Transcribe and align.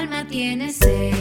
alma 0.00 0.24
tiene 0.26 0.72
sed. 0.72 1.19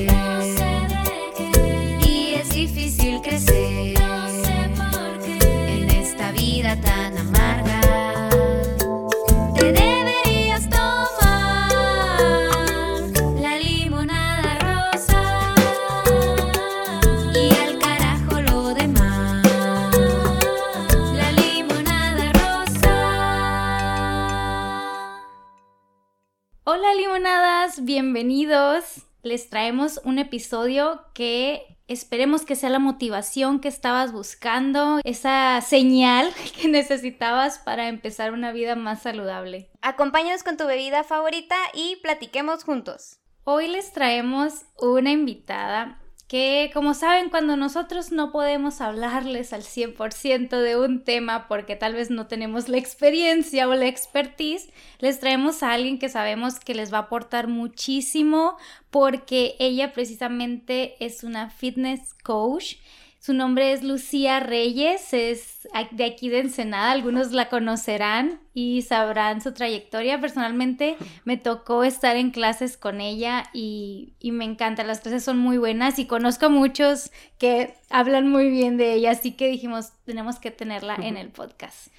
Bienvenidos. 28.02 29.02
Les 29.24 29.50
traemos 29.50 30.00
un 30.06 30.20
episodio 30.20 31.04
que 31.14 31.78
esperemos 31.90 32.46
que 32.46 32.56
sea 32.56 32.70
la 32.70 32.80
motivación 32.80 33.60
que 33.60 33.68
estabas 33.68 34.14
buscando, 34.14 35.02
esa 35.04 35.60
señal 35.60 36.34
que 36.62 36.70
necesitabas 36.70 37.60
para 37.60 37.90
empezar 37.90 38.32
una 38.32 38.54
vida 38.54 38.78
más 38.78 39.02
saludable. 39.02 39.70
Acompáñanos 39.82 40.44
con 40.44 40.56
tu 40.56 40.66
bebida 40.66 41.04
favorita 41.04 41.58
y 41.74 41.98
platiquemos 41.98 42.64
juntos. 42.64 43.20
Hoy 43.44 43.68
les 43.68 43.92
traemos 43.92 44.64
una 44.78 45.12
invitada 45.12 46.02
que, 46.30 46.70
como 46.76 46.94
saben, 46.94 47.32
cuando 47.32 47.58
nosotros 47.58 48.12
no 48.12 48.32
podemos 48.32 48.82
hablarles 48.82 49.52
al 49.52 49.64
100% 49.64 50.62
de 50.62 50.78
un 50.78 51.04
tema 51.04 51.48
porque 51.48 51.76
tal 51.76 51.96
vez 51.96 52.12
no 52.12 52.28
tenemos 52.28 52.70
la 52.70 52.78
experiencia 52.78 53.68
o 53.68 53.74
la 53.74 53.88
expertise, 53.88 54.70
les 55.00 55.20
traemos 55.20 55.64
a 55.64 55.72
alguien 55.74 55.98
que 55.98 56.08
sabemos 56.08 56.60
que 56.60 56.76
les 56.76 56.94
va 56.94 57.00
a 57.00 57.02
aportar 57.02 57.48
muchísimo 57.48 58.58
porque 58.92 59.56
ella 59.58 59.92
precisamente 59.92 61.04
es 61.04 61.24
una 61.24 61.50
fitness 61.50 62.14
coach. 62.24 62.76
Su 63.20 63.34
nombre 63.34 63.74
es 63.74 63.84
Lucía 63.84 64.40
Reyes, 64.40 65.14
es 65.14 65.68
de 65.92 66.06
aquí 66.06 66.30
de 66.30 66.40
Ensenada, 66.40 66.92
algunos 66.92 67.34
la 67.34 67.50
conocerán 67.50 68.40
y 68.54 68.82
sabrán 68.84 69.42
su 69.42 69.52
trayectoria. 69.54 70.22
Personalmente 70.22 70.96
me 71.26 71.36
tocó 71.36 71.84
estar 71.84 72.16
en 72.16 72.32
clases 72.32 72.78
con 72.78 73.02
ella 73.02 73.44
y, 73.52 74.14
y 74.22 74.32
me 74.32 74.46
encanta, 74.46 74.86
las 74.86 75.02
clases 75.02 75.26
son 75.26 75.38
muy 75.38 75.58
buenas 75.58 76.00
y 76.00 76.06
conozco 76.06 76.46
a 76.46 76.50
muchos 76.50 77.12
que 77.38 77.74
hablan 77.90 78.30
muy 78.30 78.50
bien 78.50 78.78
de 78.78 78.94
ella, 78.94 79.12
así 79.12 79.34
que 79.34 79.50
dijimos, 79.50 79.92
tenemos 80.06 80.40
que 80.40 80.52
tenerla 80.52 80.96
en 80.96 81.18
el 81.18 81.28
podcast. 81.28 81.90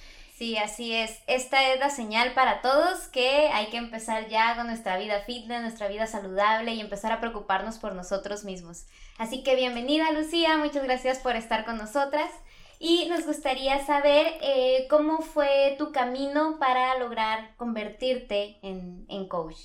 Sí, 0.41 0.57
así 0.57 0.95
es. 0.95 1.19
Esta 1.27 1.71
es 1.71 1.81
la 1.81 1.91
señal 1.91 2.33
para 2.33 2.63
todos 2.63 3.09
que 3.09 3.49
hay 3.53 3.67
que 3.67 3.77
empezar 3.77 4.27
ya 4.31 4.57
con 4.57 4.69
nuestra 4.69 4.97
vida 4.97 5.21
fitness, 5.27 5.61
nuestra 5.61 5.87
vida 5.87 6.07
saludable 6.07 6.73
y 6.73 6.81
empezar 6.81 7.13
a 7.13 7.21
preocuparnos 7.21 7.77
por 7.77 7.95
nosotros 7.95 8.43
mismos. 8.45 8.87
Así 9.19 9.43
que 9.43 9.55
bienvenida 9.55 10.11
Lucía, 10.13 10.57
muchas 10.57 10.83
gracias 10.83 11.19
por 11.19 11.37
estar 11.37 11.67
con 11.67 11.77
nosotras. 11.77 12.31
Y 12.79 13.07
nos 13.11 13.27
gustaría 13.27 13.85
saber 13.85 14.29
eh, 14.41 14.87
cómo 14.89 15.21
fue 15.21 15.75
tu 15.77 15.93
camino 15.93 16.57
para 16.59 16.99
lograr 16.99 17.55
convertirte 17.59 18.57
en, 18.63 19.29
coach. 19.29 19.57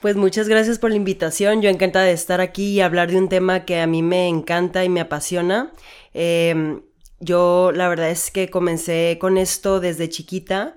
Pues 0.00 0.16
muchas 0.16 0.48
gracias 0.48 0.80
por 0.80 0.90
la 0.90 0.96
invitación. 0.96 1.62
Yo 1.62 1.70
encantada 1.70 2.06
de 2.06 2.14
estar 2.14 2.40
aquí 2.40 2.72
y 2.72 2.80
hablar 2.80 3.12
de 3.12 3.16
un 3.16 3.28
tema 3.28 3.64
que 3.64 3.80
a 3.80 3.86
mí 3.86 4.02
me 4.02 4.26
encanta 4.26 4.82
y 4.82 4.88
me 4.88 5.02
apasiona. 5.02 5.70
Eh, 6.14 6.80
yo 7.20 7.72
la 7.74 7.88
verdad 7.88 8.10
es 8.10 8.30
que 8.30 8.50
comencé 8.50 9.18
con 9.20 9.38
esto 9.38 9.80
desde 9.80 10.08
chiquita 10.08 10.76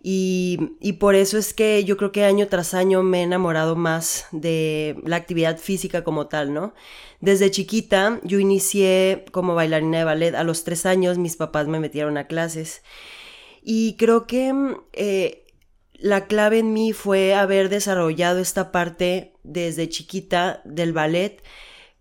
y, 0.00 0.76
y, 0.80 0.94
por 0.94 1.16
eso 1.16 1.38
es 1.38 1.52
que 1.52 1.82
yo 1.84 1.96
creo 1.96 2.12
que 2.12 2.24
año 2.24 2.46
tras 2.46 2.72
año 2.72 3.02
me 3.02 3.20
he 3.20 3.22
enamorado 3.24 3.74
más 3.74 4.26
de 4.30 4.96
la 5.04 5.16
actividad 5.16 5.58
física 5.58 6.04
como 6.04 6.28
tal, 6.28 6.54
¿no? 6.54 6.72
Desde 7.20 7.50
chiquita 7.50 8.20
yo 8.22 8.38
inicié 8.38 9.24
como 9.32 9.56
bailarina 9.56 9.98
de 9.98 10.04
ballet. 10.04 10.34
A 10.36 10.44
los 10.44 10.62
tres 10.62 10.86
años 10.86 11.18
mis 11.18 11.36
papás 11.36 11.66
me 11.66 11.80
metieron 11.80 12.16
a 12.16 12.28
clases 12.28 12.82
y 13.62 13.96
creo 13.96 14.26
que 14.26 14.54
eh, 14.92 15.44
la 15.94 16.26
clave 16.26 16.60
en 16.60 16.72
mí 16.72 16.92
fue 16.92 17.34
haber 17.34 17.68
desarrollado 17.68 18.38
esta 18.38 18.70
parte 18.70 19.34
desde 19.42 19.88
chiquita 19.88 20.62
del 20.64 20.92
ballet 20.92 21.42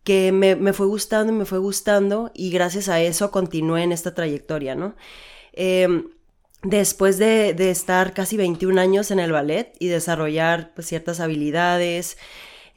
que 0.07 0.31
me, 0.31 0.56
me, 0.56 0.72
fue 0.72 0.85
gustando 0.85 1.34
y 1.34 1.35
me 1.35 1.44
fue 1.44 1.57
gustando 1.57 2.31
y 2.34 2.50
gracias 2.50 2.88
a 2.88 3.01
eso 3.01 3.29
continué 3.29 3.84
en 3.84 3.91
esta 3.91 4.16
trayectoria, 4.16 4.73
¿no? 4.73 4.95
Eh, 5.51 6.06
después 6.63 7.18
de, 7.18 7.53
de, 7.53 7.72
estar 7.72 8.13
casi 8.13 8.38
21 8.38 8.79
años 8.79 9.12
en 9.12 9.19
el 9.19 9.34
ballet 9.34 9.73
y 9.79 9.88
desarrollar 9.88 10.72
pues, 10.73 10.88
ciertas 10.88 11.19
habilidades, 11.19 12.18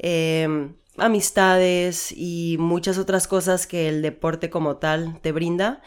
eh, 0.00 0.72
amistades 0.96 2.10
y 2.10 2.56
muchas 2.58 2.98
otras 2.98 3.28
cosas 3.28 3.68
que 3.68 3.88
el 3.88 4.02
deporte 4.02 4.50
como 4.50 4.78
tal 4.78 5.20
te 5.20 5.30
brinda, 5.30 5.82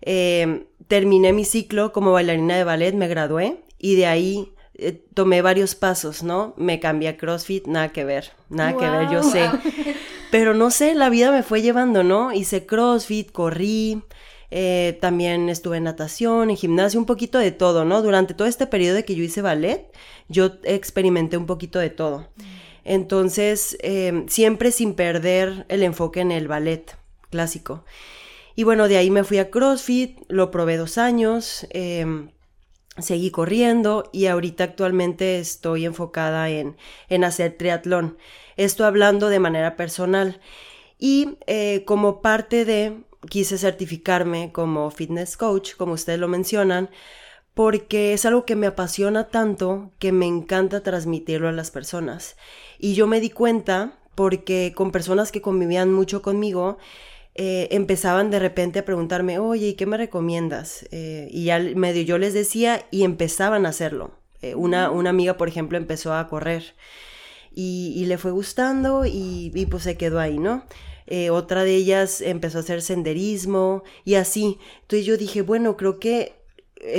eh, 0.00 0.68
terminé 0.86 1.34
mi 1.34 1.44
ciclo 1.44 1.92
como 1.92 2.12
bailarina 2.12 2.56
de 2.56 2.64
ballet, 2.64 2.94
me 2.94 3.08
gradué 3.08 3.62
y 3.78 3.96
de 3.96 4.06
ahí 4.06 4.54
eh, 4.78 5.04
tomé 5.12 5.42
varios 5.42 5.74
pasos, 5.74 6.22
¿no? 6.22 6.54
Me 6.56 6.78
cambié 6.78 7.08
a 7.08 7.16
CrossFit, 7.16 7.66
nada 7.66 7.88
que 7.88 8.04
ver, 8.04 8.30
nada 8.48 8.70
wow. 8.72 8.80
que 8.80 8.90
ver, 8.90 9.10
yo 9.10 9.22
sé. 9.24 9.50
Pero 10.30 10.54
no 10.54 10.70
sé, 10.70 10.94
la 10.94 11.10
vida 11.10 11.32
me 11.32 11.42
fue 11.42 11.62
llevando, 11.62 12.04
¿no? 12.04 12.32
Hice 12.32 12.64
CrossFit, 12.64 13.32
corrí, 13.32 14.02
eh, 14.52 14.96
también 15.00 15.48
estuve 15.48 15.78
en 15.78 15.84
natación, 15.84 16.50
en 16.50 16.56
gimnasio, 16.56 17.00
un 17.00 17.06
poquito 17.06 17.38
de 17.38 17.50
todo, 17.50 17.84
¿no? 17.84 18.02
Durante 18.02 18.34
todo 18.34 18.46
este 18.46 18.68
periodo 18.68 18.94
de 18.94 19.04
que 19.04 19.16
yo 19.16 19.24
hice 19.24 19.42
ballet, 19.42 19.90
yo 20.28 20.52
experimenté 20.62 21.36
un 21.36 21.46
poquito 21.46 21.80
de 21.80 21.90
todo. 21.90 22.28
Entonces, 22.84 23.76
eh, 23.82 24.24
siempre 24.28 24.70
sin 24.70 24.94
perder 24.94 25.66
el 25.68 25.82
enfoque 25.82 26.20
en 26.20 26.30
el 26.30 26.46
ballet 26.46 26.96
clásico. 27.30 27.84
Y 28.54 28.62
bueno, 28.62 28.86
de 28.86 28.96
ahí 28.96 29.10
me 29.10 29.24
fui 29.24 29.38
a 29.38 29.50
CrossFit, 29.50 30.20
lo 30.28 30.50
probé 30.52 30.76
dos 30.76 30.98
años. 30.98 31.66
Eh, 31.70 32.28
seguí 33.00 33.30
corriendo 33.30 34.08
y 34.12 34.26
ahorita 34.26 34.64
actualmente 34.64 35.38
estoy 35.38 35.84
enfocada 35.84 36.48
en, 36.50 36.76
en 37.08 37.24
hacer 37.24 37.56
triatlón. 37.56 38.18
Esto 38.56 38.84
hablando 38.84 39.28
de 39.28 39.38
manera 39.38 39.76
personal. 39.76 40.40
Y 40.98 41.38
eh, 41.46 41.84
como 41.86 42.20
parte 42.20 42.64
de, 42.64 43.04
quise 43.28 43.56
certificarme 43.58 44.50
como 44.52 44.90
fitness 44.90 45.36
coach, 45.36 45.74
como 45.76 45.92
ustedes 45.92 46.18
lo 46.18 46.28
mencionan, 46.28 46.90
porque 47.54 48.12
es 48.12 48.24
algo 48.24 48.44
que 48.44 48.56
me 48.56 48.66
apasiona 48.66 49.28
tanto 49.28 49.92
que 49.98 50.12
me 50.12 50.26
encanta 50.26 50.82
transmitirlo 50.82 51.48
a 51.48 51.52
las 51.52 51.70
personas. 51.70 52.36
Y 52.78 52.94
yo 52.94 53.06
me 53.06 53.20
di 53.20 53.30
cuenta 53.30 53.98
porque 54.14 54.72
con 54.74 54.90
personas 54.90 55.30
que 55.30 55.40
convivían 55.40 55.92
mucho 55.92 56.22
conmigo, 56.22 56.78
eh, 57.40 57.68
empezaban 57.70 58.32
de 58.32 58.40
repente 58.40 58.80
a 58.80 58.84
preguntarme, 58.84 59.38
oye, 59.38 59.68
¿y 59.68 59.74
qué 59.74 59.86
me 59.86 59.96
recomiendas? 59.96 60.88
Eh, 60.90 61.28
y 61.30 61.44
ya 61.44 61.60
medio 61.60 62.02
yo 62.02 62.18
les 62.18 62.34
decía 62.34 62.84
y 62.90 63.04
empezaban 63.04 63.64
a 63.64 63.68
hacerlo. 63.68 64.10
Eh, 64.42 64.56
una, 64.56 64.90
una, 64.90 65.10
amiga, 65.10 65.36
por 65.36 65.46
ejemplo, 65.46 65.78
empezó 65.78 66.12
a 66.12 66.26
correr 66.26 66.74
y, 67.54 67.94
y 67.96 68.06
le 68.06 68.18
fue 68.18 68.32
gustando 68.32 69.06
y, 69.06 69.52
y, 69.54 69.66
pues 69.66 69.84
se 69.84 69.96
quedó 69.96 70.18
ahí, 70.18 70.40
¿no? 70.40 70.64
Otra 71.30 71.62
de 71.62 71.76
ellas 71.76 72.20
empezó 72.20 72.58
a 72.58 72.62
hacer 72.62 72.82
senderismo 72.82 73.84
y 74.04 74.16
así. 74.16 74.58
Entonces 74.82 75.06
yo 75.06 75.16
dije, 75.16 75.40
bueno, 75.40 75.76
creo 75.76 76.00
que 76.00 76.34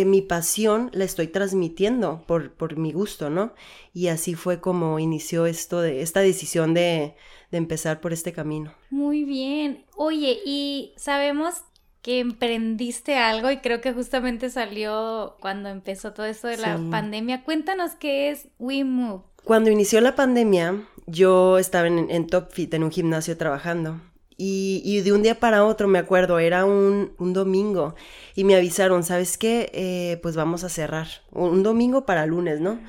mi 0.05 0.21
pasión 0.21 0.89
la 0.93 1.03
estoy 1.03 1.27
transmitiendo 1.27 2.23
por, 2.27 2.53
por 2.53 2.77
mi 2.77 2.93
gusto, 2.93 3.29
¿no? 3.29 3.53
Y 3.93 4.07
así 4.07 4.35
fue 4.35 4.61
como 4.61 4.99
inició 4.99 5.45
esto 5.45 5.81
de 5.81 6.01
esta 6.01 6.21
decisión 6.21 6.73
de, 6.73 7.15
de 7.51 7.57
empezar 7.57 7.99
por 8.01 8.13
este 8.13 8.33
camino. 8.33 8.73
Muy 8.89 9.23
bien. 9.23 9.85
Oye, 9.95 10.39
y 10.45 10.93
sabemos 10.97 11.63
que 12.01 12.19
emprendiste 12.19 13.17
algo 13.17 13.51
y 13.51 13.57
creo 13.57 13.81
que 13.81 13.93
justamente 13.93 14.49
salió 14.49 15.35
cuando 15.41 15.69
empezó 15.69 16.13
todo 16.13 16.25
esto 16.25 16.47
de 16.47 16.57
la 16.57 16.77
sí. 16.77 16.87
pandemia. 16.89 17.43
Cuéntanos 17.43 17.95
qué 17.95 18.29
es 18.29 18.47
WeMove. 18.57 19.23
Cuando 19.43 19.69
inició 19.69 19.99
la 20.01 20.15
pandemia, 20.15 20.87
yo 21.07 21.57
estaba 21.57 21.87
en, 21.87 22.09
en 22.09 22.27
Top 22.27 22.51
Fit, 22.51 22.73
en 22.73 22.83
un 22.83 22.91
gimnasio 22.91 23.37
trabajando. 23.37 24.01
Y, 24.37 24.81
y, 24.85 25.01
de 25.01 25.11
un 25.11 25.21
día 25.21 25.37
para 25.37 25.65
otro, 25.65 25.89
me 25.89 25.99
acuerdo, 25.99 26.39
era 26.39 26.63
un, 26.63 27.11
un 27.17 27.33
domingo 27.33 27.95
y 28.35 28.45
me 28.45 28.55
avisaron, 28.55 29.03
¿sabes 29.03 29.37
qué? 29.37 29.69
Eh, 29.73 30.17
pues 30.21 30.37
vamos 30.37 30.63
a 30.63 30.69
cerrar. 30.69 31.07
Un 31.31 31.61
domingo 31.61 32.05
para 32.05 32.25
lunes, 32.25 32.61
¿no? 32.61 32.79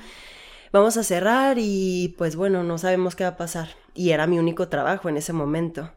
Vamos 0.71 0.95
a 0.95 1.03
cerrar 1.03 1.57
y 1.59 2.15
pues 2.17 2.35
bueno, 2.35 2.63
no 2.63 2.77
sabemos 2.77 3.15
qué 3.15 3.23
va 3.23 3.31
a 3.31 3.37
pasar. 3.37 3.69
Y 3.93 4.11
era 4.11 4.27
mi 4.27 4.39
único 4.39 4.69
trabajo 4.69 5.09
en 5.09 5.17
ese 5.17 5.33
momento. 5.33 5.91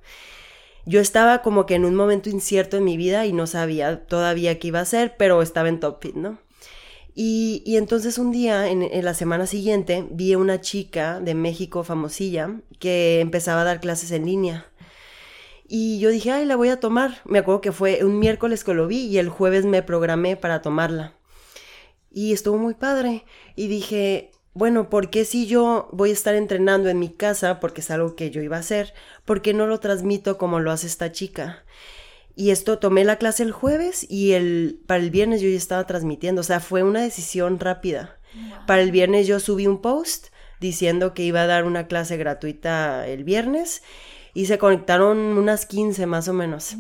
Yo 0.85 1.01
estaba 1.01 1.43
como 1.43 1.65
que 1.65 1.77
en 1.77 1.85
un 1.85 1.95
momento 1.95 2.29
incierto 2.29 2.77
en 2.77 2.85
mi 2.85 2.97
vida 2.97 3.25
y 3.25 3.33
no 3.33 3.47
sabía 3.47 4.05
todavía 4.07 4.59
qué 4.59 4.69
iba 4.69 4.81
a 4.81 4.83
hacer, 4.83 5.17
pero 5.17 5.41
estaba 5.43 5.69
en 5.69 5.81
Top 5.81 6.03
Fit, 6.03 6.15
¿no? 6.15 6.39
Y, 7.15 7.63
y 7.65 7.77
entonces 7.77 8.19
un 8.19 8.33
día, 8.33 8.69
en, 8.69 8.83
en, 8.83 9.05
la 9.05 9.15
semana 9.15 9.47
siguiente, 9.47 10.05
vi 10.11 10.33
a 10.33 10.39
una 10.39 10.61
chica 10.61 11.21
de 11.21 11.35
México 11.35 11.85
famosilla 11.85 12.61
que 12.81 13.21
empezaba 13.21 13.61
a 13.61 13.65
dar 13.65 13.81
clases 13.81 14.11
en 14.11 14.27
línea. 14.27 14.67
Y 15.69 16.01
yo 16.01 16.11
dije, 16.11 16.33
ay, 16.33 16.45
la 16.45 16.57
voy 16.57 16.69
a 16.69 16.81
tomar. 16.81 17.21
Me 17.25 17.39
acuerdo 17.39 17.61
que 17.61 17.73
fue 17.73 18.05
un 18.05 18.19
miércoles 18.19 18.65
que 18.65 18.75
lo 18.75 18.89
vi 18.89 19.07
y 19.07 19.19
el 19.19 19.29
jueves 19.29 19.65
me 19.65 19.83
programé 19.83 20.37
para 20.37 20.61
tomarla. 20.61 21.15
Y 22.11 22.33
estuvo 22.33 22.59
muy 22.59 22.75
padre. 22.75 23.25
Y 23.57 23.69
dije, 23.69 24.33
bueno, 24.55 24.89
¿por 24.89 25.11
qué 25.11 25.25
si 25.25 25.47
yo 25.47 25.89
voy 25.93 26.11
a 26.11 26.13
estar 26.13 26.37
entrenando 26.37 26.89
en 26.89 27.01
mi 27.01 27.11
casa, 27.11 27.59
porque 27.59 27.81
es 27.81 27.91
algo 27.91 28.15
que 28.15 28.31
yo 28.31 28.41
iba 28.41 28.57
a 28.57 28.61
hacer, 28.61 28.95
¿por 29.25 29.43
qué 29.43 29.53
no 29.53 29.67
lo 29.67 29.81
transmito 29.81 30.39
como 30.39 30.61
lo 30.61 30.71
hace 30.71 30.87
esta 30.87 31.11
chica? 31.11 31.65
Y 32.37 32.51
esto 32.51 32.79
tomé 32.79 33.05
la 33.05 33.17
clase 33.17 33.43
el 33.43 33.53
jueves 33.53 34.07
y 34.09 34.33
el, 34.33 34.81
para 34.87 35.03
el 35.03 35.11
viernes 35.11 35.41
yo 35.41 35.49
ya 35.49 35.57
estaba 35.57 35.87
transmitiendo, 35.87 36.41
o 36.41 36.45
sea, 36.45 36.61
fue 36.61 36.83
una 36.83 37.03
decisión 37.03 37.61
rápida. 37.61 38.19
Para 38.67 38.83
el 38.83 38.91
viernes 38.91 39.29
yo 39.29 39.39
subí 39.39 39.69
un 39.69 39.81
post 39.81 40.29
diciendo 40.61 41.15
que 41.15 41.23
iba 41.23 41.43
a 41.43 41.47
dar 41.47 41.65
una 41.65 41.87
clase 41.87 42.17
gratuita 42.17 43.07
el 43.07 43.23
viernes 43.23 43.83
y 44.35 44.47
se 44.47 44.59
conectaron 44.59 45.19
unas 45.39 45.65
15 45.65 46.07
más 46.07 46.27
o 46.27 46.33
menos. 46.33 46.77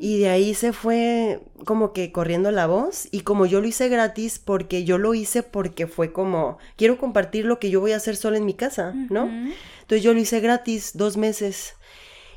Y 0.00 0.18
de 0.18 0.28
ahí 0.28 0.54
se 0.54 0.72
fue 0.72 1.40
como 1.64 1.92
que 1.92 2.10
corriendo 2.10 2.50
la 2.50 2.66
voz 2.66 3.08
y 3.12 3.20
como 3.20 3.46
yo 3.46 3.60
lo 3.60 3.68
hice 3.68 3.88
gratis 3.88 4.40
porque 4.40 4.84
yo 4.84 4.98
lo 4.98 5.14
hice 5.14 5.44
porque 5.44 5.86
fue 5.86 6.12
como, 6.12 6.58
quiero 6.76 6.98
compartir 6.98 7.46
lo 7.46 7.60
que 7.60 7.70
yo 7.70 7.80
voy 7.80 7.92
a 7.92 7.96
hacer 7.96 8.16
solo 8.16 8.36
en 8.36 8.44
mi 8.44 8.54
casa, 8.54 8.92
¿no? 9.08 9.30
Entonces 9.82 10.02
yo 10.02 10.12
lo 10.12 10.20
hice 10.20 10.40
gratis 10.40 10.92
dos 10.94 11.16
meses. 11.16 11.76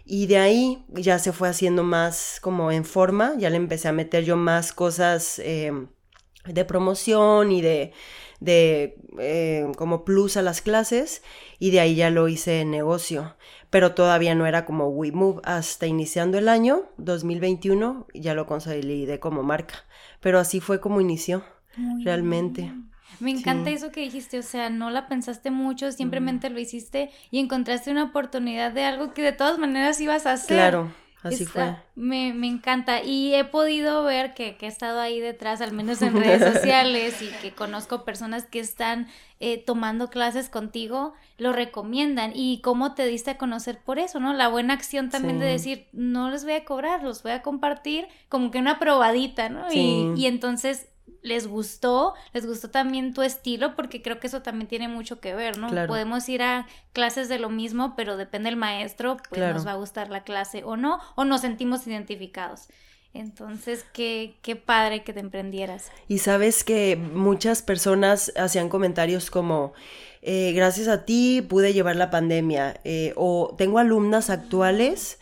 Y 0.05 0.27
de 0.27 0.37
ahí 0.37 0.85
ya 0.89 1.19
se 1.19 1.33
fue 1.33 1.49
haciendo 1.49 1.83
más 1.83 2.39
como 2.41 2.71
en 2.71 2.85
forma, 2.85 3.33
ya 3.37 3.49
le 3.49 3.57
empecé 3.57 3.89
a 3.89 3.91
meter 3.91 4.23
yo 4.23 4.37
más 4.37 4.71
cosas 4.71 5.39
eh, 5.39 5.73
de 6.45 6.63
promoción 6.63 7.51
y 7.51 7.61
de, 7.61 7.91
de 8.39 8.97
eh, 9.19 9.65
como 9.77 10.05
plus 10.05 10.37
a 10.37 10.41
las 10.41 10.61
clases 10.61 11.23
y 11.59 11.71
de 11.71 11.79
ahí 11.79 11.95
ya 11.95 12.09
lo 12.09 12.27
hice 12.27 12.61
en 12.61 12.71
negocio, 12.71 13.35
pero 13.69 13.93
todavía 13.93 14.35
no 14.35 14.45
era 14.45 14.65
como 14.65 14.89
WeMove 14.89 15.41
hasta 15.43 15.87
iniciando 15.87 16.37
el 16.37 16.47
año 16.47 16.83
2021 16.97 18.07
ya 18.13 18.33
lo 18.33 18.45
consolidé 18.45 19.19
como 19.19 19.43
marca, 19.43 19.85
pero 20.19 20.39
así 20.39 20.59
fue 20.59 20.79
como 20.79 21.01
inició 21.01 21.43
realmente. 22.03 22.71
Me 23.19 23.31
encanta 23.31 23.69
eso 23.71 23.91
que 23.91 24.01
dijiste, 24.01 24.37
o 24.37 24.43
sea, 24.43 24.69
no 24.69 24.89
la 24.89 25.07
pensaste 25.07 25.49
mucho, 25.49 25.91
simplemente 25.91 26.49
lo 26.49 26.59
hiciste 26.59 27.09
y 27.31 27.39
encontraste 27.39 27.89
una 27.89 28.03
oportunidad 28.03 28.71
de 28.71 28.83
algo 28.83 29.13
que 29.13 29.23
de 29.23 29.31
todas 29.31 29.57
maneras 29.57 29.99
ibas 29.99 30.25
a 30.25 30.33
hacer. 30.33 30.57
Claro. 30.57 30.91
Así 31.23 31.45
fue. 31.45 31.75
Me, 31.95 32.33
me, 32.33 32.47
encanta. 32.47 33.03
Y 33.03 33.33
he 33.33 33.43
podido 33.43 34.03
ver 34.03 34.33
que, 34.33 34.55
que, 34.55 34.67
he 34.67 34.69
estado 34.69 34.99
ahí 34.99 35.19
detrás, 35.19 35.61
al 35.61 35.73
menos 35.73 36.01
en 36.01 36.15
redes 36.15 36.41
sociales, 36.53 37.21
y 37.21 37.29
que 37.41 37.53
conozco 37.53 38.05
personas 38.05 38.45
que 38.45 38.59
están 38.59 39.07
eh, 39.39 39.63
tomando 39.63 40.09
clases 40.09 40.49
contigo, 40.49 41.13
lo 41.37 41.53
recomiendan. 41.53 42.31
Y 42.35 42.61
cómo 42.61 42.93
te 42.93 43.05
diste 43.07 43.31
a 43.31 43.37
conocer 43.37 43.79
por 43.79 43.99
eso, 43.99 44.19
¿no? 44.19 44.33
La 44.33 44.47
buena 44.47 44.73
acción 44.73 45.09
también 45.09 45.39
de 45.39 45.47
decir, 45.47 45.87
no 45.91 46.29
les 46.29 46.43
voy 46.43 46.53
a 46.53 46.65
cobrar, 46.65 47.03
los 47.03 47.23
voy 47.23 47.31
a 47.31 47.41
compartir, 47.41 48.07
como 48.29 48.51
que 48.51 48.59
una 48.59 48.79
probadita, 48.79 49.49
¿no? 49.49 49.71
Y, 49.71 50.13
y 50.15 50.27
entonces 50.27 50.87
les 51.21 51.47
gustó, 51.47 52.13
les 52.33 52.45
gustó 52.45 52.69
también 52.69 53.13
tu 53.13 53.21
estilo, 53.21 53.75
porque 53.75 54.01
creo 54.01 54.19
que 54.19 54.27
eso 54.27 54.41
también 54.41 54.67
tiene 54.67 54.87
mucho 54.87 55.19
que 55.19 55.35
ver, 55.35 55.57
¿no? 55.57 55.69
Podemos 55.87 56.27
ir 56.29 56.41
a 56.41 56.67
clases 56.93 57.29
de 57.29 57.39
lo 57.39 57.49
mismo, 57.49 57.95
pero 57.95 58.17
depende 58.17 58.49
del 58.49 58.57
maestro, 58.57 59.17
pues 59.29 59.53
nos 59.53 59.65
va 59.65 59.71
a 59.71 59.75
gustar 59.75 60.09
la 60.09 60.23
clase 60.23 60.63
o 60.63 60.77
no, 60.77 60.99
o 61.15 61.25
nos 61.25 61.41
sentimos 61.41 61.85
identificados. 61.87 62.67
Entonces, 63.13 63.83
qué, 63.93 64.37
qué 64.41 64.55
padre 64.55 65.03
que 65.03 65.13
te 65.13 65.19
emprendieras. 65.19 65.91
Y 66.07 66.19
sabes 66.19 66.63
que 66.63 66.95
muchas 66.95 67.61
personas 67.61 68.31
hacían 68.37 68.69
comentarios 68.69 69.31
como, 69.31 69.73
eh, 70.21 70.51
gracias 70.53 70.87
a 70.87 71.05
ti 71.05 71.41
pude 71.41 71.73
llevar 71.73 71.95
la 71.95 72.11
pandemia, 72.11 72.79
eh, 72.83 73.13
o 73.15 73.55
tengo 73.57 73.79
alumnas 73.79 74.29
actuales 74.29 75.19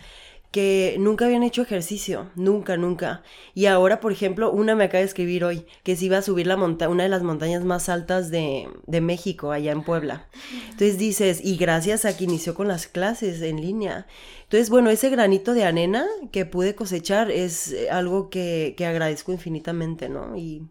que 0.55 0.95
nunca 0.99 1.25
habían 1.25 1.43
hecho 1.43 1.63
ejercicio, 1.63 2.31
nunca, 2.35 2.77
nunca. 2.77 3.23
Y 3.53 3.65
ahora, 3.65 3.99
por 3.99 4.13
ejemplo, 4.13 4.53
una 4.53 4.73
me 4.73 4.85
acaba 4.85 4.99
de 4.99 5.05
escribir 5.05 5.43
hoy 5.43 5.65
que 5.83 5.97
se 5.97 6.05
iba 6.05 6.17
a 6.17 6.21
subir 6.21 6.47
la 6.47 6.55
monta 6.55 6.87
una 6.87 7.03
de 7.03 7.09
las 7.09 7.23
montañas 7.23 7.65
más 7.65 7.89
altas 7.89 8.31
de, 8.31 8.69
de, 8.87 9.01
México, 9.01 9.51
allá 9.51 9.73
en 9.73 9.83
Puebla. 9.83 10.29
Entonces 10.63 10.97
dices, 10.97 11.41
y 11.43 11.57
gracias 11.57 12.05
a 12.05 12.15
que 12.15 12.23
inició 12.23 12.55
con 12.55 12.69
las 12.69 12.87
clases 12.87 13.41
en 13.41 13.59
línea. 13.59 14.07
Entonces, 14.43 14.69
bueno, 14.69 14.89
ese 14.89 15.09
granito 15.09 15.53
de 15.53 15.65
arena 15.65 16.05
que 16.31 16.45
pude 16.45 16.73
cosechar 16.73 17.31
es 17.31 17.73
eh, 17.73 17.89
algo 17.89 18.29
que, 18.29 18.75
que 18.77 18.85
agradezco 18.85 19.33
infinitamente, 19.33 20.07
¿no? 20.07 20.37
Y 20.37 20.69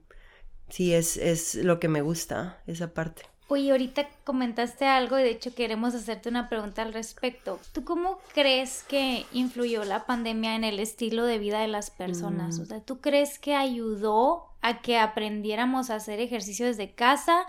sí, 0.70 0.94
es, 0.94 1.18
es 1.18 1.56
lo 1.56 1.78
que 1.78 1.88
me 1.88 2.00
gusta, 2.00 2.62
esa 2.66 2.94
parte. 2.94 3.33
Oye, 3.48 3.72
ahorita 3.72 4.08
comentaste 4.24 4.86
algo 4.86 5.18
y 5.18 5.22
de 5.22 5.30
hecho 5.30 5.54
queremos 5.54 5.94
hacerte 5.94 6.30
una 6.30 6.48
pregunta 6.48 6.82
al 6.82 6.94
respecto. 6.94 7.58
¿Tú 7.72 7.84
cómo 7.84 8.18
crees 8.32 8.84
que 8.88 9.26
influyó 9.32 9.84
la 9.84 10.06
pandemia 10.06 10.56
en 10.56 10.64
el 10.64 10.80
estilo 10.80 11.24
de 11.24 11.38
vida 11.38 11.60
de 11.60 11.68
las 11.68 11.90
personas? 11.90 12.58
Mm. 12.58 12.62
O 12.62 12.64
sea, 12.64 12.80
¿tú 12.80 13.00
crees 13.00 13.38
que 13.38 13.54
ayudó 13.54 14.46
a 14.62 14.80
que 14.80 14.98
aprendiéramos 14.98 15.90
a 15.90 15.96
hacer 15.96 16.20
ejercicio 16.20 16.64
desde 16.66 16.92
casa 16.92 17.44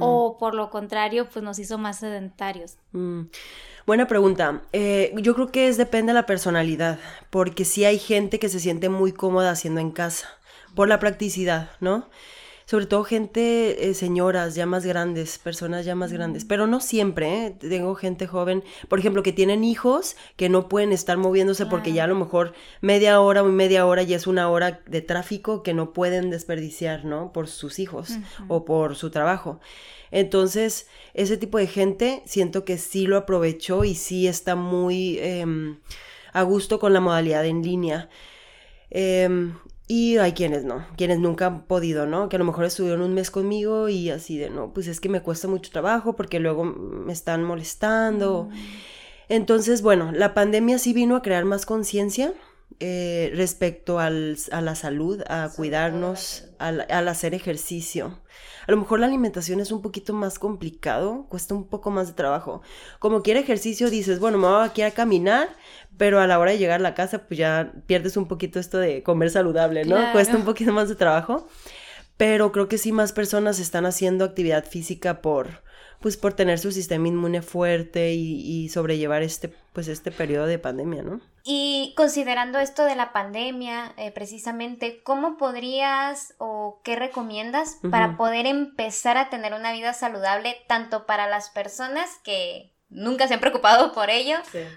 o 0.00 0.38
por 0.38 0.54
lo 0.54 0.70
contrario, 0.70 1.28
pues 1.28 1.44
nos 1.44 1.58
hizo 1.58 1.78
más 1.78 1.98
sedentarios? 1.98 2.76
Mm. 2.92 3.24
Buena 3.86 4.06
pregunta. 4.06 4.62
Eh, 4.72 5.14
yo 5.16 5.34
creo 5.34 5.52
que 5.52 5.68
es 5.68 5.76
depende 5.76 6.10
de 6.10 6.14
la 6.14 6.26
personalidad, 6.26 6.98
porque 7.30 7.64
sí 7.64 7.84
hay 7.84 7.98
gente 7.98 8.38
que 8.38 8.48
se 8.48 8.60
siente 8.60 8.88
muy 8.88 9.12
cómoda 9.12 9.50
haciendo 9.50 9.80
en 9.80 9.92
casa, 9.92 10.28
por 10.74 10.88
la 10.88 10.98
practicidad, 10.98 11.70
¿no? 11.80 12.08
Sobre 12.68 12.84
todo 12.84 13.02
gente, 13.02 13.88
eh, 13.88 13.94
señoras 13.94 14.54
ya 14.54 14.66
más 14.66 14.84
grandes, 14.84 15.38
personas 15.38 15.86
ya 15.86 15.94
más 15.94 16.12
grandes, 16.12 16.44
pero 16.44 16.66
no 16.66 16.80
siempre, 16.80 17.46
¿eh? 17.46 17.56
tengo 17.58 17.94
gente 17.94 18.26
joven, 18.26 18.62
por 18.88 18.98
ejemplo, 18.98 19.22
que 19.22 19.32
tienen 19.32 19.64
hijos 19.64 20.16
que 20.36 20.50
no 20.50 20.68
pueden 20.68 20.92
estar 20.92 21.16
moviéndose 21.16 21.64
porque 21.64 21.94
ya 21.94 22.04
a 22.04 22.06
lo 22.08 22.14
mejor 22.14 22.52
media 22.82 23.22
hora 23.22 23.42
o 23.42 23.46
media 23.46 23.86
hora 23.86 24.02
ya 24.02 24.16
es 24.16 24.26
una 24.26 24.50
hora 24.50 24.82
de 24.86 25.00
tráfico 25.00 25.62
que 25.62 25.72
no 25.72 25.94
pueden 25.94 26.28
desperdiciar, 26.28 27.06
¿no? 27.06 27.32
Por 27.32 27.48
sus 27.48 27.78
hijos 27.78 28.18
o 28.48 28.66
por 28.66 28.96
su 28.96 29.08
trabajo. 29.08 29.60
Entonces, 30.10 30.88
ese 31.14 31.38
tipo 31.38 31.56
de 31.56 31.68
gente 31.68 32.22
siento 32.26 32.66
que 32.66 32.76
sí 32.76 33.06
lo 33.06 33.16
aprovechó 33.16 33.84
y 33.84 33.94
sí 33.94 34.26
está 34.26 34.56
muy 34.56 35.18
em, 35.20 35.78
a 36.34 36.42
gusto 36.42 36.78
con 36.78 36.92
la 36.92 37.00
modalidad 37.00 37.46
en 37.46 37.62
línea. 37.62 38.10
Eh, 38.90 39.52
y 39.90 40.18
hay 40.18 40.32
quienes 40.32 40.64
no, 40.64 40.86
quienes 40.98 41.18
nunca 41.18 41.46
han 41.46 41.62
podido, 41.62 42.06
¿no? 42.06 42.28
Que 42.28 42.36
a 42.36 42.38
lo 42.38 42.44
mejor 42.44 42.66
estuvieron 42.66 43.00
un 43.00 43.14
mes 43.14 43.30
conmigo 43.30 43.88
y 43.88 44.10
así 44.10 44.36
de, 44.36 44.50
no, 44.50 44.72
pues 44.74 44.86
es 44.86 45.00
que 45.00 45.08
me 45.08 45.22
cuesta 45.22 45.48
mucho 45.48 45.70
trabajo 45.70 46.14
porque 46.14 46.38
luego 46.38 46.64
me 46.64 47.12
están 47.12 47.42
molestando. 47.42 48.50
Mm. 48.50 48.56
Entonces, 49.30 49.80
bueno, 49.80 50.12
la 50.12 50.34
pandemia 50.34 50.78
sí 50.78 50.92
vino 50.92 51.16
a 51.16 51.22
crear 51.22 51.46
más 51.46 51.64
conciencia 51.64 52.34
eh, 52.80 53.32
respecto 53.34 53.98
al, 53.98 54.36
a 54.52 54.60
la 54.60 54.74
salud, 54.74 55.22
a 55.26 55.50
cuidarnos, 55.56 56.44
al, 56.58 56.86
al, 56.90 57.08
hacer 57.08 57.32
ejercicio. 57.32 58.20
A 58.68 58.72
lo 58.72 58.76
mejor 58.76 59.00
la 59.00 59.06
alimentación 59.06 59.60
es 59.60 59.72
un 59.72 59.80
poquito 59.80 60.12
más 60.12 60.38
complicado, 60.38 61.24
cuesta 61.30 61.54
un 61.54 61.66
poco 61.66 61.90
más 61.90 62.08
de 62.08 62.12
trabajo. 62.12 62.60
Como 62.98 63.22
quiere 63.22 63.40
ejercicio, 63.40 63.88
dices, 63.88 64.20
bueno, 64.20 64.36
me 64.36 64.46
voy 64.46 64.62
aquí 64.62 64.82
a 64.82 64.90
caminar, 64.90 65.48
pero 65.96 66.20
a 66.20 66.26
la 66.26 66.38
hora 66.38 66.50
de 66.50 66.58
llegar 66.58 66.80
a 66.80 66.82
la 66.82 66.92
casa, 66.92 67.26
pues 67.26 67.38
ya 67.38 67.72
pierdes 67.86 68.18
un 68.18 68.28
poquito 68.28 68.60
esto 68.60 68.76
de 68.76 69.02
comer 69.02 69.30
saludable, 69.30 69.86
¿no? 69.86 69.96
Cuesta 70.12 70.36
un 70.36 70.44
poquito 70.44 70.70
más 70.74 70.90
de 70.90 70.96
trabajo. 70.96 71.48
Pero 72.18 72.52
creo 72.52 72.68
que 72.68 72.76
sí 72.76 72.92
más 72.92 73.12
personas 73.12 73.58
están 73.58 73.86
haciendo 73.86 74.26
actividad 74.26 74.66
física 74.66 75.22
por, 75.22 75.62
pues 76.00 76.16
por 76.16 76.32
tener 76.34 76.58
su 76.58 76.70
sistema 76.70 77.08
inmune 77.08 77.42
fuerte 77.42 78.12
y, 78.12 78.68
sobrellevar 78.68 79.22
este, 79.22 79.48
pues 79.72 79.88
este 79.88 80.12
periodo 80.12 80.46
de 80.46 80.58
pandemia, 80.58 81.02
¿no? 81.02 81.20
Y 81.44 81.94
considerando 81.96 82.58
esto 82.58 82.84
de 82.84 82.94
la 82.94 83.12
pandemia, 83.12 83.94
eh, 83.96 84.12
precisamente, 84.12 85.02
¿cómo 85.02 85.36
podrías 85.36 86.34
o 86.38 86.80
qué 86.84 86.96
recomiendas 86.96 87.78
para 87.90 88.16
poder 88.16 88.46
empezar 88.46 89.16
a 89.16 89.30
tener 89.30 89.54
una 89.54 89.72
vida 89.72 89.94
saludable 89.94 90.56
tanto 90.66 91.06
para 91.06 91.26
las 91.26 91.50
personas 91.50 92.10
que 92.22 92.72
nunca 92.90 93.26
se 93.28 93.34
han 93.34 93.40
preocupado 93.40 93.92
por 93.92 94.10
ello, 94.10 94.36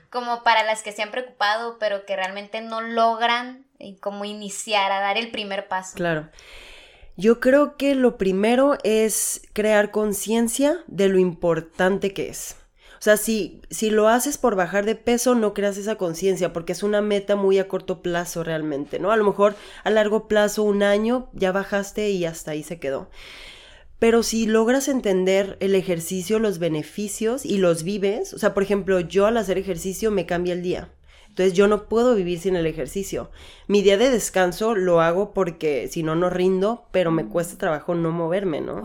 como 0.10 0.44
para 0.44 0.64
las 0.64 0.84
que 0.84 0.92
se 0.92 1.02
han 1.02 1.12
preocupado 1.12 1.78
pero 1.80 2.06
que 2.06 2.16
realmente 2.16 2.62
no 2.62 2.82
logran 2.82 3.66
eh, 3.80 3.98
como 4.00 4.26
iniciar 4.26 4.92
a 4.92 5.00
dar 5.00 5.18
el 5.18 5.32
primer 5.32 5.68
paso? 5.68 5.96
Claro. 5.96 6.30
Yo 7.18 7.40
creo 7.40 7.78
que 7.78 7.96
lo 7.96 8.18
primero 8.18 8.78
es 8.84 9.42
crear 9.54 9.92
conciencia 9.92 10.78
de 10.88 11.10
lo 11.10 11.20
importante 11.20 12.14
que 12.14 12.30
es. 12.30 12.56
O 13.02 13.04
sea, 13.04 13.18
si, 13.18 13.62
si 13.72 13.90
lo 13.90 14.08
haces 14.08 14.38
por 14.38 14.56
bajar 14.56 14.86
de 14.86 14.94
peso, 14.94 15.34
no 15.34 15.56
creas 15.56 15.78
esa 15.78 15.96
conciencia, 15.96 16.54
porque 16.54 16.74
es 16.74 16.84
una 16.84 17.02
meta 17.02 17.36
muy 17.36 17.58
a 17.58 17.68
corto 17.68 18.04
plazo 18.04 18.44
realmente, 18.44 19.00
¿no? 19.00 19.12
A 19.12 19.18
lo 19.18 19.24
mejor 19.24 19.56
a 19.84 19.90
largo 19.90 20.28
plazo, 20.28 20.62
un 20.62 20.84
año, 20.84 21.28
ya 21.34 21.52
bajaste 21.52 22.12
y 22.12 22.26
hasta 22.26 22.52
ahí 22.52 22.62
se 22.62 22.80
quedó. 22.80 23.10
Pero 23.98 24.22
si 24.22 24.46
logras 24.46 24.88
entender 24.88 25.58
el 25.62 25.74
ejercicio, 25.74 26.38
los 26.38 26.60
beneficios 26.60 27.44
y 27.44 27.58
los 27.58 27.84
vives, 27.84 28.36
o 28.36 28.40
sea, 28.40 28.54
por 28.54 28.62
ejemplo, 28.62 29.00
yo 29.00 29.26
al 29.26 29.38
hacer 29.38 29.58
ejercicio 29.58 30.12
me 30.12 30.28
cambia 30.28 30.54
el 30.54 30.62
día. 30.62 30.90
Entonces 31.32 31.54
yo 31.54 31.68
no 31.68 31.88
puedo 31.88 32.14
vivir 32.14 32.40
sin 32.42 32.58
el 32.58 32.68
ejercicio. 32.68 33.32
Mi 33.68 33.82
día 33.82 33.98
de 33.98 34.10
descanso 34.10 34.76
lo 34.76 35.00
hago 35.00 35.34
porque 35.34 35.88
si 35.88 36.04
no, 36.04 36.14
no 36.14 36.30
rindo, 36.30 36.90
pero 36.92 37.10
me 37.10 37.26
cuesta 37.26 37.58
trabajo 37.58 37.96
no 37.96 38.12
moverme, 38.12 38.60
¿no? 38.60 38.84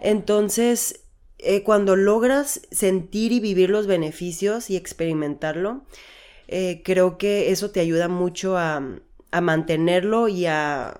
Entonces, 0.00 1.04
eh, 1.38 1.62
cuando 1.62 1.94
logras 1.94 2.60
sentir 2.72 3.30
y 3.30 3.38
vivir 3.38 3.70
los 3.70 3.86
beneficios 3.86 4.68
y 4.68 4.76
experimentarlo, 4.76 5.82
eh, 6.48 6.82
creo 6.84 7.18
que 7.18 7.52
eso 7.52 7.70
te 7.70 7.78
ayuda 7.78 8.08
mucho 8.08 8.58
a, 8.58 8.82
a 9.30 9.40
mantenerlo 9.40 10.26
y 10.26 10.46
a 10.46 10.98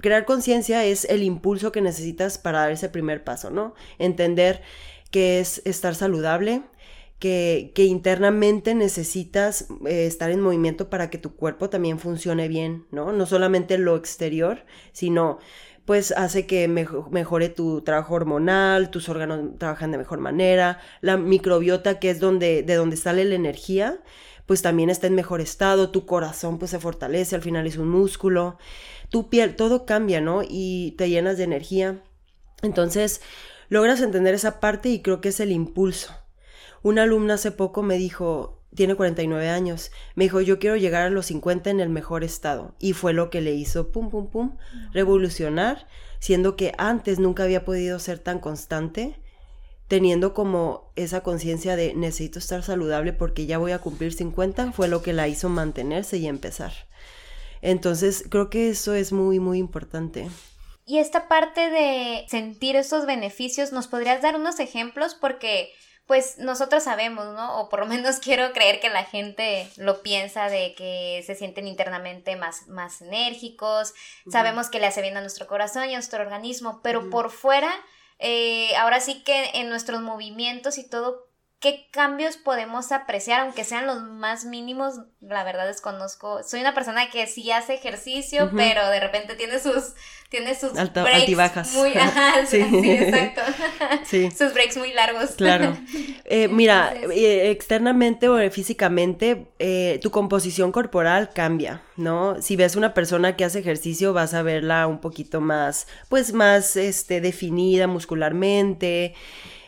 crear 0.00 0.24
conciencia 0.24 0.84
es 0.84 1.04
el 1.04 1.22
impulso 1.22 1.70
que 1.70 1.80
necesitas 1.80 2.38
para 2.38 2.58
dar 2.58 2.72
ese 2.72 2.88
primer 2.88 3.22
paso, 3.22 3.50
¿no? 3.50 3.74
Entender 4.00 4.62
que 5.12 5.38
es 5.38 5.62
estar 5.64 5.94
saludable, 5.94 6.62
que, 7.18 7.72
internamente 7.76 8.74
necesitas 8.74 9.66
eh, 9.86 10.06
estar 10.06 10.30
en 10.30 10.40
movimiento 10.40 10.90
para 10.90 11.10
que 11.10 11.18
tu 11.18 11.34
cuerpo 11.34 11.70
también 11.70 11.98
funcione 11.98 12.48
bien, 12.48 12.86
¿no? 12.90 13.12
No 13.12 13.26
solamente 13.26 13.78
lo 13.78 13.96
exterior, 13.96 14.64
sino 14.92 15.38
pues 15.84 16.12
hace 16.12 16.46
que 16.46 16.66
mejore 16.66 17.50
tu 17.50 17.82
trabajo 17.82 18.14
hormonal, 18.14 18.90
tus 18.90 19.08
órganos 19.10 19.58
trabajan 19.58 19.90
de 19.90 19.98
mejor 19.98 20.18
manera, 20.18 20.80
la 21.02 21.18
microbiota 21.18 21.98
que 21.98 22.10
es 22.10 22.20
donde, 22.20 22.62
de 22.62 22.74
donde 22.74 22.96
sale 22.96 23.24
la 23.24 23.34
energía, 23.34 24.00
pues 24.46 24.62
también 24.62 24.88
está 24.88 25.08
en 25.08 25.14
mejor 25.14 25.42
estado, 25.42 25.90
tu 25.90 26.06
corazón 26.06 26.58
pues 26.58 26.70
se 26.70 26.78
fortalece, 26.78 27.36
al 27.36 27.42
final 27.42 27.66
es 27.66 27.76
un 27.76 27.88
músculo, 27.88 28.58
tu 29.10 29.28
piel, 29.28 29.56
todo 29.56 29.84
cambia, 29.84 30.20
¿no? 30.20 30.42
Y 30.42 30.94
te 30.98 31.08
llenas 31.08 31.36
de 31.36 31.44
energía. 31.44 32.02
Entonces, 32.62 33.20
logras 33.68 34.00
entender 34.00 34.34
esa 34.34 34.60
parte 34.60 34.88
y 34.88 35.02
creo 35.02 35.20
que 35.20 35.28
es 35.28 35.40
el 35.40 35.52
impulso. 35.52 36.23
Una 36.84 37.02
alumna 37.02 37.34
hace 37.34 37.50
poco 37.50 37.82
me 37.82 37.96
dijo, 37.96 38.62
tiene 38.76 38.94
49 38.94 39.48
años, 39.48 39.90
me 40.14 40.26
dijo, 40.26 40.40
yo 40.40 40.60
quiero 40.60 40.76
llegar 40.76 41.02
a 41.02 41.10
los 41.10 41.26
50 41.26 41.70
en 41.70 41.80
el 41.80 41.88
mejor 41.88 42.22
estado. 42.22 42.76
Y 42.78 42.92
fue 42.92 43.12
lo 43.12 43.30
que 43.30 43.40
le 43.40 43.54
hizo, 43.54 43.90
pum, 43.90 44.10
pum, 44.10 44.28
pum, 44.30 44.56
revolucionar, 44.92 45.88
siendo 46.20 46.54
que 46.54 46.72
antes 46.78 47.18
nunca 47.18 47.42
había 47.42 47.64
podido 47.64 47.98
ser 47.98 48.20
tan 48.20 48.38
constante 48.38 49.18
teniendo 49.88 50.34
como 50.34 50.92
esa 50.96 51.22
conciencia 51.22 51.76
de 51.76 51.94
necesito 51.94 52.38
estar 52.38 52.62
saludable 52.62 53.12
porque 53.12 53.46
ya 53.46 53.58
voy 53.58 53.72
a 53.72 53.78
cumplir 53.78 54.12
50, 54.12 54.72
fue 54.72 54.88
lo 54.88 55.02
que 55.02 55.12
la 55.12 55.28
hizo 55.28 55.48
mantenerse 55.48 56.16
y 56.16 56.26
empezar. 56.26 56.72
Entonces, 57.62 58.24
creo 58.28 58.50
que 58.50 58.68
eso 58.68 58.94
es 58.94 59.12
muy, 59.12 59.40
muy 59.40 59.58
importante. 59.58 60.28
Y 60.86 60.98
esta 60.98 61.28
parte 61.28 61.70
de 61.70 62.26
sentir 62.28 62.76
esos 62.76 63.06
beneficios, 63.06 63.72
¿nos 63.72 63.88
podrías 63.88 64.20
dar 64.20 64.36
unos 64.36 64.60
ejemplos? 64.60 65.14
Porque, 65.14 65.70
pues, 66.06 66.38
nosotros 66.38 66.82
sabemos, 66.82 67.26
¿no? 67.34 67.60
O 67.60 67.68
por 67.68 67.80
lo 67.80 67.86
menos 67.94 68.18
quiero 68.18 68.52
creer 68.52 68.80
que 68.80 68.90
la 68.90 69.04
gente 69.04 69.68
lo 69.76 70.02
piensa 70.02 70.48
de 70.48 70.74
que 70.74 71.22
se 71.26 71.34
sienten 71.34 71.66
internamente 71.66 72.36
más, 72.36 72.66
más 72.68 73.02
enérgicos, 73.02 73.94
sabemos 74.30 74.70
que 74.70 74.80
le 74.80 74.86
hace 74.86 75.02
bien 75.02 75.16
a 75.16 75.20
nuestro 75.20 75.46
corazón 75.46 75.84
y 75.84 75.94
a 75.94 75.96
nuestro 75.96 76.22
organismo, 76.22 76.80
pero 76.82 77.10
por 77.10 77.30
fuera 77.30 77.72
eh, 78.18 78.74
ahora 78.76 79.00
sí 79.00 79.22
que 79.22 79.50
en 79.54 79.68
nuestros 79.68 80.00
movimientos 80.00 80.78
y 80.78 80.88
todo, 80.88 81.26
¿qué 81.60 81.88
cambios 81.90 82.36
podemos 82.36 82.92
apreciar, 82.92 83.40
aunque 83.40 83.64
sean 83.64 83.86
los 83.86 84.02
más 84.02 84.44
mínimos? 84.44 85.00
La 85.20 85.44
verdad 85.44 85.66
desconozco. 85.66 86.42
Soy 86.42 86.60
una 86.60 86.74
persona 86.74 87.08
que 87.10 87.26
sí 87.26 87.50
hace 87.50 87.74
ejercicio, 87.74 88.50
pero 88.54 88.86
de 88.90 89.00
repente 89.00 89.34
tiene 89.34 89.58
sus, 89.58 89.94
tiene 90.28 90.54
sus 90.54 90.72
breaks 90.72 90.96
altibajas. 90.96 91.72
muy, 91.72 91.92
ajá, 91.94 92.44
sí. 92.46 92.60
exacto. 92.60 93.40
Sus 94.36 94.52
breaks 94.52 94.76
muy 94.76 94.92
largos. 94.92 95.30
Claro. 95.32 95.76
Eh, 96.26 96.48
mira, 96.48 96.94
eh, 96.94 97.50
externamente 97.50 98.30
o 98.30 98.50
físicamente, 98.50 99.46
tu 100.00 100.10
composición 100.10 100.72
corporal 100.72 101.28
cambia, 101.34 101.82
¿no? 101.98 102.40
Si 102.40 102.56
ves 102.56 102.76
una 102.76 102.94
persona 102.94 103.36
que 103.36 103.44
hace 103.44 103.58
ejercicio, 103.58 104.14
vas 104.14 104.32
a 104.32 104.40
verla 104.40 104.86
un 104.86 105.02
poquito 105.02 105.42
más, 105.42 105.86
pues 106.08 106.32
más, 106.32 106.76
este, 106.76 107.20
definida 107.20 107.86
muscularmente. 107.86 109.14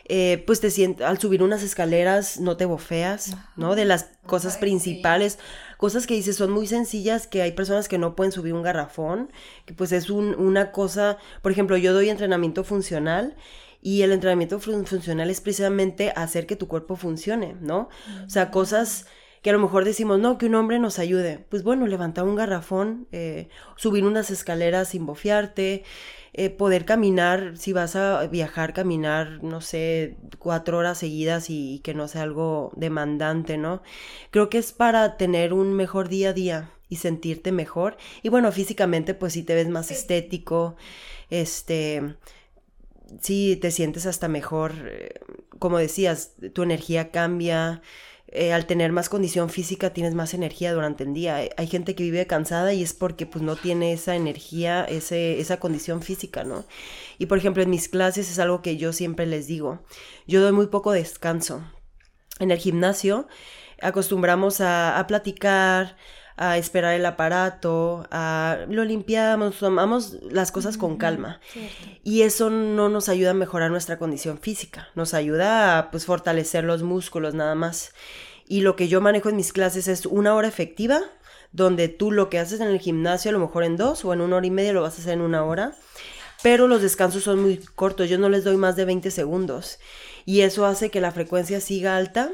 Eh, 0.09 0.41
pues 0.47 0.61
te 0.61 0.71
sientes, 0.71 1.05
al 1.05 1.19
subir 1.19 1.43
unas 1.43 1.63
escaleras 1.63 2.39
no 2.39 2.55
te 2.55 2.63
bofeas, 2.63 3.35
¿no? 3.57 3.75
De 3.75 3.83
las 3.83 4.11
cosas 4.25 4.57
principales, 4.57 5.37
cosas 5.77 6.07
que 6.07 6.13
dices 6.13 6.37
son 6.37 6.51
muy 6.51 6.65
sencillas, 6.65 7.27
que 7.27 7.41
hay 7.41 7.51
personas 7.51 7.89
que 7.89 7.97
no 7.97 8.15
pueden 8.15 8.31
subir 8.31 8.53
un 8.53 8.61
garrafón, 8.61 9.29
que 9.65 9.73
pues 9.73 9.91
es 9.91 10.09
una 10.09 10.71
cosa, 10.71 11.17
por 11.41 11.51
ejemplo, 11.51 11.75
yo 11.75 11.93
doy 11.93 12.09
entrenamiento 12.09 12.63
funcional 12.63 13.35
y 13.81 14.01
el 14.01 14.13
entrenamiento 14.13 14.59
funcional 14.59 15.29
es 15.29 15.41
precisamente 15.41 16.13
hacer 16.15 16.47
que 16.47 16.55
tu 16.55 16.69
cuerpo 16.69 16.95
funcione, 16.95 17.57
¿no? 17.59 17.89
O 18.25 18.29
sea, 18.29 18.49
cosas 18.49 19.07
que 19.41 19.49
a 19.49 19.53
lo 19.53 19.59
mejor 19.59 19.85
decimos, 19.85 20.19
no, 20.19 20.37
que 20.37 20.47
un 20.47 20.55
hombre 20.55 20.79
nos 20.79 20.99
ayude. 20.99 21.45
Pues 21.49 21.63
bueno, 21.63 21.85
levantar 21.85 22.23
un 22.23 22.35
garrafón, 22.35 23.07
eh, 23.11 23.49
subir 23.75 24.03
unas 24.03 24.31
escaleras 24.31 24.89
sin 24.89 25.05
bofearte, 25.05 25.83
eh, 26.33 26.49
poder 26.49 26.85
caminar, 26.85 27.57
si 27.57 27.73
vas 27.73 27.95
a 27.95 28.25
viajar, 28.27 28.73
caminar, 28.73 29.43
no 29.43 29.61
sé, 29.61 30.17
cuatro 30.39 30.77
horas 30.77 30.99
seguidas 30.99 31.49
y, 31.49 31.79
que 31.83 31.93
no 31.93 32.07
sea 32.07 32.23
algo 32.23 32.71
demandante, 32.75 33.57
¿no? 33.57 33.81
Creo 34.31 34.49
que 34.49 34.57
es 34.57 34.71
para 34.73 35.17
tener 35.17 35.53
un 35.53 35.73
mejor 35.73 36.09
día 36.09 36.29
a 36.29 36.33
día 36.33 36.71
y 36.89 36.97
sentirte 36.97 37.51
mejor. 37.51 37.97
Y 38.23 38.29
bueno, 38.29 38.51
físicamente 38.51 39.13
pues 39.13 39.33
sí 39.33 39.43
te 39.43 39.55
ves 39.55 39.67
más 39.69 39.91
estético, 39.91 40.75
este, 41.29 42.15
sí 43.21 43.57
te 43.61 43.71
sientes 43.71 44.05
hasta 44.05 44.27
mejor, 44.27 44.73
eh, 44.85 45.19
como 45.59 45.77
decías, 45.77 46.33
tu 46.53 46.63
energía 46.63 47.11
cambia, 47.11 47.81
eh, 48.29 48.51
al 48.51 48.65
tener 48.65 48.91
más 48.91 49.07
condición 49.07 49.49
física 49.49 49.93
tienes 49.93 50.13
más 50.13 50.33
energía 50.33 50.73
durante 50.73 51.03
el 51.03 51.13
día. 51.13 51.49
Hay 51.55 51.67
gente 51.67 51.95
que 51.95 52.03
vive 52.03 52.27
cansada 52.27 52.73
y 52.73 52.83
es 52.83 52.93
porque 52.93 53.25
pues 53.25 53.43
no 53.43 53.55
tiene 53.55 53.93
esa 53.93 54.15
energía, 54.15 54.83
ese, 54.83 55.39
esa 55.39 55.59
condición 55.59 56.01
física, 56.01 56.43
¿no? 56.43 56.65
Y 57.17 57.27
por 57.27 57.37
ejemplo 57.37 57.63
en 57.63 57.69
mis 57.69 57.87
clases 57.87 58.29
es 58.29 58.39
algo 58.39 58.61
que 58.61 58.77
yo 58.77 58.91
siempre 58.91 59.25
les 59.25 59.47
digo. 59.47 59.79
Yo 60.27 60.41
doy 60.41 60.51
muy 60.51 60.67
poco 60.67 60.91
descanso. 60.91 61.63
En 62.39 62.51
el 62.51 62.57
gimnasio 62.57 63.27
acostumbramos 63.81 64.59
a 64.59 65.03
platicar, 65.07 65.95
a 66.37 66.57
esperar 66.57 66.93
el 66.93 67.05
aparato, 67.05 68.07
a 68.11 68.59
lo 68.69 68.85
limpiamos, 68.85 69.57
tomamos 69.57 70.17
las 70.29 70.51
cosas 70.51 70.77
con 70.77 70.97
calma. 70.97 71.41
Y 72.03 72.21
eso 72.21 72.49
no 72.49 72.89
nos 72.89 73.09
ayuda 73.09 73.31
a 73.31 73.33
mejorar 73.33 73.71
nuestra 73.71 73.97
condición 73.97 74.37
física, 74.37 74.87
nos 74.95 75.15
ayuda 75.15 75.77
a 75.77 75.91
pues 75.91 76.05
fortalecer 76.05 76.63
los 76.63 76.83
músculos 76.83 77.33
nada 77.33 77.55
más. 77.55 77.93
Y 78.47 78.61
lo 78.61 78.75
que 78.75 78.87
yo 78.87 79.01
manejo 79.01 79.29
en 79.29 79.35
mis 79.35 79.51
clases 79.51 79.87
es 79.87 80.05
una 80.05 80.35
hora 80.35 80.47
efectiva, 80.47 81.01
donde 81.51 81.87
tú 81.87 82.11
lo 82.11 82.29
que 82.29 82.39
haces 82.39 82.59
en 82.61 82.67
el 82.67 82.79
gimnasio 82.79 83.29
a 83.29 83.33
lo 83.33 83.39
mejor 83.39 83.63
en 83.63 83.75
dos 83.75 84.05
o 84.05 84.13
en 84.13 84.21
una 84.21 84.37
hora 84.37 84.45
y 84.45 84.51
media 84.51 84.73
lo 84.73 84.83
vas 84.83 84.97
a 84.97 85.01
hacer 85.01 85.13
en 85.13 85.21
una 85.21 85.43
hora, 85.43 85.75
pero 86.43 86.67
los 86.67 86.83
descansos 86.83 87.23
son 87.23 87.41
muy 87.41 87.57
cortos, 87.57 88.09
yo 88.09 88.19
no 88.19 88.29
les 88.29 88.43
doy 88.43 88.57
más 88.57 88.75
de 88.75 88.85
20 88.85 89.09
segundos. 89.09 89.79
Y 90.25 90.41
eso 90.41 90.65
hace 90.65 90.91
que 90.91 91.01
la 91.01 91.11
frecuencia 91.11 91.61
siga 91.61 91.97
alta 91.97 92.29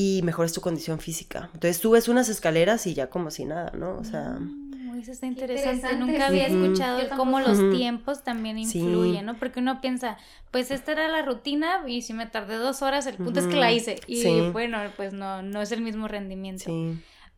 y 0.00 0.22
mejores 0.22 0.52
tu 0.52 0.60
condición 0.60 1.00
física. 1.00 1.50
Entonces 1.54 1.78
subes 1.78 2.06
unas 2.06 2.28
escaleras 2.28 2.86
y 2.86 2.94
ya 2.94 3.10
como 3.10 3.32
si 3.32 3.44
nada, 3.44 3.72
¿no? 3.76 3.96
O 3.98 4.04
sea... 4.04 4.38
Mm, 4.38 5.00
eso 5.00 5.10
está 5.10 5.26
interesante. 5.26 5.96
Nunca 5.96 6.28
había 6.28 6.46
escuchado 6.46 7.00
cómo 7.16 7.40
los 7.40 7.58
tiempos 7.76 8.22
también 8.22 8.58
influyen, 8.58 9.26
¿no? 9.26 9.36
Porque 9.36 9.58
uno 9.58 9.80
piensa, 9.80 10.16
pues 10.52 10.70
esta 10.70 10.92
era 10.92 11.08
la 11.08 11.22
rutina 11.22 11.82
y 11.88 12.02
si 12.02 12.12
me 12.14 12.26
tardé 12.26 12.58
dos 12.58 12.80
horas, 12.80 13.08
el 13.08 13.16
punto 13.16 13.40
es 13.40 13.46
que 13.46 13.56
la 13.56 13.72
hice. 13.72 13.96
Y 14.06 14.50
bueno, 14.50 14.78
pues 14.96 15.12
no, 15.12 15.42
no 15.42 15.62
es 15.62 15.72
el 15.72 15.80
mismo 15.80 16.06
rendimiento. 16.06 16.70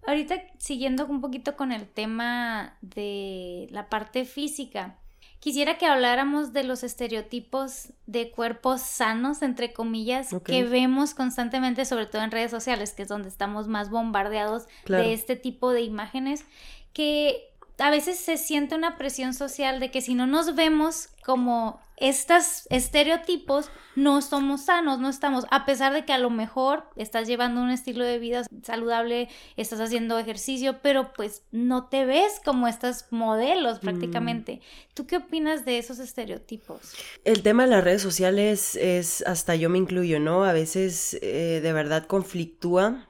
Ahorita 0.07 0.35
siguiendo 0.59 1.07
un 1.07 1.23
poquito 1.23 1.57
con 1.57 1.73
el 1.73 1.87
tema 1.87 2.76
de 2.83 3.69
la 3.71 3.88
parte 3.88 4.26
física, 4.26 4.99
Quisiera 5.40 5.78
que 5.78 5.87
habláramos 5.87 6.52
de 6.52 6.64
los 6.64 6.82
estereotipos 6.82 7.94
de 8.06 8.30
cuerpos 8.30 8.82
sanos, 8.82 9.40
entre 9.40 9.73
comillas, 9.73 10.28
que 10.44 10.64
vemos 10.64 11.14
constantemente, 11.14 11.87
sobre 11.87 12.04
todo 12.04 12.23
en 12.23 12.30
redes 12.30 12.50
sociales, 12.50 12.92
que 12.92 13.02
es 13.02 13.09
donde 13.09 13.30
estamos 13.30 13.66
más 13.66 13.88
bombardeados 13.88 14.66
de 14.87 15.14
este 15.14 15.37
tipo 15.37 15.73
de 15.73 15.80
imágenes, 15.80 16.44
que 16.92 17.50
a 17.81 17.91
veces 17.91 18.19
se 18.19 18.37
siente 18.37 18.75
una 18.75 18.97
presión 18.97 19.35
social 19.35 19.81
de 19.81 19.91
que 19.91 20.01
si 20.01 20.15
no 20.15 20.27
nos 20.27 20.55
vemos 20.55 21.09
como 21.25 21.81
estos 21.97 22.67
estereotipos, 22.71 23.71
no 23.95 24.23
somos 24.23 24.65
sanos, 24.65 24.99
no 25.01 25.11
estamos, 25.11 25.45
a 25.51 25.67
pesar 25.67 25.93
de 25.93 26.07
que 26.07 26.15
a 26.15 26.19
lo 26.19 26.31
mejor 26.31 26.85
estás 26.97 27.29
llevando 27.29 27.61
un 27.61 27.71
estilo 27.71 28.05
de 28.05 28.19
vida 28.19 28.43
saludable, 28.63 29.29
estás 29.57 29.81
haciendo 29.81 30.19
ejercicio, 30.19 30.81
pero 30.83 31.13
pues 31.13 31.43
no 31.53 31.89
te 31.89 32.07
ves 32.07 32.41
como 32.43 32.69
estos 32.69 33.05
modelos 33.11 33.79
mm. 33.79 33.81
prácticamente. 33.81 34.61
¿Tú 34.95 35.07
qué 35.07 35.19
opinas 35.19 35.67
de 35.67 35.79
esos 35.79 35.99
estereotipos? 35.99 36.95
El 37.25 37.43
tema 37.43 37.65
de 37.65 37.71
las 37.71 37.85
redes 37.85 38.01
sociales 38.01 38.77
es, 38.77 39.23
hasta 39.27 39.55
yo 39.55 39.69
me 39.69 39.79
incluyo, 39.79 40.21
¿no? 40.21 40.45
A 40.45 40.55
veces 40.55 41.19
eh, 41.21 41.61
de 41.63 41.73
verdad 41.75 42.07
conflictúa 42.07 43.09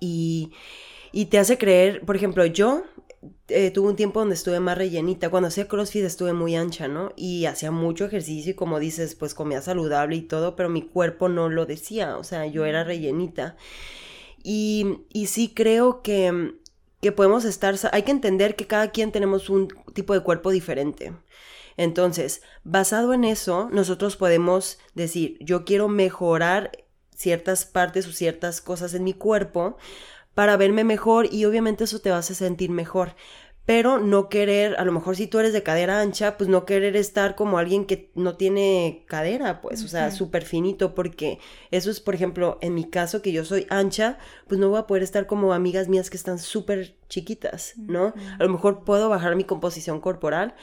y, 0.00 0.52
y 1.12 1.26
te 1.26 1.38
hace 1.38 1.56
creer, 1.56 2.02
por 2.04 2.16
ejemplo, 2.16 2.44
yo 2.44 2.84
eh, 3.48 3.70
tuve 3.70 3.88
un 3.88 3.96
tiempo 3.96 4.20
donde 4.20 4.34
estuve 4.34 4.60
más 4.60 4.78
rellenita. 4.78 5.30
Cuando 5.30 5.48
hacía 5.48 5.68
CrossFit 5.68 6.04
estuve 6.04 6.32
muy 6.32 6.56
ancha, 6.56 6.88
¿no? 6.88 7.12
Y 7.16 7.46
hacía 7.46 7.70
mucho 7.70 8.04
ejercicio 8.06 8.52
y 8.52 8.54
como 8.54 8.78
dices, 8.78 9.14
pues 9.14 9.34
comía 9.34 9.62
saludable 9.62 10.16
y 10.16 10.22
todo, 10.22 10.56
pero 10.56 10.68
mi 10.68 10.82
cuerpo 10.82 11.28
no 11.28 11.48
lo 11.48 11.66
decía, 11.66 12.16
o 12.16 12.24
sea, 12.24 12.46
yo 12.46 12.64
era 12.66 12.84
rellenita. 12.84 13.56
Y, 14.42 15.00
y 15.12 15.26
sí 15.26 15.52
creo 15.54 16.02
que, 16.02 16.54
que 17.00 17.12
podemos 17.12 17.44
estar, 17.44 17.74
hay 17.92 18.02
que 18.02 18.12
entender 18.12 18.56
que 18.56 18.66
cada 18.66 18.90
quien 18.90 19.12
tenemos 19.12 19.50
un 19.50 19.68
tipo 19.94 20.14
de 20.14 20.20
cuerpo 20.20 20.50
diferente. 20.50 21.12
Entonces, 21.76 22.42
basado 22.64 23.14
en 23.14 23.24
eso, 23.24 23.68
nosotros 23.72 24.16
podemos 24.16 24.78
decir, 24.94 25.38
yo 25.40 25.64
quiero 25.64 25.88
mejorar 25.88 26.72
ciertas 27.14 27.64
partes 27.64 28.06
o 28.06 28.12
ciertas 28.12 28.60
cosas 28.60 28.94
en 28.94 29.04
mi 29.04 29.12
cuerpo 29.12 29.76
para 30.38 30.56
verme 30.56 30.84
mejor 30.84 31.26
y 31.34 31.46
obviamente 31.46 31.82
eso 31.82 31.98
te 31.98 32.12
vas 32.12 32.30
a 32.30 32.34
sentir 32.34 32.70
mejor. 32.70 33.16
pero 33.66 33.98
no 33.98 34.28
querer, 34.28 34.76
a 34.78 34.84
lo 34.84 34.92
mejor 34.92 35.16
si 35.16 35.26
tú 35.26 35.40
eres 35.40 35.52
de 35.52 35.64
cadera 35.64 36.00
ancha, 36.00 36.36
pues 36.36 36.48
no 36.48 36.64
querer 36.64 36.94
estar 36.94 37.34
como 37.34 37.58
alguien 37.58 37.86
que 37.86 38.12
no 38.14 38.36
tiene 38.36 39.04
cadera, 39.08 39.60
pues, 39.60 39.82
o 39.82 39.88
sea, 39.88 40.12
súper 40.12 40.44
finito, 40.44 40.94
porque 40.94 41.40
eso 41.72 41.90
es, 41.90 41.98
por 41.98 42.14
ejemplo, 42.14 42.58
en 42.62 42.74
mi 42.74 42.84
caso, 42.84 43.20
que 43.20 43.32
yo 43.32 43.44
soy 43.44 43.66
ancha, 43.68 44.16
pues 44.46 44.60
no 44.60 44.68
voy 44.68 44.78
a 44.78 44.86
poder 44.86 45.02
estar 45.02 45.26
como 45.26 45.52
amigas 45.52 45.88
mías 45.88 46.08
que 46.08 46.16
están 46.16 46.38
súper 46.38 46.94
chiquitas, 47.08 47.74
¿no? 47.76 48.14
A 48.38 48.44
lo 48.44 48.48
mejor 48.48 48.84
puedo 48.84 49.08
bajar 49.08 49.34
mi 49.34 49.42
composición 49.44 50.00
corporal, 50.00 50.54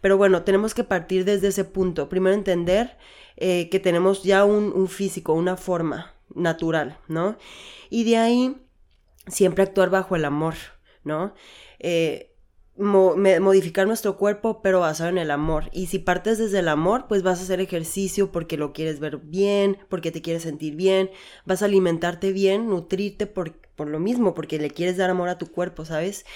pero 0.00 0.16
bueno, 0.16 0.44
tenemos 0.44 0.72
que 0.72 0.84
partir 0.84 1.24
desde 1.24 1.48
ese 1.48 1.64
punto. 1.64 2.08
Primero 2.08 2.34
entender 2.36 2.96
eh, 3.36 3.68
que 3.70 3.80
tenemos 3.80 4.22
ya 4.22 4.44
un, 4.44 4.72
un 4.72 4.86
físico, 4.86 5.32
una 5.34 5.56
forma 5.56 6.14
natural, 6.34 6.98
¿no? 7.08 7.36
Y 7.90 8.04
de 8.04 8.16
ahí 8.18 8.65
siempre 9.26 9.62
actuar 9.64 9.90
bajo 9.90 10.16
el 10.16 10.24
amor, 10.24 10.54
¿no? 11.04 11.34
Eh, 11.78 12.32
modificar 12.78 13.86
nuestro 13.86 14.18
cuerpo, 14.18 14.60
pero 14.62 14.80
basado 14.80 15.08
en 15.08 15.18
el 15.18 15.30
amor. 15.30 15.70
Y 15.72 15.86
si 15.86 15.98
partes 15.98 16.38
desde 16.38 16.58
el 16.58 16.68
amor, 16.68 17.06
pues 17.08 17.22
vas 17.22 17.40
a 17.40 17.42
hacer 17.42 17.60
ejercicio 17.60 18.30
porque 18.32 18.58
lo 18.58 18.72
quieres 18.72 19.00
ver 19.00 19.18
bien, 19.18 19.78
porque 19.88 20.12
te 20.12 20.20
quieres 20.20 20.42
sentir 20.42 20.76
bien, 20.76 21.10
vas 21.46 21.62
a 21.62 21.66
alimentarte 21.66 22.32
bien, 22.32 22.68
nutrirte 22.68 23.26
por, 23.26 23.58
por 23.76 23.88
lo 23.88 23.98
mismo, 23.98 24.34
porque 24.34 24.58
le 24.58 24.70
quieres 24.70 24.98
dar 24.98 25.10
amor 25.10 25.28
a 25.30 25.38
tu 25.38 25.46
cuerpo, 25.50 25.84
¿sabes? 25.84 26.26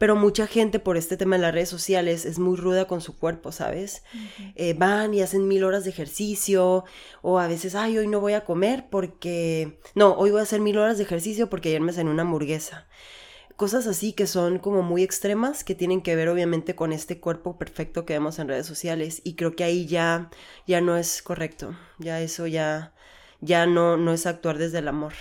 Pero 0.00 0.16
mucha 0.16 0.46
gente 0.46 0.78
por 0.78 0.96
este 0.96 1.18
tema 1.18 1.36
de 1.36 1.42
las 1.42 1.52
redes 1.52 1.68
sociales 1.68 2.24
es 2.24 2.38
muy 2.38 2.56
ruda 2.56 2.86
con 2.86 3.02
su 3.02 3.18
cuerpo, 3.18 3.52
¿sabes? 3.52 4.02
Eh, 4.54 4.72
van 4.72 5.12
y 5.12 5.20
hacen 5.20 5.46
mil 5.46 5.62
horas 5.62 5.84
de 5.84 5.90
ejercicio, 5.90 6.86
o 7.20 7.38
a 7.38 7.46
veces, 7.46 7.74
ay, 7.74 7.98
hoy 7.98 8.06
no 8.06 8.18
voy 8.18 8.32
a 8.32 8.46
comer 8.46 8.86
porque... 8.90 9.78
No, 9.94 10.14
hoy 10.14 10.30
voy 10.30 10.40
a 10.40 10.44
hacer 10.44 10.62
mil 10.62 10.78
horas 10.78 10.96
de 10.96 11.04
ejercicio 11.04 11.50
porque 11.50 11.68
ayer 11.68 11.82
me 11.82 11.92
cené 11.92 12.08
una 12.08 12.22
hamburguesa 12.22 12.86
cosas 13.56 13.86
así 13.86 14.14
que 14.14 14.26
son 14.26 14.58
como 14.58 14.80
muy 14.80 15.02
extremas 15.02 15.64
que 15.64 15.74
tienen 15.74 16.00
que 16.00 16.16
ver 16.16 16.30
obviamente 16.30 16.74
con 16.74 16.94
este 16.94 17.20
cuerpo 17.20 17.58
perfecto 17.58 18.06
que 18.06 18.14
vemos 18.14 18.38
en 18.38 18.48
redes 18.48 18.64
sociales 18.64 19.20
y 19.22 19.34
creo 19.34 19.54
que 19.54 19.64
ahí 19.64 19.84
ya 19.84 20.30
ya 20.66 20.80
no 20.80 20.96
es 20.96 21.20
correcto 21.20 21.76
ya 21.98 22.22
eso 22.22 22.46
ya 22.46 22.94
ya 23.42 23.66
no 23.66 23.98
no 23.98 24.14
es 24.14 24.24
actuar 24.24 24.56
desde 24.56 24.78
el 24.78 24.88
amor 24.88 25.12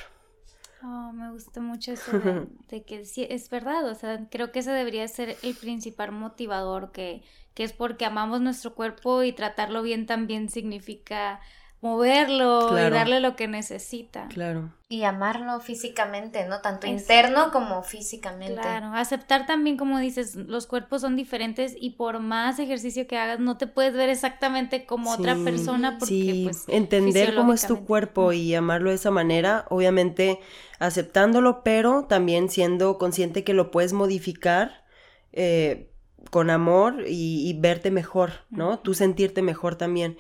Oh, 0.82 1.12
me 1.14 1.30
gusta 1.32 1.60
mucho 1.60 1.92
eso 1.92 2.14
de, 2.70 2.86
que 2.86 3.04
sí, 3.06 3.28
es 3.30 3.50
verdad, 3.50 3.86
o 3.90 3.96
sea, 3.96 4.30
creo 4.30 4.52
que 4.52 4.60
ese 4.60 4.72
debería 4.72 5.06
ser 5.10 5.38
el 5.44 5.56
principal 5.58 6.12
motivador, 6.14 6.92
que, 6.94 7.22
que 7.54 7.64
es 7.66 7.74
porque 7.74 8.06
amamos 8.06 8.40
nuestro 8.40 8.76
cuerpo 8.76 9.24
y 9.24 9.34
tratarlo 9.34 9.82
bien 9.82 10.06
también 10.06 10.48
significa 10.50 11.42
moverlo 11.82 12.78
y 12.78 12.90
darle 12.90 13.20
lo 13.20 13.36
que 13.36 13.48
necesita. 13.48 14.28
Claro. 14.28 14.74
Y 14.90 15.04
amarlo 15.04 15.60
físicamente, 15.62 16.46
¿no? 16.48 16.62
Tanto 16.62 16.88
interno 16.88 17.52
como 17.52 17.84
físicamente. 17.84 18.60
Claro, 18.60 18.88
aceptar 18.94 19.46
también, 19.46 19.78
como 19.78 20.00
dices, 20.00 20.36
los 20.36 20.68
cuerpos 20.68 21.02
son 21.02 21.16
diferentes 21.16 21.76
y 21.80 21.92
por 21.92 22.20
más 22.20 22.60
ejercicio 22.60 23.08
que 23.08 23.18
hagas, 23.18 23.40
no 23.40 23.58
te 23.58 23.68
puedes 23.68 23.94
ver 23.94 24.10
exactamente 24.10 24.86
como 24.86 25.12
otra 25.12 25.36
persona 25.36 25.98
porque, 26.00 26.06
sí. 26.08 26.42
pues, 26.46 26.66
entender 26.68 27.36
cómo 27.36 27.54
es 27.54 27.66
tu 27.66 27.86
cuerpo 27.86 28.34
y 28.34 28.54
amarlo 28.56 28.90
de 28.90 28.96
esa 28.96 29.12
manera, 29.12 29.66
obviamente 29.70 30.40
aceptándolo, 30.80 31.64
pero 31.64 32.06
también 32.06 32.50
siendo 32.50 32.98
consciente 32.98 33.44
que 33.44 33.54
lo 33.54 33.70
puedes 33.70 33.94
modificar 33.94 34.86
eh, 35.34 35.92
con 36.32 36.50
amor 36.50 37.06
y, 37.08 37.56
verte 37.60 37.92
mejor, 37.92 38.32
¿no? 38.50 38.80
Tú 38.80 38.94
sentirte 38.94 39.42
mejor 39.42 39.76
también. 39.76 40.18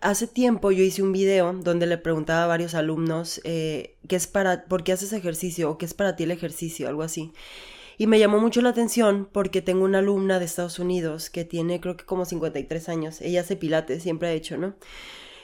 Hace 0.00 0.28
tiempo 0.28 0.70
yo 0.70 0.84
hice 0.84 1.02
un 1.02 1.12
video 1.12 1.52
donde 1.52 1.86
le 1.86 1.98
preguntaba 1.98 2.44
a 2.44 2.46
varios 2.46 2.74
alumnos 2.74 3.40
eh, 3.42 3.96
qué 4.06 4.14
es 4.16 4.28
para, 4.28 4.64
por 4.66 4.84
qué 4.84 4.92
haces 4.92 5.12
ejercicio 5.12 5.70
o 5.70 5.78
qué 5.78 5.86
es 5.86 5.94
para 5.94 6.14
ti 6.14 6.22
el 6.22 6.30
ejercicio, 6.30 6.88
algo 6.88 7.02
así. 7.02 7.32
Y 7.96 8.06
me 8.06 8.20
llamó 8.20 8.38
mucho 8.38 8.62
la 8.62 8.68
atención 8.68 9.28
porque 9.32 9.60
tengo 9.60 9.84
una 9.84 9.98
alumna 9.98 10.38
de 10.38 10.44
Estados 10.44 10.78
Unidos 10.78 11.30
que 11.30 11.44
tiene 11.44 11.80
creo 11.80 11.96
que 11.96 12.04
como 12.04 12.24
53 12.24 12.88
años. 12.88 13.20
Ella 13.20 13.40
hace 13.40 13.56
pilates, 13.56 14.04
siempre 14.04 14.28
ha 14.28 14.32
hecho, 14.32 14.56
¿no? 14.56 14.76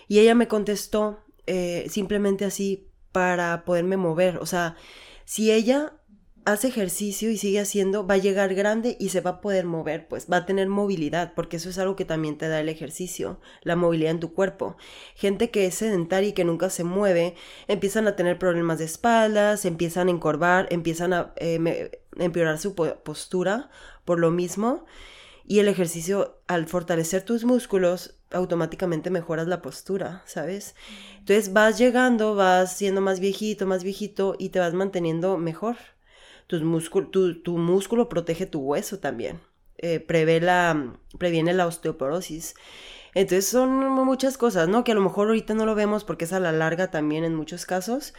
Y 0.07 0.21
ella 0.21 0.37
me 0.37 0.47
contestó 0.47 1.19
eh, 1.47 1.87
simplemente 1.89 2.45
así 2.45 2.87
para 3.11 3.65
poderme 3.65 3.97
mover. 3.97 4.39
O 4.39 4.47
sea, 4.47 4.77
si 5.25 5.51
ella 5.51 5.95
hace 6.45 6.69
ejercicio 6.69 7.31
y 7.31 7.39
sigue 7.39 7.61
haciendo, 7.61 8.07
va 8.07 8.15
a 8.15 8.19
llegar 8.19 8.55
grande 8.55 8.97
y 9.01 9.09
se 9.09 9.21
va 9.21 9.31
a 9.31 9.41
poder 9.41 9.65
mover, 9.65 10.07
pues 10.09 10.27
va 10.31 10.39
a 10.39 10.47
tener 10.47 10.69
movilidad, 10.69 11.33
porque 11.35 11.57
eso 11.57 11.71
es 11.71 11.79
algo 11.79 11.97
que 11.97 12.05
también 12.05 12.37
te 12.37 12.49
da 12.49 12.61
el 12.61 12.69
ejercicio, 12.69 13.41
la 13.63 13.77
movilidad 13.77 14.11
en 14.11 14.21
tu 14.21 14.35
cuerpo. 14.35 14.77
Gente 15.15 15.51
que 15.51 15.67
es 15.67 15.77
sedentaria 15.77 16.31
y 16.31 16.33
que 16.33 16.45
nunca 16.45 16.69
se 16.71 16.85
mueve, 16.85 17.35
empiezan 17.67 18.07
a 18.07 18.17
tener 18.17 18.39
problemas 18.39 18.79
de 18.79 18.85
espaldas, 18.85 19.65
empiezan 19.65 20.09
a 20.09 20.11
encorvar, 20.11 20.69
empiezan 20.71 21.13
a 21.13 21.33
eh, 21.37 22.03
empeorar 22.19 22.59
su 22.59 22.75
postura 22.75 23.71
por 24.05 24.19
lo 24.19 24.31
mismo. 24.31 24.85
Y 25.47 25.59
el 25.59 25.69
ejercicio, 25.69 26.41
al 26.47 26.67
fortalecer 26.67 27.23
tus 27.23 27.45
músculos, 27.45 28.17
automáticamente 28.31 29.11
mejoras 29.11 29.47
la 29.47 29.61
postura, 29.61 30.23
¿sabes? 30.25 30.75
Entonces 31.19 31.53
vas 31.53 31.79
llegando, 31.79 32.35
vas 32.35 32.77
siendo 32.77 33.03
más 33.03 33.21
viejito, 33.21 33.67
más 33.67 33.85
viejito 33.85 34.37
y 34.39 34.49
te 34.49 34.59
vas 34.59 34.73
manteniendo 34.73 35.37
mejor 35.37 35.77
tus 36.61 37.43
tu, 37.43 37.59
músculo 37.59 38.09
protege 38.09 38.47
tu 38.47 38.61
hueso 38.61 38.99
también. 38.99 39.41
Eh, 39.79 40.01
previene 40.01 41.53
la 41.53 41.67
osteoporosis. 41.67 42.55
Entonces 43.15 43.47
son 43.47 43.71
muchas 44.05 44.37
cosas, 44.37 44.69
¿no? 44.69 44.83
Que 44.83 44.93
a 44.93 44.95
lo 44.95 45.01
mejor 45.01 45.29
ahorita 45.29 45.55
no 45.55 45.67
lo 45.67 45.75
vemos 45.75 46.05
porque 46.05 46.25
es 46.25 46.33
a 46.33 46.41
la 46.41 46.53
larga 46.53 46.91
también 46.91 47.25
en 47.25 47.35
muchos 47.35 47.65
casos, 47.65 48.13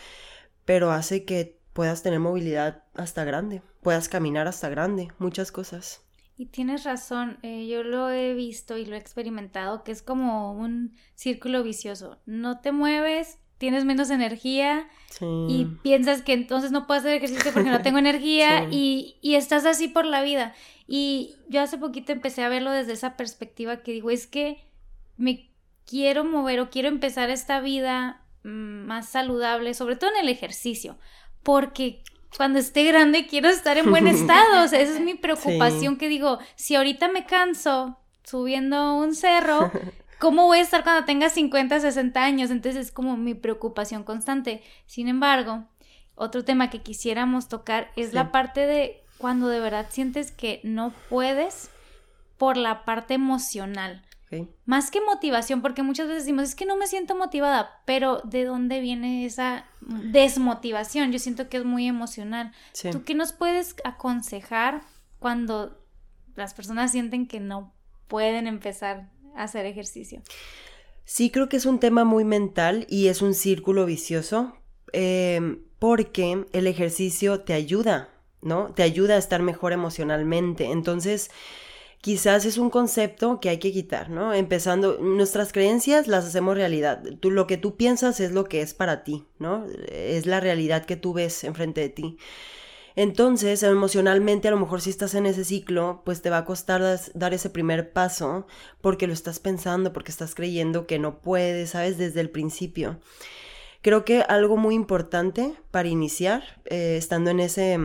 pero 0.64 0.92
hace 0.92 1.26
que 1.26 1.60
puedas 1.74 2.02
tener 2.02 2.20
movilidad 2.22 2.84
hasta 2.94 3.26
grande, 3.26 3.62
puedas 3.82 4.08
caminar 4.08 4.48
hasta 4.48 4.70
grande, 4.70 5.10
muchas 5.20 5.52
cosas. 5.52 6.02
Y 6.38 6.48
tienes 6.48 6.84
razón, 6.84 7.38
eh, 7.44 7.68
yo 7.68 7.84
lo 7.84 8.10
he 8.10 8.34
visto 8.34 8.78
y 8.78 8.86
lo 8.86 8.96
he 8.96 9.00
experimentado, 9.00 9.84
que 9.84 9.92
es 9.92 10.02
como 10.02 10.54
un 10.54 10.96
círculo 11.14 11.64
vicioso. 11.64 12.20
No 12.26 12.60
te 12.60 12.72
mueves, 12.72 13.40
tienes 13.58 13.86
menos 13.86 14.10
energía 14.10 14.88
y 15.22 15.66
piensas 15.82 16.22
que 16.22 16.34
entonces 16.34 16.72
no 16.72 16.88
puedo 16.88 17.00
hacer 17.00 17.14
ejercicio 17.14 17.54
porque 17.54 17.70
no 17.70 17.82
tengo 17.82 17.98
energía 18.00 18.68
y, 18.70 19.16
y, 19.22 19.36
estás 19.36 19.66
así 19.66 19.88
por 19.88 20.06
la 20.06 20.22
vida. 20.22 20.54
Y 20.88 21.36
yo 21.48 21.62
hace 21.62 21.78
poquito 21.78 22.12
empecé 22.12 22.44
a 22.44 22.50
verlo 22.50 22.72
desde 22.72 22.94
esa 22.94 23.16
perspectiva 23.16 23.78
que 23.78 23.94
digo, 23.94 24.12
es 24.12 24.28
que 24.28 24.66
me 25.18 25.50
quiero 25.86 26.26
mover 26.26 26.60
o 26.60 26.70
quiero 26.70 26.88
empezar 26.88 27.30
esta 27.30 27.62
vida 27.62 28.22
mm, 28.44 28.86
más 28.86 29.10
saludable, 29.10 29.74
sobre 29.74 29.96
todo 29.96 30.12
en 30.12 30.24
el 30.24 30.30
ejercicio, 30.30 30.98
porque 31.44 32.04
cuando 32.36 32.60
esté 32.60 32.84
grande 32.84 33.28
quiero 33.28 33.50
estar 33.50 33.78
en 33.78 33.90
buen 33.90 34.08
estado, 34.08 34.64
o 34.64 34.68
sea, 34.68 34.82
esa 34.82 34.96
es 34.96 35.02
mi 35.02 35.16
preocupación 35.16 35.98
que 35.98 36.10
digo, 36.10 36.40
si 36.56 36.76
ahorita 36.76 37.08
me 37.08 37.26
canso 37.26 38.00
subiendo 38.24 38.96
un 38.96 39.16
cerro, 39.16 39.72
¿Cómo 40.26 40.46
voy 40.46 40.58
a 40.58 40.62
estar 40.64 40.84
cuando 40.84 41.06
tenga 41.06 41.30
50, 41.30 41.82
60 41.82 42.24
años? 42.24 42.50
Entonces 42.50 42.88
es 42.88 42.92
como 42.92 43.16
mi 43.16 43.36
preocupación 43.36 44.04
constante. 44.04 44.64
Sin 44.88 45.08
embargo, 45.08 45.66
otro 46.16 46.44
tema 46.44 46.72
que 46.72 46.82
quisiéramos 46.82 47.48
tocar 47.48 47.92
es 47.96 48.16
la 48.16 48.32
parte 48.32 48.66
de 48.66 49.04
cuando 49.20 49.50
de 49.50 49.60
verdad 49.60 49.86
sientes 49.92 50.32
que 50.32 50.62
no 50.64 50.92
puedes 51.10 51.70
por 52.40 52.58
la 52.58 52.86
parte 52.86 53.14
emocional. 53.14 54.02
Más 54.66 54.90
que 54.90 55.00
motivación, 55.00 55.62
porque 55.62 55.84
muchas 55.84 56.08
veces 56.08 56.24
decimos, 56.24 56.46
es 56.46 56.56
que 56.56 56.66
no 56.66 56.76
me 56.76 56.88
siento 56.88 57.16
motivada, 57.16 57.84
pero 57.86 58.22
¿de 58.24 58.46
dónde 58.46 58.80
viene 58.80 59.28
esa 59.28 59.66
desmotivación? 59.80 61.12
Yo 61.12 61.20
siento 61.20 61.50
que 61.50 61.58
es 61.58 61.66
muy 61.66 61.86
emocional. 61.86 62.52
¿Tú 62.92 63.04
qué 63.04 63.14
nos 63.14 63.32
puedes 63.32 63.76
aconsejar 63.84 64.82
cuando 65.20 65.86
las 66.34 66.56
personas 66.56 66.92
sienten 66.92 67.28
que 67.28 67.40
no 67.40 67.76
pueden 68.08 68.48
empezar 68.48 69.12
hacer 69.36 69.66
ejercicio. 69.66 70.22
Sí, 71.04 71.30
creo 71.30 71.50
que 71.50 71.58
es 71.58 71.66
un 71.66 71.80
tema 71.80 72.04
muy 72.04 72.24
mental 72.24 72.88
y 72.90 73.08
es 73.08 73.22
un 73.22 73.36
círculo 73.36 73.86
vicioso 73.86 74.58
eh, 74.92 75.60
porque 75.78 76.46
el 76.52 76.68
ejercicio 76.68 77.42
te 77.42 77.54
ayuda, 77.54 78.10
¿no? 78.42 78.74
Te 78.74 78.82
ayuda 78.82 79.16
a 79.16 79.20
estar 79.20 79.42
mejor 79.42 79.72
emocionalmente. 79.72 80.72
Entonces, 80.72 81.30
quizás 82.02 82.46
es 82.46 82.58
un 82.58 82.70
concepto 82.70 83.40
que 83.40 83.50
hay 83.50 83.60
que 83.60 83.72
quitar, 83.72 84.10
¿no? 84.10 84.34
Empezando, 84.34 84.98
nuestras 85.00 85.52
creencias 85.52 86.08
las 86.08 86.26
hacemos 86.26 86.56
realidad. 86.56 87.04
Tú, 87.20 87.30
lo 87.30 87.46
que 87.46 87.58
tú 87.58 87.76
piensas 87.76 88.20
es 88.20 88.32
lo 88.32 88.46
que 88.46 88.62
es 88.62 88.74
para 88.74 89.04
ti, 89.04 89.26
¿no? 89.38 89.66
Es 89.92 90.26
la 90.26 90.40
realidad 90.40 90.86
que 90.86 90.96
tú 90.96 91.14
ves 91.14 91.44
enfrente 91.44 91.82
de 91.82 91.90
ti. 91.90 92.18
Entonces, 92.96 93.62
emocionalmente, 93.64 94.48
a 94.48 94.52
lo 94.52 94.60
mejor 94.60 94.82
si 94.82 94.90
estás 94.90 95.16
en 95.16 95.26
ese 95.26 95.44
ciclo, 95.44 96.02
pues 96.06 96.22
te 96.22 96.30
va 96.30 96.40
a 96.40 96.46
costar 96.46 96.82
dar 97.14 97.34
ese 97.34 97.50
primer 97.50 97.92
paso 97.92 98.48
porque 98.82 99.08
lo 99.08 99.14
estás 99.14 99.40
pensando, 99.40 99.92
porque 99.92 100.12
estás 100.12 100.34
creyendo 100.34 100.88
que 100.88 100.98
no 100.98 101.20
puedes, 101.20 101.72
¿sabes? 101.72 101.98
Desde 101.98 102.22
el 102.22 102.30
principio. 102.30 103.00
Creo 103.82 104.06
que 104.06 104.22
algo 104.22 104.56
muy 104.58 104.76
importante 104.76 105.54
para 105.72 105.90
iniciar, 105.90 106.62
eh, 106.66 106.96
estando 106.98 107.32
en 107.32 107.42
ese, 107.42 107.78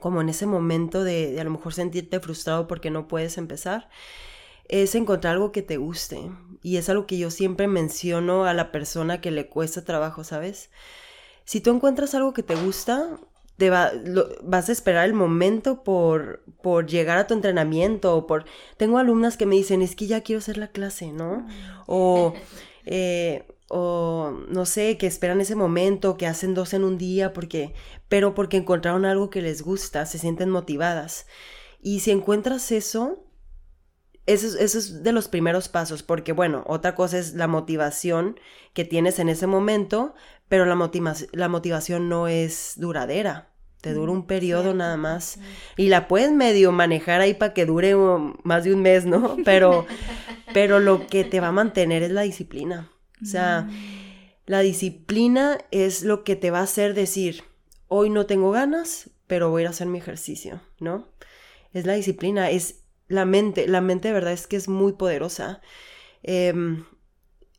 como 0.00 0.20
en 0.20 0.28
ese 0.28 0.46
momento 0.46 1.02
de, 1.02 1.32
de 1.32 1.40
a 1.40 1.44
lo 1.44 1.50
mejor 1.50 1.72
sentirte 1.72 2.20
frustrado 2.20 2.66
porque 2.68 2.90
no 2.90 3.08
puedes 3.08 3.38
empezar, 3.38 3.88
es 4.68 4.94
encontrar 4.94 5.34
algo 5.34 5.50
que 5.50 5.62
te 5.62 5.78
guste. 5.78 6.30
Y 6.62 6.76
es 6.76 6.90
algo 6.90 7.06
que 7.06 7.18
yo 7.18 7.30
siempre 7.30 7.68
menciono 7.68 8.44
a 8.44 8.52
la 8.52 8.70
persona 8.70 9.22
que 9.22 9.30
le 9.30 9.48
cuesta 9.48 9.82
trabajo, 9.82 10.24
¿sabes? 10.24 10.70
Si 11.44 11.60
tú 11.60 11.70
encuentras 11.70 12.14
algo 12.14 12.32
que 12.32 12.44
te 12.44 12.54
gusta, 12.54 13.18
te 13.60 13.70
va, 13.70 13.92
lo- 13.92 14.26
vas 14.42 14.68
a 14.68 14.72
esperar 14.72 15.04
el 15.06 15.14
momento 15.14 15.84
por, 15.84 16.42
por 16.62 16.86
llegar 16.88 17.18
a 17.18 17.26
tu 17.28 17.34
entrenamiento 17.34 18.16
o 18.16 18.26
por... 18.26 18.44
Tengo 18.78 18.98
alumnas 18.98 19.36
que 19.36 19.46
me 19.46 19.54
dicen, 19.56 19.82
es 19.82 19.94
que 19.96 20.08
ya 20.08 20.22
quiero 20.22 20.40
hacer 20.40 20.58
la 20.58 20.68
clase, 20.68 21.12
¿no? 21.12 21.46
O, 21.86 22.34
eh, 22.86 23.46
o 23.68 24.32
no 24.48 24.66
sé, 24.66 24.96
que 24.98 25.06
esperan 25.06 25.40
ese 25.42 25.54
momento, 25.56 26.16
que 26.16 26.26
hacen 26.26 26.54
dos 26.54 26.74
en 26.74 26.84
un 26.84 26.98
día, 26.98 27.32
porque, 27.34 27.74
pero 28.08 28.34
porque 28.34 28.56
encontraron 28.56 29.04
algo 29.04 29.30
que 29.30 29.42
les 29.42 29.62
gusta, 29.62 30.06
se 30.06 30.18
sienten 30.18 30.50
motivadas. 30.50 31.26
Y 31.82 32.00
si 32.00 32.10
encuentras 32.12 32.72
eso, 32.72 33.26
eso 34.26 34.46
es, 34.46 34.54
eso 34.54 34.78
es 34.78 35.02
de 35.02 35.12
los 35.12 35.28
primeros 35.28 35.68
pasos, 35.68 36.02
porque 36.02 36.32
bueno, 36.32 36.64
otra 36.66 36.94
cosa 36.94 37.18
es 37.18 37.34
la 37.34 37.48
motivación 37.48 38.38
que 38.74 38.84
tienes 38.84 39.18
en 39.18 39.28
ese 39.28 39.46
momento, 39.46 40.14
pero 40.48 40.66
la, 40.66 40.76
motiva- 40.76 41.14
la 41.32 41.48
motivación 41.48 42.08
no 42.08 42.28
es 42.28 42.74
duradera. 42.76 43.49
Te 43.80 43.94
dura 43.94 44.12
un 44.12 44.26
periodo 44.26 44.74
nada 44.74 44.96
más. 44.96 45.38
Y 45.76 45.88
la 45.88 46.06
puedes 46.06 46.32
medio 46.32 46.70
manejar 46.72 47.20
ahí 47.20 47.34
para 47.34 47.54
que 47.54 47.66
dure 47.66 47.94
más 48.42 48.64
de 48.64 48.74
un 48.74 48.82
mes, 48.82 49.06
¿no? 49.06 49.36
Pero, 49.44 49.86
pero 50.52 50.80
lo 50.80 51.06
que 51.06 51.24
te 51.24 51.40
va 51.40 51.48
a 51.48 51.52
mantener 51.52 52.02
es 52.02 52.10
la 52.10 52.22
disciplina. 52.22 52.90
O 53.22 53.26
sea, 53.26 53.68
la 54.46 54.60
disciplina 54.60 55.58
es 55.70 56.02
lo 56.02 56.24
que 56.24 56.36
te 56.36 56.50
va 56.50 56.58
a 56.58 56.64
hacer 56.64 56.94
decir, 56.94 57.44
hoy 57.86 58.10
no 58.10 58.26
tengo 58.26 58.50
ganas, 58.50 59.10
pero 59.26 59.50
voy 59.50 59.60
a 59.60 59.62
ir 59.62 59.66
a 59.68 59.70
hacer 59.70 59.86
mi 59.86 59.98
ejercicio, 59.98 60.60
¿no? 60.80 61.08
Es 61.72 61.86
la 61.86 61.92
disciplina, 61.92 62.50
es 62.50 62.82
la 63.06 63.24
mente. 63.24 63.68
La 63.68 63.80
mente 63.80 64.08
de 64.08 64.14
verdad 64.14 64.32
es 64.32 64.46
que 64.46 64.56
es 64.56 64.68
muy 64.68 64.94
poderosa. 64.94 65.60
Em, 66.22 66.84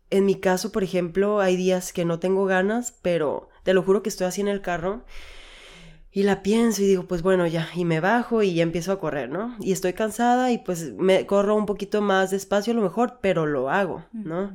en 0.10 0.26
mi 0.26 0.40
caso, 0.40 0.72
por 0.72 0.84
ejemplo, 0.84 1.40
hay 1.40 1.56
días 1.56 1.94
que 1.94 2.06
no 2.06 2.20
tengo 2.20 2.46
ganas, 2.46 2.98
pero 3.02 3.50
te 3.64 3.74
lo 3.74 3.84
juro 3.84 4.04
que 4.04 4.10
estoy 4.10 4.28
así 4.28 4.42
en 4.42 4.50
el 4.50 4.62
carro 4.62 5.06
y 6.12 6.24
la 6.24 6.44
pienso 6.44 6.82
y 6.82 6.88
digo, 6.88 7.08
pues 7.08 7.22
bueno, 7.22 7.48
ya, 7.48 7.70
y 7.74 7.86
me 7.86 8.02
bajo 8.02 8.44
y 8.44 8.54
ya 8.54 8.64
empiezo 8.64 8.92
a 8.92 9.00
correr, 9.00 9.30
¿no? 9.30 9.56
Y 9.60 9.72
estoy 9.72 9.94
cansada 9.94 10.52
y 10.52 10.58
pues 10.58 10.94
me 10.94 11.26
corro 11.26 11.56
un 11.56 11.66
poquito 11.66 12.02
más 12.02 12.32
despacio 12.32 12.74
a 12.74 12.76
lo 12.76 12.82
mejor, 12.82 13.20
pero 13.22 13.46
lo 13.46 13.70
hago, 13.70 14.06
¿no? 14.12 14.54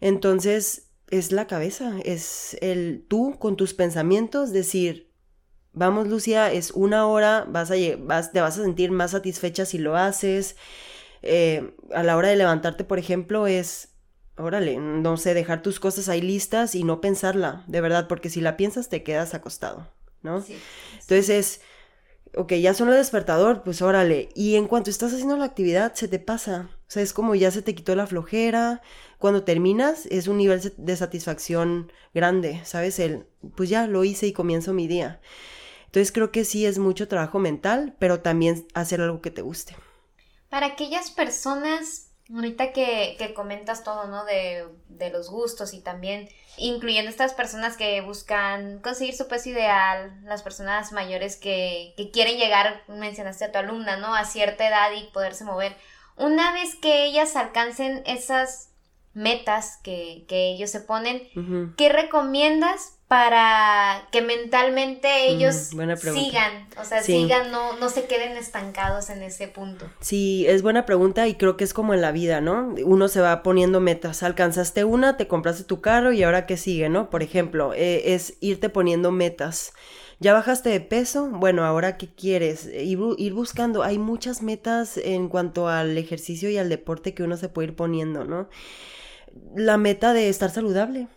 Entonces, 0.00 0.90
es 1.10 1.32
la 1.32 1.46
cabeza, 1.46 1.94
es 2.04 2.56
el 2.60 3.04
tú 3.08 3.36
con 3.38 3.56
tus 3.56 3.74
pensamientos 3.74 4.52
decir, 4.52 5.10
vamos 5.72 6.06
Lucia, 6.06 6.52
es 6.52 6.70
una 6.70 7.06
hora, 7.06 7.44
vas 7.48 7.72
a, 7.72 7.74
vas, 7.98 8.32
te 8.32 8.40
vas 8.40 8.58
a 8.58 8.62
sentir 8.62 8.92
más 8.92 9.10
satisfecha 9.10 9.64
si 9.64 9.78
lo 9.78 9.96
haces. 9.96 10.56
Eh, 11.22 11.74
a 11.92 12.02
la 12.02 12.16
hora 12.16 12.28
de 12.28 12.36
levantarte, 12.36 12.84
por 12.84 12.98
ejemplo, 12.98 13.48
es, 13.48 13.88
órale, 14.36 14.78
no 14.78 15.16
sé, 15.16 15.34
dejar 15.34 15.62
tus 15.62 15.80
cosas 15.80 16.08
ahí 16.08 16.22
listas 16.22 16.76
y 16.76 16.84
no 16.84 17.00
pensarla, 17.00 17.64
de 17.66 17.80
verdad, 17.80 18.06
porque 18.08 18.30
si 18.30 18.40
la 18.40 18.56
piensas 18.56 18.88
te 18.88 19.02
quedas 19.02 19.34
acostado, 19.34 19.88
¿no? 20.22 20.40
Sí. 20.42 20.58
Entonces 21.00 21.28
es, 21.30 21.60
ok, 22.36 22.54
ya 22.54 22.74
son 22.74 22.88
el 22.88 22.96
despertador, 22.96 23.62
pues 23.62 23.82
órale. 23.82 24.28
Y 24.34 24.56
en 24.56 24.66
cuanto 24.66 24.90
estás 24.90 25.12
haciendo 25.12 25.36
la 25.36 25.44
actividad, 25.44 25.94
se 25.94 26.08
te 26.08 26.18
pasa. 26.18 26.70
O 26.88 26.90
sea, 26.90 27.02
es 27.02 27.12
como 27.12 27.34
ya 27.34 27.50
se 27.50 27.62
te 27.62 27.74
quitó 27.74 27.94
la 27.94 28.06
flojera. 28.06 28.82
Cuando 29.18 29.44
terminas, 29.44 30.06
es 30.06 30.28
un 30.28 30.38
nivel 30.38 30.60
de 30.76 30.96
satisfacción 30.96 31.92
grande, 32.14 32.60
¿sabes? 32.64 32.98
El, 32.98 33.26
pues 33.56 33.68
ya 33.68 33.86
lo 33.86 34.04
hice 34.04 34.26
y 34.26 34.32
comienzo 34.32 34.72
mi 34.72 34.88
día. 34.88 35.20
Entonces 35.86 36.12
creo 36.12 36.30
que 36.30 36.44
sí 36.44 36.66
es 36.66 36.78
mucho 36.78 37.08
trabajo 37.08 37.38
mental, 37.38 37.96
pero 37.98 38.20
también 38.20 38.66
hacer 38.74 39.00
algo 39.00 39.20
que 39.20 39.30
te 39.30 39.42
guste. 39.42 39.74
Para 40.48 40.66
aquellas 40.66 41.10
personas, 41.10 42.12
ahorita 42.32 42.72
que, 42.72 43.16
que 43.18 43.34
comentas 43.34 43.82
todo, 43.82 44.06
¿no? 44.06 44.24
De, 44.24 44.66
de 44.88 45.10
los 45.10 45.30
gustos 45.30 45.74
y 45.74 45.80
también 45.80 46.28
incluyendo 46.60 47.10
estas 47.10 47.34
personas 47.34 47.76
que 47.76 48.00
buscan 48.02 48.78
conseguir 48.80 49.14
su 49.14 49.26
peso 49.28 49.48
ideal, 49.48 50.20
las 50.24 50.42
personas 50.42 50.92
mayores 50.92 51.36
que, 51.36 51.94
que 51.96 52.10
quieren 52.10 52.38
llegar, 52.38 52.84
mencionaste 52.86 53.46
a 53.46 53.52
tu 53.52 53.58
alumna, 53.58 53.96
¿no? 53.96 54.14
A 54.14 54.24
cierta 54.24 54.68
edad 54.68 54.90
y 54.92 55.10
poderse 55.12 55.44
mover. 55.44 55.76
Una 56.16 56.52
vez 56.52 56.74
que 56.76 57.04
ellas 57.06 57.34
alcancen 57.34 58.02
esas 58.06 58.70
metas 59.14 59.78
que, 59.82 60.24
que 60.28 60.50
ellos 60.50 60.70
se 60.70 60.80
ponen. 60.80 61.28
¿qué 61.76 61.88
recomiendas 61.88 62.99
para 63.10 64.06
que 64.12 64.22
mentalmente 64.22 65.26
ellos 65.30 65.70
Mm, 65.74 65.96
sigan? 66.14 66.68
O 66.80 66.84
sea, 66.84 67.02
Sí. 67.02 67.14
sigan, 67.24 67.50
no, 67.50 67.76
no 67.76 67.88
se 67.88 68.04
queden 68.06 68.36
estancados 68.36 69.10
en 69.10 69.24
ese 69.24 69.48
punto. 69.48 69.90
Sí, 69.98 70.46
es 70.46 70.62
buena 70.62 70.86
pregunta 70.86 71.26
y 71.26 71.34
creo 71.34 71.56
que 71.56 71.64
es 71.64 71.74
como 71.74 71.92
en 71.92 72.02
la 72.02 72.12
vida, 72.12 72.40
¿no? 72.40 72.72
Uno 72.84 73.08
se 73.08 73.20
va 73.20 73.42
poniendo 73.42 73.80
metas. 73.80 74.22
Alcanzaste 74.22 74.84
una, 74.84 75.16
te 75.16 75.26
compraste 75.26 75.64
tu 75.64 75.80
carro 75.80 76.12
y 76.12 76.22
ahora 76.22 76.46
qué 76.46 76.56
sigue, 76.56 76.88
¿no? 76.88 77.10
Por 77.10 77.24
ejemplo, 77.24 77.74
eh, 77.74 78.14
es 78.14 78.36
irte 78.38 78.68
poniendo 78.68 79.10
metas. 79.10 79.72
¿Ya 80.20 80.32
bajaste 80.32 80.68
de 80.68 80.80
peso? 80.80 81.28
Bueno, 81.32 81.64
ahora 81.64 81.96
qué 81.96 82.14
quieres? 82.14 82.68
Ir 82.72 83.32
buscando. 83.34 83.82
Hay 83.82 83.98
muchas 83.98 84.40
metas 84.40 84.96
en 84.98 85.28
cuanto 85.28 85.66
al 85.66 85.98
ejercicio 85.98 86.48
y 86.48 86.58
al 86.58 86.68
deporte 86.68 87.12
que 87.12 87.24
uno 87.24 87.36
se 87.36 87.48
puede 87.48 87.70
ir 87.70 87.74
poniendo, 87.74 88.24
¿no? 88.24 88.48
La 89.56 89.78
meta 89.78 90.12
de 90.12 90.28
estar 90.28 90.50
saludable, 90.50 91.08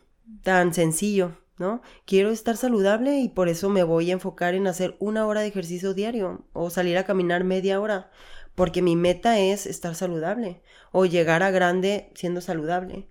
tan 0.42 0.74
sencillo, 0.74 1.38
¿no? 1.58 1.82
Quiero 2.06 2.32
estar 2.32 2.58
saludable 2.58 3.20
y 3.20 3.30
por 3.30 3.50
eso 3.50 3.70
me 3.70 3.84
voy 3.84 4.10
a 4.10 4.14
enfocar 4.14 4.56
en 4.56 4.68
hacer 4.68 4.96
una 5.00 5.26
hora 5.26 5.42
de 5.42 5.48
ejercicio 5.48 5.94
diario 5.94 6.46
o 6.54 6.70
salir 6.70 6.98
a 6.98 7.06
caminar 7.06 7.44
media 7.44 7.80
hora 7.80 8.10
porque 8.56 8.82
mi 8.82 8.96
meta 8.96 9.40
es 9.40 9.66
estar 9.66 9.96
saludable 9.96 10.62
o 10.92 11.06
llegar 11.06 11.44
a 11.44 11.52
grande 11.52 12.12
siendo 12.16 12.42
saludable. 12.42 13.08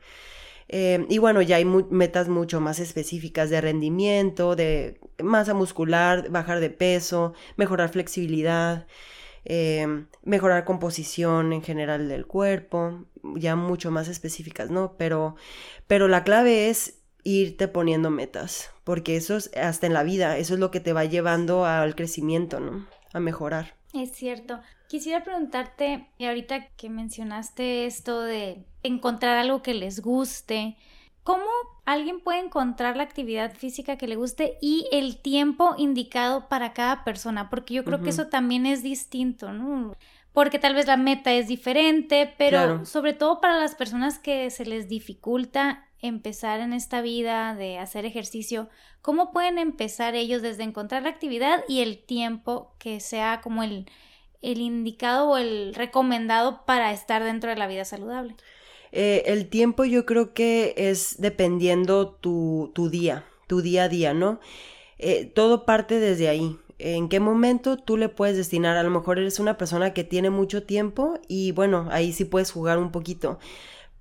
Eh, 0.69 1.07
y 1.09 1.19
bueno, 1.19 1.43
ya 1.43 1.57
hay 1.57 1.65
metas 1.65 2.29
mucho 2.29 2.61
más 2.61 2.79
específicas 2.79 3.51
de 3.51 3.61
rendimiento, 3.61 4.57
de 4.57 5.01
masa 5.23 5.53
muscular, 5.55 6.31
bajar 6.31 6.61
de 6.61 6.71
peso, 6.71 7.35
mejorar 7.57 7.91
flexibilidad, 7.91 8.87
eh, 9.45 10.07
mejorar 10.23 10.65
composición 10.65 11.53
en 11.53 11.63
general 11.63 12.09
del 12.09 12.27
cuerpo, 12.27 13.05
ya 13.37 13.57
mucho 13.57 13.91
más 13.91 14.09
específicas, 14.09 14.71
¿no? 14.71 14.97
Pero, 14.97 15.35
pero 15.87 16.09
la 16.09 16.25
clave 16.25 16.71
es 16.71 17.02
irte 17.25 17.69
poniendo 17.69 18.11
metas, 18.11 18.71
porque 18.85 19.17
eso 19.17 19.37
es 19.37 19.51
hasta 19.57 19.87
en 19.87 19.95
la 19.95 20.03
vida, 20.03 20.39
eso 20.39 20.55
es 20.55 20.61
lo 20.61 20.71
que 20.71 20.81
te 20.81 20.93
va 20.93 21.05
llevando 21.05 21.65
al 21.65 21.95
crecimiento, 21.95 22.61
¿no? 22.61 22.87
A 23.13 23.21
mejorar. 23.21 23.75
Es 23.93 24.13
cierto. 24.13 24.61
Quisiera 24.89 25.23
preguntarte, 25.25 26.09
y 26.19 26.27
ahorita 26.27 26.69
que 26.77 26.89
mencionaste 26.91 27.87
esto 27.87 28.21
de 28.23 28.65
encontrar 28.83 29.39
algo 29.39 29.63
que 29.63 29.75
les 29.75 30.01
guste, 30.01 30.77
¿cómo 31.23 31.45
alguien 31.85 32.21
puede 32.21 32.41
encontrar 32.41 32.97
la 32.97 33.03
actividad 33.05 33.55
física 33.55 33.97
que 33.97 34.09
le 34.09 34.17
guste 34.17 34.59
y 34.61 34.87
el 34.93 35.19
tiempo 35.19 35.75
indicado 35.79 36.49
para 36.49 36.73
cada 36.73 37.05
persona? 37.05 37.49
Porque 37.49 37.75
yo 37.75 37.85
creo 37.85 38.03
que 38.03 38.11
eso 38.11 38.27
también 38.29 38.67
es 38.67 38.83
distinto, 38.83 39.53
¿no? 39.53 39.95
Porque 40.33 40.59
tal 40.59 40.75
vez 40.75 40.87
la 40.87 40.97
meta 40.97 41.33
es 41.33 41.49
diferente, 41.49 42.35
pero 42.39 42.59
Claro. 42.59 42.85
sobre 42.87 43.13
todo 43.13 43.41
para 43.41 43.59
las 43.59 43.75
personas 43.75 44.19
que 44.19 44.51
se 44.51 44.65
les 44.65 44.89
dificulta 44.89 45.87
empezar 46.03 46.61
en 46.61 46.73
esta 46.73 47.01
vida 47.01 47.55
de 47.55 47.79
hacer 47.79 48.05
ejercicio, 48.05 48.69
¿cómo 49.01 49.33
pueden 49.33 49.59
empezar 49.59 50.15
ellos 50.15 50.43
desde 50.43 50.65
encontrar 50.65 51.05
la 51.05 51.09
actividad 51.09 51.65
y 51.69 51.81
el 51.81 51.99
tiempo 51.99 52.75
que 52.79 53.01
sea 53.01 53.41
como 53.41 53.63
el, 53.63 53.87
el 54.43 54.59
indicado 54.61 55.31
o 55.31 55.37
el 55.39 55.75
recomendado 55.75 56.67
para 56.67 56.93
estar 56.93 57.23
dentro 57.23 57.51
de 57.51 57.57
la 57.57 57.69
vida 57.69 57.85
saludable? 57.85 58.35
Eh, 58.91 59.23
el 59.27 59.49
tiempo 59.49 59.85
yo 59.85 60.05
creo 60.05 60.35
que 60.35 60.75
es 60.77 61.17
dependiendo 61.19 62.09
tu, 62.09 62.73
tu 62.75 62.91
día, 62.91 63.25
tu 63.47 63.63
día 63.63 63.85
a 63.85 63.89
día, 63.89 64.13
¿no? 64.13 64.41
Eh, 64.99 65.25
todo 65.25 65.65
parte 65.65 65.99
desde 65.99 66.29
ahí. 66.29 66.59
¿En 66.79 67.09
qué 67.09 67.21
momento 67.21 67.77
tú 67.77 67.97
le 67.97 68.09
puedes 68.09 68.37
destinar? 68.37 68.77
A 68.77 68.83
lo 68.83 68.91
mejor 68.91 69.19
eres 69.21 69.39
una 69.39 69.57
persona 69.57 69.95
que 69.95 70.03
tiene 70.03 70.31
mucho 70.31 70.65
tiempo 70.65 71.19
y 71.29 71.53
bueno, 71.53 71.89
ahí 71.93 72.13
sí 72.13 72.25
puedes 72.25 72.51
jugar 72.51 72.79
un 72.79 72.91
poquito. 72.91 73.39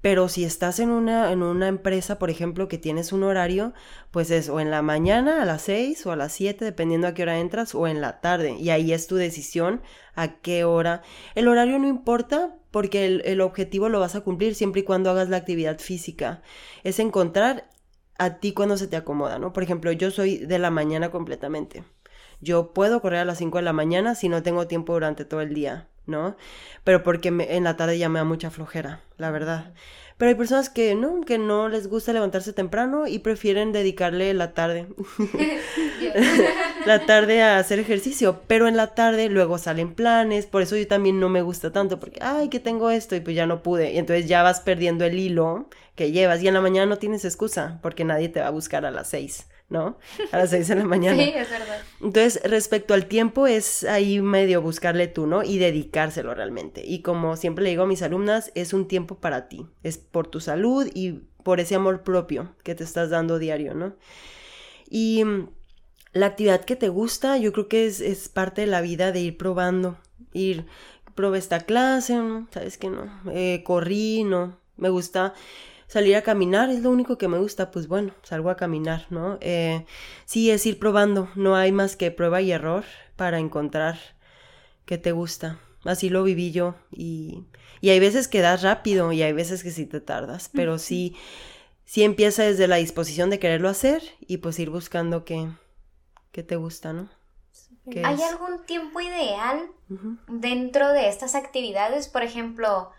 Pero 0.01 0.27
si 0.29 0.43
estás 0.43 0.79
en 0.79 0.89
una, 0.89 1.31
en 1.31 1.43
una 1.43 1.67
empresa, 1.67 2.17
por 2.19 2.29
ejemplo, 2.29 2.67
que 2.67 2.77
tienes 2.77 3.11
un 3.13 3.23
horario, 3.23 3.73
pues 4.11 4.31
es 4.31 4.49
o 4.49 4.59
en 4.59 4.71
la 4.71 4.81
mañana 4.81 5.41
a 5.41 5.45
las 5.45 5.61
6 5.63 6.05
o 6.07 6.11
a 6.11 6.15
las 6.15 6.33
7, 6.33 6.65
dependiendo 6.65 7.07
a 7.07 7.13
qué 7.13 7.23
hora 7.23 7.39
entras, 7.39 7.75
o 7.75 7.87
en 7.87 8.01
la 8.01 8.19
tarde. 8.19 8.55
Y 8.59 8.71
ahí 8.71 8.93
es 8.93 9.07
tu 9.07 9.15
decisión 9.15 9.81
a 10.15 10.39
qué 10.41 10.63
hora. 10.63 11.03
El 11.35 11.47
horario 11.47 11.77
no 11.79 11.87
importa 11.87 12.55
porque 12.71 13.05
el, 13.05 13.21
el 13.25 13.41
objetivo 13.41 13.89
lo 13.89 13.99
vas 13.99 14.15
a 14.15 14.21
cumplir 14.21 14.55
siempre 14.55 14.81
y 14.81 14.83
cuando 14.83 15.11
hagas 15.11 15.29
la 15.29 15.37
actividad 15.37 15.79
física. 15.79 16.41
Es 16.83 16.99
encontrar 16.99 17.69
a 18.17 18.39
ti 18.39 18.53
cuando 18.53 18.77
se 18.77 18.87
te 18.87 18.95
acomoda, 18.97 19.39
¿no? 19.39 19.53
Por 19.53 19.63
ejemplo, 19.63 19.91
yo 19.91 20.11
soy 20.11 20.37
de 20.37 20.59
la 20.59 20.71
mañana 20.71 21.11
completamente. 21.11 21.83
Yo 22.41 22.73
puedo 22.73 23.01
correr 23.01 23.19
a 23.21 23.25
las 23.25 23.37
5 23.37 23.57
de 23.59 23.63
la 23.63 23.73
mañana 23.73 24.15
si 24.15 24.29
no 24.29 24.43
tengo 24.43 24.67
tiempo 24.67 24.93
durante 24.93 25.25
todo 25.25 25.41
el 25.41 25.53
día, 25.53 25.87
¿no? 26.07 26.35
Pero 26.83 27.03
porque 27.03 27.31
me- 27.31 27.55
en 27.55 27.63
la 27.63 27.77
tarde 27.77 27.97
ya 27.97 28.09
me 28.09 28.19
da 28.19 28.25
mucha 28.25 28.49
flojera, 28.51 29.01
la 29.17 29.31
verdad. 29.31 29.73
Pero 30.17 30.29
hay 30.29 30.35
personas 30.35 30.69
que 30.69 30.93
no, 30.95 31.21
que 31.21 31.37
no 31.39 31.67
les 31.69 31.87
gusta 31.87 32.13
levantarse 32.13 32.53
temprano 32.53 33.07
y 33.07 33.19
prefieren 33.19 33.71
dedicarle 33.71 34.33
la 34.35 34.53
tarde, 34.53 34.87
la 36.85 37.05
tarde 37.05 37.41
a 37.41 37.57
hacer 37.57 37.79
ejercicio. 37.79 38.41
Pero 38.47 38.67
en 38.67 38.77
la 38.77 38.93
tarde 38.93 39.29
luego 39.29 39.57
salen 39.57 39.93
planes, 39.93 40.45
por 40.45 40.61
eso 40.61 40.75
yo 40.77 40.87
también 40.87 41.19
no 41.19 41.29
me 41.29 41.41
gusta 41.41 41.71
tanto, 41.71 41.99
porque, 41.99 42.19
ay, 42.21 42.49
que 42.49 42.59
tengo 42.59 42.91
esto 42.91 43.15
y 43.15 43.19
pues 43.21 43.35
ya 43.35 43.45
no 43.45 43.63
pude. 43.63 43.93
Y 43.93 43.97
entonces 43.97 44.27
ya 44.27 44.43
vas 44.43 44.59
perdiendo 44.61 45.05
el 45.05 45.17
hilo 45.19 45.67
que 45.95 46.11
llevas 46.11 46.41
y 46.41 46.47
en 46.47 46.53
la 46.53 46.61
mañana 46.61 46.85
no 46.87 46.97
tienes 46.97 47.25
excusa, 47.25 47.79
porque 47.81 48.03
nadie 48.05 48.29
te 48.29 48.41
va 48.41 48.47
a 48.47 48.51
buscar 48.51 48.85
a 48.85 48.91
las 48.91 49.09
6, 49.09 49.47
¿no? 49.71 49.97
A 50.31 50.37
las 50.37 50.49
6 50.51 50.67
de 50.67 50.75
la 50.75 50.83
mañana. 50.83 51.23
Sí, 51.23 51.31
es 51.33 51.49
verdad. 51.49 51.81
Entonces, 52.01 52.41
respecto 52.43 52.93
al 52.93 53.07
tiempo, 53.07 53.47
es 53.47 53.85
ahí 53.85 54.21
medio 54.21 54.61
buscarle 54.61 55.07
tú, 55.07 55.25
¿no? 55.25 55.43
Y 55.43 55.57
dedicárselo 55.57 56.35
realmente. 56.35 56.83
Y 56.85 57.01
como 57.01 57.37
siempre 57.37 57.63
le 57.63 57.71
digo 57.71 57.83
a 57.83 57.87
mis 57.87 58.01
alumnas, 58.01 58.51
es 58.53 58.73
un 58.73 58.87
tiempo 58.87 59.15
para 59.15 59.47
ti. 59.47 59.65
Es 59.81 59.97
por 59.97 60.27
tu 60.27 60.41
salud 60.41 60.87
y 60.93 61.21
por 61.43 61.61
ese 61.61 61.75
amor 61.75 62.03
propio 62.03 62.53
que 62.63 62.75
te 62.75 62.83
estás 62.83 63.09
dando 63.09 63.39
diario, 63.39 63.73
¿no? 63.73 63.95
Y 64.89 65.23
mm, 65.23 65.49
la 66.11 66.25
actividad 66.25 66.65
que 66.65 66.75
te 66.75 66.89
gusta, 66.89 67.37
yo 67.37 67.53
creo 67.53 67.69
que 67.69 67.87
es, 67.87 68.01
es 68.01 68.27
parte 68.27 68.61
de 68.61 68.67
la 68.67 68.81
vida 68.81 69.13
de 69.13 69.21
ir 69.21 69.37
probando. 69.37 69.97
Ir, 70.33 70.65
probé 71.15 71.37
esta 71.37 71.61
clase, 71.61 72.15
¿no? 72.15 72.49
¿Sabes 72.51 72.77
qué 72.77 72.89
no? 72.89 73.09
Eh, 73.31 73.63
corrí, 73.63 74.25
¿no? 74.25 74.59
Me 74.75 74.89
gusta 74.89 75.33
salir 75.91 76.15
a 76.15 76.23
caminar, 76.23 76.69
es 76.71 76.81
lo 76.81 76.89
único 76.89 77.17
que 77.19 77.27
me 77.27 77.37
gusta, 77.39 77.71
pues 77.71 77.87
bueno, 77.89 78.13
salgo 78.23 78.49
a 78.49 78.55
caminar, 78.57 79.07
¿no? 79.11 79.37
Eh, 79.41 79.85
sí, 80.25 80.49
es 80.51 80.65
ir 80.65 80.79
probando, 80.79 81.29
no 81.35 81.55
hay 81.57 81.73
más 81.73 81.97
que 81.97 82.11
prueba 82.11 82.41
y 82.41 82.51
error 82.53 82.85
para 83.17 83.39
encontrar 83.39 83.99
qué 84.85 84.97
te 84.97 85.11
gusta. 85.11 85.59
Así 85.83 86.09
lo 86.09 86.23
viví 86.23 86.51
yo 86.51 86.75
y, 86.91 87.43
y 87.81 87.89
hay 87.89 87.99
veces 87.99 88.27
que 88.27 88.41
das 88.41 88.61
rápido 88.63 89.11
y 89.11 89.23
hay 89.23 89.33
veces 89.33 89.63
que 89.63 89.71
sí 89.71 89.85
te 89.87 89.99
tardas, 90.01 90.49
pero 90.53 90.77
sí, 90.77 91.15
sí 91.85 92.03
empieza 92.03 92.43
desde 92.43 92.67
la 92.67 92.77
disposición 92.77 93.29
de 93.29 93.39
quererlo 93.39 93.69
hacer 93.69 94.03
y 94.21 94.37
pues 94.37 94.59
ir 94.59 94.69
buscando 94.71 95.25
qué, 95.25 95.49
qué 96.31 96.43
te 96.43 96.57
gusta, 96.57 96.93
¿no? 96.93 97.09
¿Qué 97.89 98.01
¿Hay 98.03 98.13
es? 98.13 98.21
algún 98.21 98.65
tiempo 98.65 99.01
ideal 99.01 99.69
dentro 100.27 100.89
de 100.89 101.09
estas 101.09 101.35
actividades? 101.35 102.07
Por 102.07 102.23
ejemplo, 102.23 102.91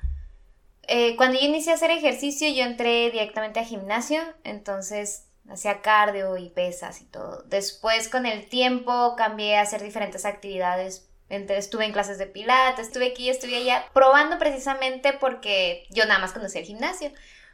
eh, 0.88 1.16
cuando 1.16 1.38
yo 1.38 1.46
inicié 1.46 1.72
a 1.72 1.76
hacer 1.76 1.90
ejercicio, 1.90 2.48
yo 2.48 2.64
entré 2.64 3.10
directamente 3.10 3.60
a 3.60 3.64
gimnasio, 3.64 4.20
entonces 4.44 5.26
hacía 5.48 5.80
cardio 5.80 6.36
y 6.36 6.48
pesas 6.50 7.00
y 7.00 7.04
todo. 7.04 7.42
Después, 7.46 8.08
con 8.08 8.26
el 8.26 8.48
tiempo, 8.48 9.14
cambié 9.16 9.56
a 9.56 9.62
hacer 9.62 9.82
diferentes 9.82 10.24
actividades. 10.24 11.08
Entre- 11.28 11.56
estuve 11.56 11.86
en 11.86 11.92
clases 11.92 12.18
de 12.18 12.26
pilates, 12.26 12.88
estuve 12.88 13.06
aquí, 13.08 13.30
estuve 13.30 13.56
allá, 13.56 13.86
probando 13.94 14.38
precisamente 14.38 15.12
porque 15.14 15.86
yo 15.90 16.04
nada 16.04 16.20
más 16.20 16.32
conocía 16.32 16.60
el 16.60 16.66
gimnasio. 16.66 17.10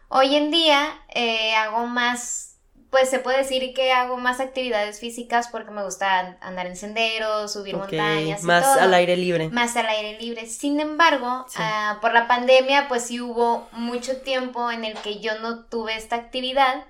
Hoy 0.09 0.35
en 0.37 0.51
día 0.51 1.01
eh, 1.15 1.55
hago 1.55 1.87
más, 1.87 2.48
pues 2.91 3.11
se 3.11 3.19
puede 3.19 3.39
decir 3.39 3.75
que 3.75 3.93
hago 3.93 4.17
más 4.17 4.41
actividades 4.41 4.99
físicas 4.99 5.49
porque 5.49 5.71
me 5.71 5.85
gusta 5.85 6.39
andar 6.41 6.67
en 6.67 6.75
senderos, 6.77 7.53
subir 7.53 7.77
montañas 7.77 8.43
y 8.43 8.47
más 8.47 8.65
todo 8.65 8.81
al 8.83 8.95
aire 8.95 9.17
libre. 9.17 9.51
más 9.51 9.77
al 9.77 9.87
aire 9.87 10.19
libre. 10.19 10.47
Sin 10.47 10.81
embargo, 10.81 11.45
Sí. 11.49 11.59
ah, 11.61 11.99
por 12.01 12.15
la 12.15 12.27
pandemia, 12.27 12.89
pues 12.89 13.05
sí 13.05 13.21
hubo 13.21 13.69
mucho 13.73 14.23
tiempo 14.23 14.71
en 14.71 14.85
el 14.85 14.95
que 14.99 15.21
yo 15.21 15.39
no 15.41 15.67
tuve 15.67 15.97
esta 15.97 16.17
actividad 16.17 16.87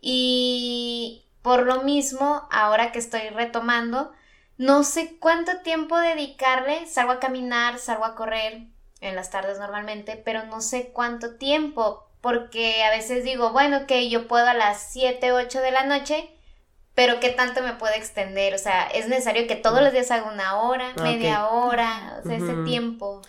y 0.00 1.24
por 1.42 1.64
lo 1.66 1.82
mismo, 1.82 2.46
ahora 2.50 2.92
que 2.92 2.98
estoy 2.98 3.28
retomando, 3.30 4.12
no 4.56 4.84
sé 4.84 5.16
cuánto 5.18 5.58
tiempo 5.62 5.98
dedicarle. 5.98 6.86
Salgo 6.86 7.12
a 7.12 7.20
caminar, 7.20 7.78
salgo 7.78 8.04
a 8.04 8.14
correr 8.14 8.68
en 9.00 9.16
las 9.16 9.30
tardes 9.30 9.58
normalmente, 9.58 10.16
pero 10.16 10.44
no 10.46 10.60
sé 10.60 10.90
cuánto 10.92 11.36
tiempo, 11.36 12.03
porque 12.24 12.82
a 12.82 12.90
veces 12.90 13.22
digo, 13.22 13.52
bueno, 13.52 13.86
que 13.86 14.08
yo 14.08 14.26
puedo 14.26 14.46
a 14.46 14.54
las 14.54 14.88
7, 14.92 15.32
8 15.32 15.60
de 15.60 15.70
la 15.70 15.84
noche. 15.84 16.30
Pero 16.94 17.20
qué 17.20 17.28
tanto 17.30 17.60
me 17.60 17.74
puede 17.74 17.96
extender, 17.96 18.54
o 18.54 18.58
sea, 18.58 18.84
es 18.84 19.08
necesario 19.08 19.48
que 19.48 19.56
todos 19.56 19.82
los 19.82 19.92
días 19.92 20.12
haga 20.12 20.32
una 20.32 20.60
hora, 20.60 20.92
Ah, 20.96 21.02
media 21.02 21.48
hora, 21.48 22.20
o 22.20 22.26
sea, 22.26 22.36
ese 22.36 22.54
tiempo. 22.64 23.20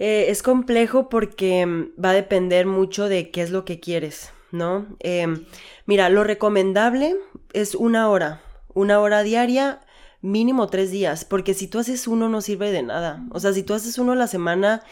Eh, 0.00 0.26
es 0.30 0.42
complejo 0.42 1.08
porque 1.08 1.64
mm, 1.64 1.92
va 2.04 2.10
a 2.10 2.14
depender 2.14 2.66
mucho 2.66 3.08
de 3.08 3.30
qué 3.30 3.42
es 3.42 3.50
lo 3.50 3.64
que 3.64 3.78
quieres, 3.78 4.32
¿no? 4.50 4.86
Em, 4.98 5.46
mira, 5.86 6.08
lo 6.08 6.24
recomendable 6.24 7.16
es 7.52 7.76
una 7.76 8.10
hora, 8.10 8.42
una 8.74 8.98
hora 8.98 9.22
diaria, 9.22 9.80
mínimo 10.20 10.66
tres 10.66 10.90
días, 10.90 11.24
porque 11.24 11.54
si 11.54 11.68
tú 11.68 11.78
haces 11.78 12.08
uno 12.08 12.28
no 12.28 12.40
sirve 12.40 12.72
de 12.72 12.82
nada. 12.82 13.24
O 13.30 13.38
sea, 13.38 13.52
si 13.52 13.62
tú 13.62 13.74
haces 13.74 13.96
uno 13.96 14.12
a 14.12 14.16
la 14.16 14.26
semana 14.26 14.82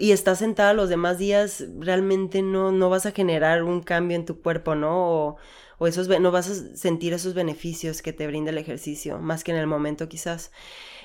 y 0.00 0.12
estás 0.12 0.38
sentada 0.38 0.72
los 0.72 0.88
demás 0.88 1.18
días, 1.18 1.64
realmente 1.78 2.40
no, 2.40 2.72
no 2.72 2.88
vas 2.88 3.04
a 3.04 3.12
generar 3.12 3.62
un 3.62 3.82
cambio 3.82 4.16
en 4.16 4.24
tu 4.24 4.40
cuerpo, 4.40 4.74
¿no? 4.74 5.08
O, 5.08 5.36
o 5.76 5.86
esos, 5.86 6.08
no 6.08 6.30
vas 6.30 6.48
a 6.48 6.76
sentir 6.76 7.12
esos 7.12 7.34
beneficios 7.34 8.00
que 8.00 8.14
te 8.14 8.26
brinda 8.26 8.50
el 8.50 8.56
ejercicio, 8.56 9.18
más 9.18 9.44
que 9.44 9.52
en 9.52 9.58
el 9.58 9.66
momento 9.66 10.08
quizás. 10.08 10.52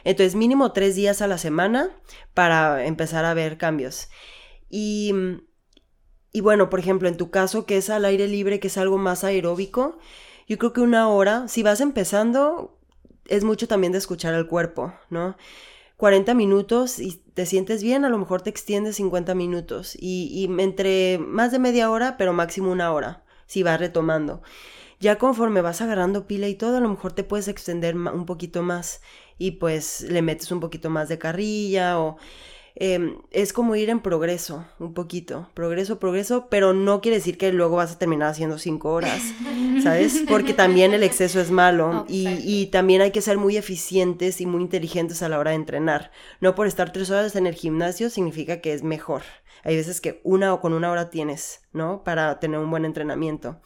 Entonces, 0.06 0.36
mínimo 0.36 0.72
tres 0.72 0.96
días 0.96 1.22
a 1.22 1.28
la 1.28 1.38
semana 1.38 1.90
para 2.34 2.86
empezar 2.86 3.26
a 3.26 3.34
ver 3.34 3.58
cambios. 3.58 4.08
Y, 4.70 5.14
y 6.32 6.40
bueno, 6.40 6.70
por 6.70 6.80
ejemplo, 6.80 7.10
en 7.10 7.18
tu 7.18 7.30
caso, 7.32 7.66
que 7.66 7.76
es 7.78 7.90
al 7.90 8.06
aire 8.06 8.30
libre, 8.30 8.62
que 8.62 8.68
es 8.68 8.78
algo 8.78 8.98
más 8.98 9.26
aeróbico, 9.26 9.98
yo 10.48 10.58
creo 10.58 10.72
que 10.72 10.82
una 10.82 11.10
hora, 11.10 11.50
si 11.50 11.64
vas 11.64 11.82
empezando, 11.82 12.80
es 13.28 13.44
mucho 13.44 13.68
también 13.68 13.92
de 13.92 14.00
escuchar 14.00 14.34
al 14.34 14.48
cuerpo, 14.48 14.94
¿no? 15.10 15.36
40 15.98 16.34
minutos 16.34 17.00
y 17.00 17.22
te 17.34 17.46
sientes 17.46 17.82
bien, 17.82 18.06
a 18.06 18.10
lo 18.10 18.18
mejor 18.18 18.42
te 18.42 18.50
extiendes 18.50 18.98
50 18.98 19.34
minutos 19.36 19.96
y, 20.00 20.48
entre 20.60 21.18
más 21.20 21.52
de 21.52 21.60
media 21.60 21.90
hora, 21.90 22.18
pero 22.18 22.34
máximo 22.34 22.72
una 22.72 22.92
hora, 22.92 23.24
si 23.46 23.64
vas 23.64 23.80
retomando. 23.80 24.42
Ya 25.00 25.18
conforme 25.18 25.62
vas 25.62 25.82
agarrando 25.82 26.28
pila 26.28 26.48
y 26.48 26.56
todo, 26.56 26.78
a 26.78 26.82
lo 26.82 26.90
mejor 26.90 27.14
te 27.14 27.24
puedes 27.24 27.48
extender 27.48 27.96
un 27.96 28.26
poquito 28.26 28.62
más 28.64 29.02
y 29.38 29.52
pues 29.52 30.02
le 30.02 30.22
metes 30.22 30.52
un 30.52 30.60
poquito 30.60 30.90
más 30.90 31.10
de 31.10 31.18
carrilla 31.18 32.00
o 32.00 32.18
em, 32.76 33.18
es 33.32 33.54
como 33.54 33.76
ir 33.76 33.90
en 33.90 34.00
progreso, 34.00 34.66
un 34.80 34.94
poquito, 34.94 35.50
progreso, 35.54 36.00
progreso, 36.00 36.48
pero 36.50 36.74
no 36.74 37.02
quiere 37.02 37.18
decir 37.18 37.38
que 37.38 37.52
luego 37.52 37.78
vas 37.78 37.94
a 37.94 38.00
terminar 38.00 38.30
haciendo 38.30 38.58
cinco 38.58 38.94
horas, 38.94 39.22
¿sabes? 39.84 40.24
Porque 40.28 40.54
también 40.54 40.94
el 40.94 41.04
exceso 41.04 41.40
es 41.40 41.52
malo 41.52 42.06
y, 42.08 42.28
y 42.44 42.68
también 42.68 43.02
hay 43.02 43.12
que 43.12 43.22
ser 43.22 43.38
muy 43.38 43.58
eficientes 43.58 44.42
y 44.42 44.46
muy 44.46 44.62
inteligentes 44.62 45.22
a 45.22 45.30
la 45.30 45.40
hora 45.40 45.52
de 45.52 45.58
entrenar. 45.58 46.12
No 46.42 46.56
por 46.56 46.68
estar 46.68 46.92
tres 46.92 47.10
horas 47.10 47.36
en 47.36 47.48
el 47.48 47.56
gimnasio 47.56 48.10
significa 48.10 48.62
que 48.62 48.74
es 48.74 48.84
mejor. 48.84 49.24
Hay 49.64 49.76
veces 49.76 50.00
que 50.00 50.22
una 50.24 50.54
o 50.54 50.62
con 50.62 50.74
una 50.74 50.92
hora 50.92 51.10
tienes, 51.10 51.62
¿no? 51.74 52.04
Para 52.04 52.40
tener 52.40 52.60
un 52.60 52.70
buen 52.70 52.86
entrenamiento. 52.86 53.60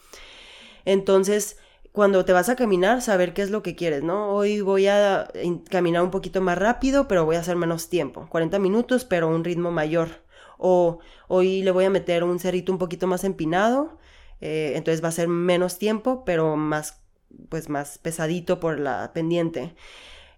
Entonces, 0.85 1.57
cuando 1.91 2.23
te 2.25 2.33
vas 2.33 2.49
a 2.49 2.55
caminar, 2.55 3.01
saber 3.01 3.33
qué 3.33 3.41
es 3.41 3.49
lo 3.51 3.63
que 3.63 3.75
quieres, 3.75 4.03
¿no? 4.03 4.29
Hoy 4.33 4.61
voy 4.61 4.87
a 4.87 5.27
in- 5.43 5.59
caminar 5.63 6.03
un 6.03 6.11
poquito 6.11 6.41
más 6.41 6.57
rápido, 6.57 7.07
pero 7.07 7.25
voy 7.25 7.35
a 7.35 7.39
hacer 7.39 7.55
menos 7.55 7.89
tiempo, 7.89 8.27
40 8.29 8.59
minutos, 8.59 9.05
pero 9.05 9.27
un 9.29 9.43
ritmo 9.43 9.71
mayor. 9.71 10.09
O 10.57 10.99
hoy 11.27 11.63
le 11.63 11.71
voy 11.71 11.85
a 11.85 11.89
meter 11.89 12.23
un 12.23 12.39
cerrito 12.39 12.71
un 12.71 12.77
poquito 12.77 13.07
más 13.07 13.23
empinado, 13.23 13.97
eh, 14.41 14.73
entonces 14.75 15.03
va 15.03 15.09
a 15.09 15.11
ser 15.11 15.27
menos 15.27 15.77
tiempo, 15.79 16.23
pero 16.25 16.55
más, 16.57 17.01
pues 17.49 17.69
más 17.69 17.97
pesadito 17.97 18.59
por 18.59 18.79
la 18.79 19.11
pendiente. 19.13 19.75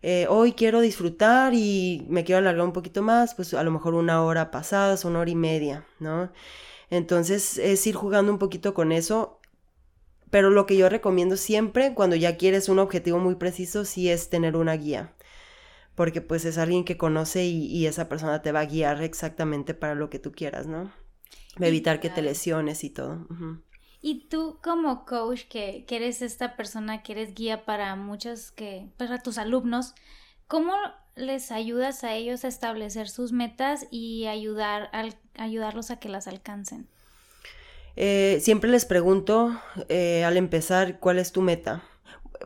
Eh, 0.04 0.26
hoy 0.30 0.54
quiero 0.54 0.82
disfrutar 0.82 1.54
y 1.54 2.06
me 2.10 2.24
quiero 2.24 2.40
alargar 2.40 2.66
un 2.66 2.74
poquito 2.74 3.04
más, 3.04 3.36
pues 3.36 3.54
a 3.54 3.64
lo 3.64 3.72
mejor 3.72 3.94
una 3.94 4.24
hora 4.24 4.50
pasada, 4.52 4.96
una 5.06 5.20
hora 5.20 5.30
y 5.30 5.36
media, 5.36 5.86
¿no? 6.00 6.32
Entonces 6.92 7.58
es 7.60 7.86
ir 7.88 7.96
jugando 7.96 8.32
un 8.34 8.40
poquito 8.40 8.74
con 8.76 8.94
eso 8.94 9.41
pero 10.32 10.50
lo 10.50 10.66
que 10.66 10.78
yo 10.78 10.90
recomiendo 10.90 11.38
siempre, 11.38 11.94
cuando 11.94 12.16
ya 12.16 12.38
quieres 12.38 12.70
un 12.70 12.80
objetivo 12.80 13.20
muy 13.20 13.36
preciso, 13.36 13.86
sí 13.86 14.10
es 14.10 14.30
tener 14.30 14.56
una 14.56 14.74
guía. 14.74 15.14
Porque 15.94 16.22
pues 16.22 16.46
es 16.46 16.58
alguien 16.58 16.86
que 16.86 16.98
conoce 16.98 17.46
y, 17.46 17.66
y 17.66 17.86
esa 17.86 18.10
persona 18.10 18.42
te 18.42 18.54
va 18.54 18.62
a 18.62 18.66
guiar 18.66 19.04
exactamente 19.04 19.74
para 19.74 19.94
lo 19.94 20.10
que 20.10 20.20
tú 20.20 20.32
quieras, 20.32 20.66
¿no? 20.66 20.92
Va 21.62 21.66
a 21.66 21.68
evitar 21.68 22.00
que 22.00 22.10
te 22.10 22.22
lesiones 22.22 22.84
y 22.86 22.90
todo. 22.90 23.28
Y 24.02 24.30
tú 24.30 24.58
como 24.64 25.06
coach, 25.06 25.44
que, 25.44 25.84
que 25.86 25.98
eres 25.98 26.22
esta 26.22 26.56
persona 26.56 27.04
que 27.04 27.12
eres 27.12 27.36
guía 27.36 27.66
para 27.66 27.96
muchos 27.96 28.52
que, 28.52 28.90
para 28.98 29.22
tus 29.22 29.38
alumnos, 29.38 29.94
¿cómo 30.48 30.74
les 31.16 31.52
ayudas 31.52 32.06
a 32.06 32.16
ellos 32.16 32.46
a 32.46 32.48
establecer 32.48 33.10
sus 33.10 33.34
metas 33.34 33.86
y 33.92 34.28
ayudar 34.28 34.90
al, 34.94 35.16
ayudarlos 35.38 35.92
a 35.92 36.00
que 36.00 36.10
las 36.10 36.28
alcancen? 36.28 36.88
Eh, 37.96 38.40
siempre 38.42 38.70
les 38.70 38.86
pregunto 38.86 39.60
eh, 39.90 40.24
al 40.24 40.38
empezar 40.38 41.00
cuál 41.00 41.20
es 41.20 41.32
tu 41.32 41.42
meta. 41.42 41.84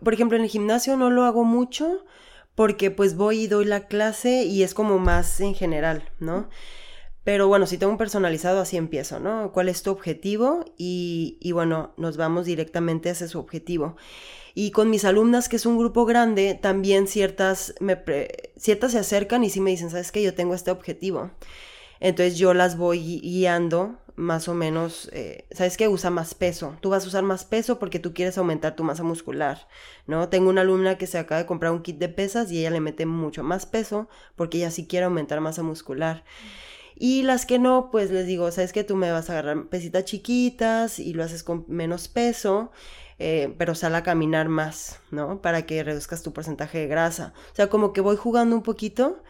Por 0.03 0.13
ejemplo, 0.13 0.37
en 0.37 0.43
el 0.43 0.49
gimnasio 0.49 0.97
no 0.97 1.09
lo 1.09 1.23
hago 1.23 1.43
mucho 1.43 2.05
porque 2.55 2.91
pues 2.91 3.15
voy 3.15 3.41
y 3.41 3.47
doy 3.47 3.65
la 3.65 3.87
clase 3.87 4.43
y 4.43 4.63
es 4.63 4.73
como 4.73 4.97
más 4.99 5.39
en 5.41 5.53
general, 5.55 6.09
¿no? 6.19 6.49
Pero 7.23 7.47
bueno, 7.47 7.65
si 7.65 7.77
tengo 7.77 7.91
un 7.91 7.97
personalizado, 7.97 8.61
así 8.61 8.77
empiezo, 8.77 9.19
¿no? 9.19 9.51
¿Cuál 9.51 9.67
es 9.69 9.81
tu 9.81 9.89
objetivo? 9.91 10.63
Y, 10.77 11.37
y 11.41 11.53
bueno, 11.53 11.93
nos 11.97 12.17
vamos 12.17 12.45
directamente 12.45 13.09
hacia 13.09 13.27
su 13.27 13.39
objetivo. 13.39 13.95
Y 14.53 14.71
con 14.71 14.89
mis 14.89 15.05
alumnas, 15.05 15.49
que 15.49 15.55
es 15.55 15.65
un 15.65 15.77
grupo 15.77 16.05
grande, 16.05 16.53
también 16.61 17.07
ciertas, 17.07 17.73
me 17.79 17.97
pre- 17.97 18.53
ciertas 18.57 18.91
se 18.91 18.99
acercan 18.99 19.43
y 19.43 19.49
sí 19.49 19.59
me 19.59 19.71
dicen, 19.71 19.89
¿sabes 19.89 20.11
qué? 20.11 20.21
Yo 20.21 20.35
tengo 20.35 20.53
este 20.53 20.71
objetivo. 20.71 21.31
Entonces 21.99 22.37
yo 22.37 22.53
las 22.53 22.77
voy 22.77 22.99
gui- 22.99 23.21
guiando 23.21 23.97
más 24.15 24.47
o 24.47 24.53
menos, 24.53 25.09
eh, 25.13 25.45
¿sabes 25.51 25.77
qué? 25.77 25.87
Usa 25.87 26.09
más 26.09 26.33
peso. 26.35 26.77
Tú 26.81 26.89
vas 26.89 27.03
a 27.05 27.07
usar 27.07 27.23
más 27.23 27.45
peso 27.45 27.79
porque 27.79 27.99
tú 27.99 28.13
quieres 28.13 28.37
aumentar 28.37 28.75
tu 28.75 28.83
masa 28.83 29.03
muscular, 29.03 29.67
¿no? 30.07 30.29
Tengo 30.29 30.49
una 30.49 30.61
alumna 30.61 30.97
que 30.97 31.07
se 31.07 31.17
acaba 31.17 31.41
de 31.41 31.47
comprar 31.47 31.71
un 31.71 31.81
kit 31.81 31.97
de 31.97 32.09
pesas 32.09 32.51
y 32.51 32.59
ella 32.59 32.71
le 32.71 32.79
mete 32.79 33.05
mucho 33.05 33.43
más 33.43 33.65
peso 33.65 34.07
porque 34.35 34.57
ella 34.57 34.71
sí 34.71 34.87
quiere 34.87 35.05
aumentar 35.05 35.41
masa 35.41 35.63
muscular. 35.63 36.23
Y 36.95 37.23
las 37.23 37.45
que 37.45 37.59
no, 37.59 37.89
pues 37.91 38.09
les 38.11 38.25
digo, 38.25 38.49
sabes 38.51 38.71
que 38.71 38.85
tú 38.85 38.95
me 38.95 39.11
vas 39.11 39.29
a 39.29 39.33
agarrar 39.33 39.67
pesitas 39.67 40.05
chiquitas 40.05 40.99
y 40.99 41.13
lo 41.13 41.23
haces 41.23 41.43
con 41.43 41.65
menos 41.67 42.07
peso, 42.07 42.71
eh, 43.19 43.53
pero 43.57 43.75
sal 43.75 43.95
a 43.95 44.03
caminar 44.03 44.47
más, 44.47 45.01
¿no? 45.11 45.41
Para 45.41 45.65
que 45.65 45.83
reduzcas 45.83 46.23
tu 46.23 46.31
porcentaje 46.31 46.79
de 46.79 46.87
grasa. 46.87 47.33
O 47.51 47.55
sea, 47.55 47.67
como 47.67 47.91
que 47.91 48.01
voy 48.01 48.15
jugando 48.15 48.55
un 48.55 48.63
poquito 48.63 49.21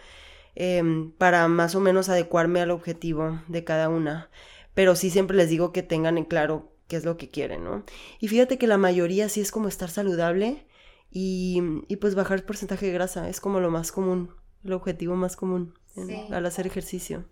em, 0.56 1.12
para 1.12 1.48
más 1.48 1.76
o 1.76 1.80
menos 1.80 2.10
adecuarme 2.10 2.62
al 2.62 2.72
objetivo 2.72 3.40
de 3.48 3.64
cada 3.64 3.90
una. 3.90 4.30
Pero 4.76 4.96
sí 4.96 5.10
siempre 5.10 5.36
les 5.36 5.50
digo 5.50 5.72
que 5.74 5.82
tengan 5.82 6.18
en 6.20 6.26
claro 6.26 6.72
qué 6.88 6.96
es 6.98 7.04
lo 7.06 7.18
que 7.18 7.30
quieren, 7.32 7.64
¿no? 7.64 7.84
Y 8.20 8.28
fíjate 8.28 8.60
que 8.60 8.68
la 8.68 8.78
mayoría 8.78 9.28
sí 9.30 9.42
es 9.42 9.52
como 9.52 9.68
estar 9.68 9.90
saludable 9.90 10.68
y, 11.10 11.62
y 11.88 11.96
pues 11.96 12.14
bajar 12.14 12.38
el 12.38 12.44
porcentaje 12.44 12.86
de 12.86 12.92
grasa, 12.92 13.28
es 13.30 13.42
como 13.42 13.60
lo 13.60 13.72
más 13.72 13.92
común, 13.92 14.30
el 14.64 14.74
objetivo 14.74 15.16
más 15.16 15.36
común 15.36 15.74
en- 15.96 16.08
Sí. 16.10 16.22
al 16.32 16.46
hacer 16.46 16.68
ejercicio. 16.68 17.26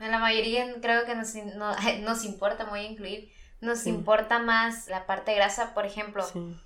La 0.00 0.18
mayoría 0.18 0.66
creo 0.82 1.06
que 1.06 1.14
nos, 1.14 1.34
no- 1.56 1.74
nos 2.02 2.24
importa, 2.24 2.64
me 2.64 2.70
voy 2.70 2.80
a 2.80 2.90
incluir, 2.90 3.30
nos 3.60 3.78
Sí. 3.80 3.90
importa 3.90 4.38
más 4.40 4.88
la 4.88 5.06
parte 5.06 5.30
de 5.30 5.38
grasa, 5.38 5.72
por 5.74 5.86
ejemplo. 5.86 6.22
Sí. 6.24 6.56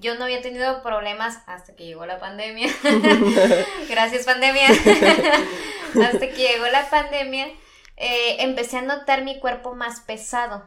Yo 0.00 0.14
no 0.16 0.24
había 0.24 0.40
tenido 0.42 0.82
problemas 0.82 1.38
hasta 1.46 1.74
que 1.76 1.84
llegó 1.86 2.06
la 2.06 2.18
pandemia. 2.18 2.68
Gracias 3.90 4.24
pandemia. 4.24 4.68
hasta 4.68 6.18
que 6.28 6.36
llegó 6.36 6.66
la 6.72 6.88
pandemia, 6.88 7.48
eh, 8.02 8.36
empecé 8.38 8.78
a 8.78 8.82
notar 8.82 9.24
mi 9.24 9.38
cuerpo 9.38 9.74
más 9.74 10.00
pesado 10.00 10.66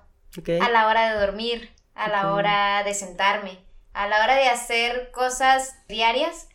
a 0.62 0.70
la 0.70 0.88
hora 0.88 1.12
de 1.12 1.20
dormir, 1.20 1.74
a 1.96 2.08
la 2.08 2.32
hora 2.32 2.84
de 2.84 2.94
sentarme, 2.94 3.58
a 3.94 4.08
la 4.08 4.24
hora 4.24 4.36
de 4.36 4.50
hacer 4.50 5.10
cosas 5.12 5.76
diarias. 5.88 6.48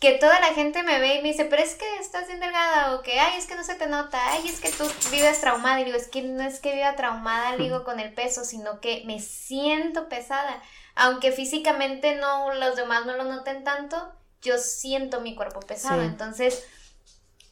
Que 0.00 0.12
toda 0.12 0.40
la 0.40 0.54
gente 0.54 0.82
me 0.82 0.98
ve 0.98 1.16
y 1.16 1.22
me 1.22 1.28
dice, 1.28 1.44
pero 1.44 1.62
es 1.62 1.74
que 1.74 1.96
estás 1.96 2.28
bien 2.28 2.40
delgada, 2.40 2.94
o 2.94 3.02
que, 3.02 3.20
ay, 3.20 3.38
es 3.38 3.46
que 3.46 3.54
no 3.54 3.64
se 3.64 3.74
te 3.74 3.86
nota, 3.86 4.18
ay, 4.30 4.48
es 4.48 4.60
que 4.60 4.70
tú 4.70 4.84
vives 5.10 5.40
traumada. 5.42 5.80
Y 5.80 5.84
digo, 5.84 5.98
es 5.98 6.08
que 6.08 6.22
no 6.22 6.42
es 6.42 6.58
que 6.60 6.74
viva 6.74 6.96
traumada, 6.96 7.56
digo, 7.56 7.84
con 7.84 8.00
el 8.00 8.14
peso, 8.14 8.44
sino 8.44 8.80
que 8.80 9.02
me 9.04 9.20
siento 9.20 10.08
pesada. 10.08 10.62
Aunque 10.94 11.32
físicamente 11.32 12.14
no, 12.14 12.54
los 12.54 12.76
demás 12.76 13.04
no 13.04 13.14
lo 13.16 13.24
noten 13.24 13.62
tanto, 13.62 14.10
yo 14.40 14.56
siento 14.56 15.20
mi 15.20 15.34
cuerpo 15.34 15.60
pesado. 15.60 16.00
Sí. 16.00 16.06
Entonces, 16.06 16.64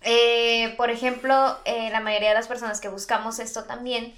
eh, 0.03 0.75
por 0.77 0.91
ejemplo, 0.91 1.57
eh, 1.65 1.91
la 1.91 2.01
mayoría 2.01 2.31
de 2.31 2.35
las 2.35 2.49
personas 2.49 2.81
que 2.81 2.89
buscamos 2.89 3.39
esto 3.39 3.65
también, 3.65 4.15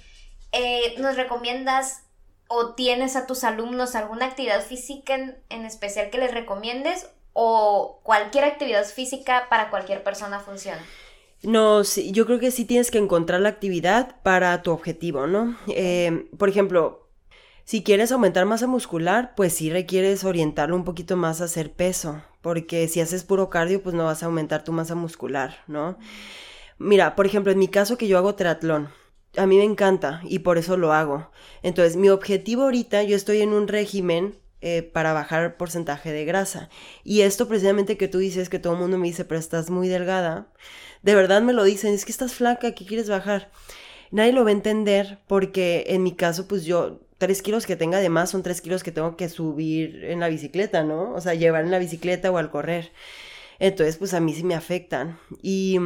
eh, 0.51 0.95
nos 0.97 1.15
recomiendas 1.15 2.03
o 2.47 2.73
tienes 2.73 3.15
a 3.15 3.25
tus 3.25 3.43
alumnos 3.43 3.95
alguna 3.95 4.25
actividad 4.25 4.61
física 4.61 5.15
en, 5.15 5.37
en 5.49 5.65
especial 5.65 6.09
que 6.09 6.17
les 6.17 6.33
recomiendes 6.33 7.09
o 7.33 8.01
cualquier 8.03 8.43
actividad 8.43 8.85
física 8.85 9.47
para 9.49 9.69
cualquier 9.69 10.03
persona 10.03 10.39
funciona. 10.39 10.83
No, 11.43 11.83
sí, 11.83 12.11
yo 12.11 12.25
creo 12.25 12.39
que 12.39 12.51
sí 12.51 12.65
tienes 12.65 12.91
que 12.91 12.99
encontrar 12.99 13.41
la 13.41 13.49
actividad 13.49 14.21
para 14.21 14.61
tu 14.61 14.71
objetivo, 14.71 15.25
¿no? 15.25 15.57
Eh, 15.69 16.27
por 16.37 16.49
ejemplo, 16.49 17.09
si 17.63 17.83
quieres 17.83 18.11
aumentar 18.11 18.45
masa 18.45 18.67
muscular, 18.67 19.33
pues 19.35 19.53
sí 19.53 19.71
requieres 19.71 20.23
orientarlo 20.23 20.75
un 20.75 20.83
poquito 20.83 21.17
más 21.17 21.41
a 21.41 21.45
hacer 21.45 21.71
peso, 21.71 22.21
porque 22.41 22.87
si 22.87 23.01
haces 23.01 23.23
puro 23.23 23.49
cardio, 23.49 23.81
pues 23.81 23.95
no 23.95 24.05
vas 24.05 24.23
a 24.23 24.27
aumentar 24.27 24.63
tu 24.63 24.71
masa 24.71 24.95
muscular, 24.95 25.57
¿no? 25.67 25.97
Mira, 26.77 27.15
por 27.15 27.25
ejemplo, 27.25 27.51
en 27.51 27.59
mi 27.59 27.67
caso 27.67 27.97
que 27.97 28.07
yo 28.07 28.17
hago 28.17 28.35
triatlón, 28.35 28.89
a 29.37 29.45
mí 29.45 29.57
me 29.57 29.63
encanta 29.63 30.21
y 30.23 30.39
por 30.39 30.57
eso 30.57 30.77
lo 30.77 30.93
hago. 30.93 31.31
Entonces, 31.63 31.95
mi 31.95 32.09
objetivo 32.09 32.63
ahorita, 32.63 33.03
yo 33.03 33.15
estoy 33.15 33.41
en 33.41 33.53
un 33.53 33.67
régimen 33.67 34.35
eh, 34.61 34.83
para 34.83 35.13
bajar 35.13 35.57
porcentaje 35.57 36.11
de 36.11 36.25
grasa. 36.25 36.69
Y 37.03 37.21
esto 37.21 37.47
precisamente 37.47 37.97
que 37.97 38.07
tú 38.07 38.19
dices, 38.19 38.49
que 38.49 38.59
todo 38.59 38.73
el 38.73 38.79
mundo 38.79 38.97
me 38.97 39.07
dice, 39.07 39.25
pero 39.25 39.39
estás 39.39 39.69
muy 39.69 39.87
delgada, 39.87 40.47
de 41.01 41.15
verdad 41.15 41.41
me 41.41 41.53
lo 41.53 41.63
dicen, 41.63 41.93
es 41.93 42.05
que 42.05 42.11
estás 42.11 42.33
flaca, 42.33 42.73
¿qué 42.73 42.85
quieres 42.85 43.09
bajar? 43.09 43.51
Nadie 44.11 44.33
lo 44.33 44.43
va 44.43 44.49
a 44.49 44.53
entender 44.53 45.19
porque 45.27 45.85
en 45.87 46.03
mi 46.03 46.13
caso, 46.15 46.47
pues 46.47 46.65
yo, 46.65 46.99
tres 47.21 47.43
kilos 47.43 47.67
que 47.67 47.75
tenga 47.75 47.99
de 47.99 48.09
más 48.09 48.31
son 48.31 48.41
tres 48.41 48.61
kilos 48.61 48.81
que 48.81 48.91
tengo 48.91 49.15
que 49.15 49.29
subir 49.29 50.05
en 50.05 50.19
la 50.19 50.27
bicicleta, 50.27 50.83
¿no? 50.83 51.13
O 51.13 51.21
sea, 51.21 51.35
llevar 51.35 51.63
en 51.63 51.69
la 51.69 51.77
bicicleta 51.77 52.31
o 52.31 52.37
al 52.37 52.49
correr. 52.49 52.91
Entonces, 53.59 53.97
pues 53.97 54.15
a 54.15 54.19
mí 54.19 54.33
sí 54.33 54.43
me 54.43 54.55
afectan. 54.55 55.19
Y, 55.43 55.77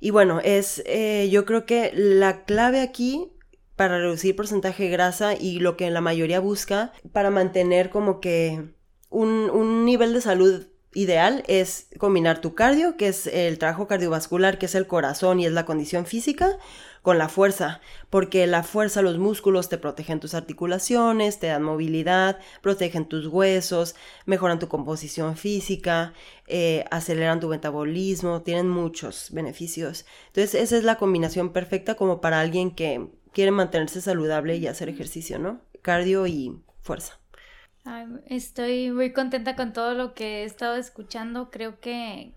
y 0.00 0.08
bueno, 0.08 0.40
es, 0.42 0.82
eh, 0.86 1.28
yo 1.30 1.44
creo 1.44 1.66
que 1.66 1.92
la 1.94 2.46
clave 2.46 2.80
aquí 2.80 3.30
para 3.76 3.98
reducir 3.98 4.34
porcentaje 4.34 4.84
de 4.84 4.88
grasa 4.88 5.34
y 5.34 5.58
lo 5.58 5.76
que 5.76 5.90
la 5.90 6.00
mayoría 6.00 6.40
busca 6.40 6.92
para 7.12 7.28
mantener 7.28 7.90
como 7.90 8.20
que 8.20 8.72
un, 9.10 9.50
un 9.50 9.84
nivel 9.84 10.14
de 10.14 10.22
salud 10.22 10.66
ideal 10.94 11.44
es 11.46 11.88
combinar 11.98 12.40
tu 12.40 12.54
cardio, 12.54 12.96
que 12.96 13.08
es 13.08 13.26
el 13.26 13.58
trabajo 13.58 13.86
cardiovascular, 13.86 14.58
que 14.58 14.64
es 14.64 14.74
el 14.74 14.86
corazón 14.86 15.40
y 15.40 15.46
es 15.46 15.52
la 15.52 15.66
condición 15.66 16.06
física, 16.06 16.56
con 17.02 17.18
la 17.18 17.28
fuerza, 17.28 17.80
porque 18.10 18.46
la 18.46 18.62
fuerza, 18.62 19.02
los 19.02 19.18
músculos 19.18 19.68
te 19.68 19.78
protegen 19.78 20.20
tus 20.20 20.34
articulaciones, 20.34 21.38
te 21.38 21.46
dan 21.46 21.62
movilidad, 21.62 22.38
protegen 22.60 23.06
tus 23.06 23.26
huesos, 23.26 23.94
mejoran 24.26 24.58
tu 24.58 24.68
composición 24.68 25.36
física, 25.36 26.12
eh, 26.46 26.84
aceleran 26.90 27.40
tu 27.40 27.48
metabolismo, 27.48 28.42
tienen 28.42 28.68
muchos 28.68 29.30
beneficios. 29.32 30.04
Entonces 30.28 30.54
esa 30.54 30.76
es 30.76 30.84
la 30.84 30.96
combinación 30.96 31.52
perfecta 31.52 31.94
como 31.94 32.20
para 32.20 32.40
alguien 32.40 32.70
que 32.70 33.08
quiere 33.32 33.50
mantenerse 33.50 34.00
saludable 34.00 34.56
y 34.56 34.66
hacer 34.66 34.88
ejercicio, 34.88 35.38
¿no? 35.38 35.60
Cardio 35.82 36.26
y 36.26 36.60
fuerza. 36.82 37.18
Estoy 38.26 38.90
muy 38.90 39.12
contenta 39.12 39.56
con 39.56 39.72
todo 39.72 39.94
lo 39.94 40.14
que 40.14 40.42
he 40.42 40.44
estado 40.44 40.76
escuchando. 40.76 41.50
Creo 41.50 41.80
que 41.80 42.34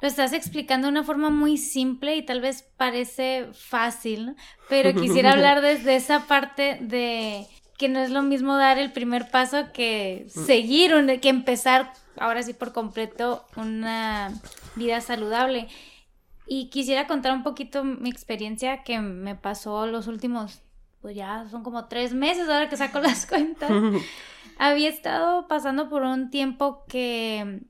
lo 0.00 0.08
estás 0.08 0.32
explicando 0.32 0.86
de 0.86 0.92
una 0.92 1.04
forma 1.04 1.30
muy 1.30 1.56
simple 1.58 2.16
y 2.16 2.22
tal 2.22 2.40
vez 2.40 2.62
parece 2.76 3.48
fácil, 3.52 4.34
pero 4.68 4.90
quisiera 5.00 5.32
hablar 5.32 5.60
desde 5.60 5.96
esa 5.96 6.26
parte 6.26 6.78
de 6.80 7.46
que 7.78 7.88
no 7.88 7.98
es 8.00 8.10
lo 8.10 8.22
mismo 8.22 8.56
dar 8.56 8.78
el 8.78 8.92
primer 8.92 9.30
paso 9.30 9.72
que 9.72 10.26
seguir, 10.28 10.94
un- 10.94 11.18
que 11.20 11.28
empezar 11.30 11.92
ahora 12.18 12.42
sí 12.42 12.52
por 12.52 12.72
completo 12.72 13.44
una 13.56 14.32
vida 14.76 15.00
saludable. 15.00 15.68
Y 16.46 16.68
quisiera 16.68 17.06
contar 17.06 17.32
un 17.32 17.42
poquito 17.42 17.84
mi 17.84 18.10
experiencia 18.10 18.82
que 18.82 18.98
me 19.00 19.34
pasó 19.36 19.86
los 19.86 20.08
últimos, 20.08 20.60
pues 21.00 21.14
ya 21.16 21.46
son 21.48 21.62
como 21.62 21.86
tres 21.86 22.12
meses 22.12 22.48
ahora 22.48 22.68
que 22.68 22.76
saco 22.76 22.98
las 23.00 23.24
cuentas. 23.26 23.70
Había 24.58 24.88
estado 24.90 25.48
pasando 25.48 25.88
por 25.88 26.02
un 26.02 26.28
tiempo 26.30 26.84
que 26.88 27.60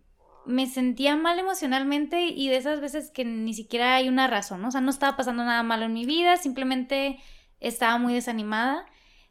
me 0.51 0.67
sentía 0.67 1.17
mal 1.17 1.39
emocionalmente 1.39 2.27
y 2.27 2.49
de 2.49 2.57
esas 2.57 2.81
veces 2.81 3.11
que 3.11 3.25
ni 3.25 3.55
siquiera 3.55 3.95
hay 3.95 4.09
una 4.09 4.27
razón, 4.27 4.61
¿no? 4.63 4.69
O 4.69 4.71
sea, 4.71 4.81
no 4.81 4.91
estaba 4.91 5.17
pasando 5.17 5.45
nada 5.45 5.63
malo 5.63 5.85
en 5.87 5.93
mi 5.95 6.05
vida, 6.05 6.37
simplemente 6.37 7.19
estaba 7.61 7.99
muy 7.99 8.15
desanimada. 8.15 8.85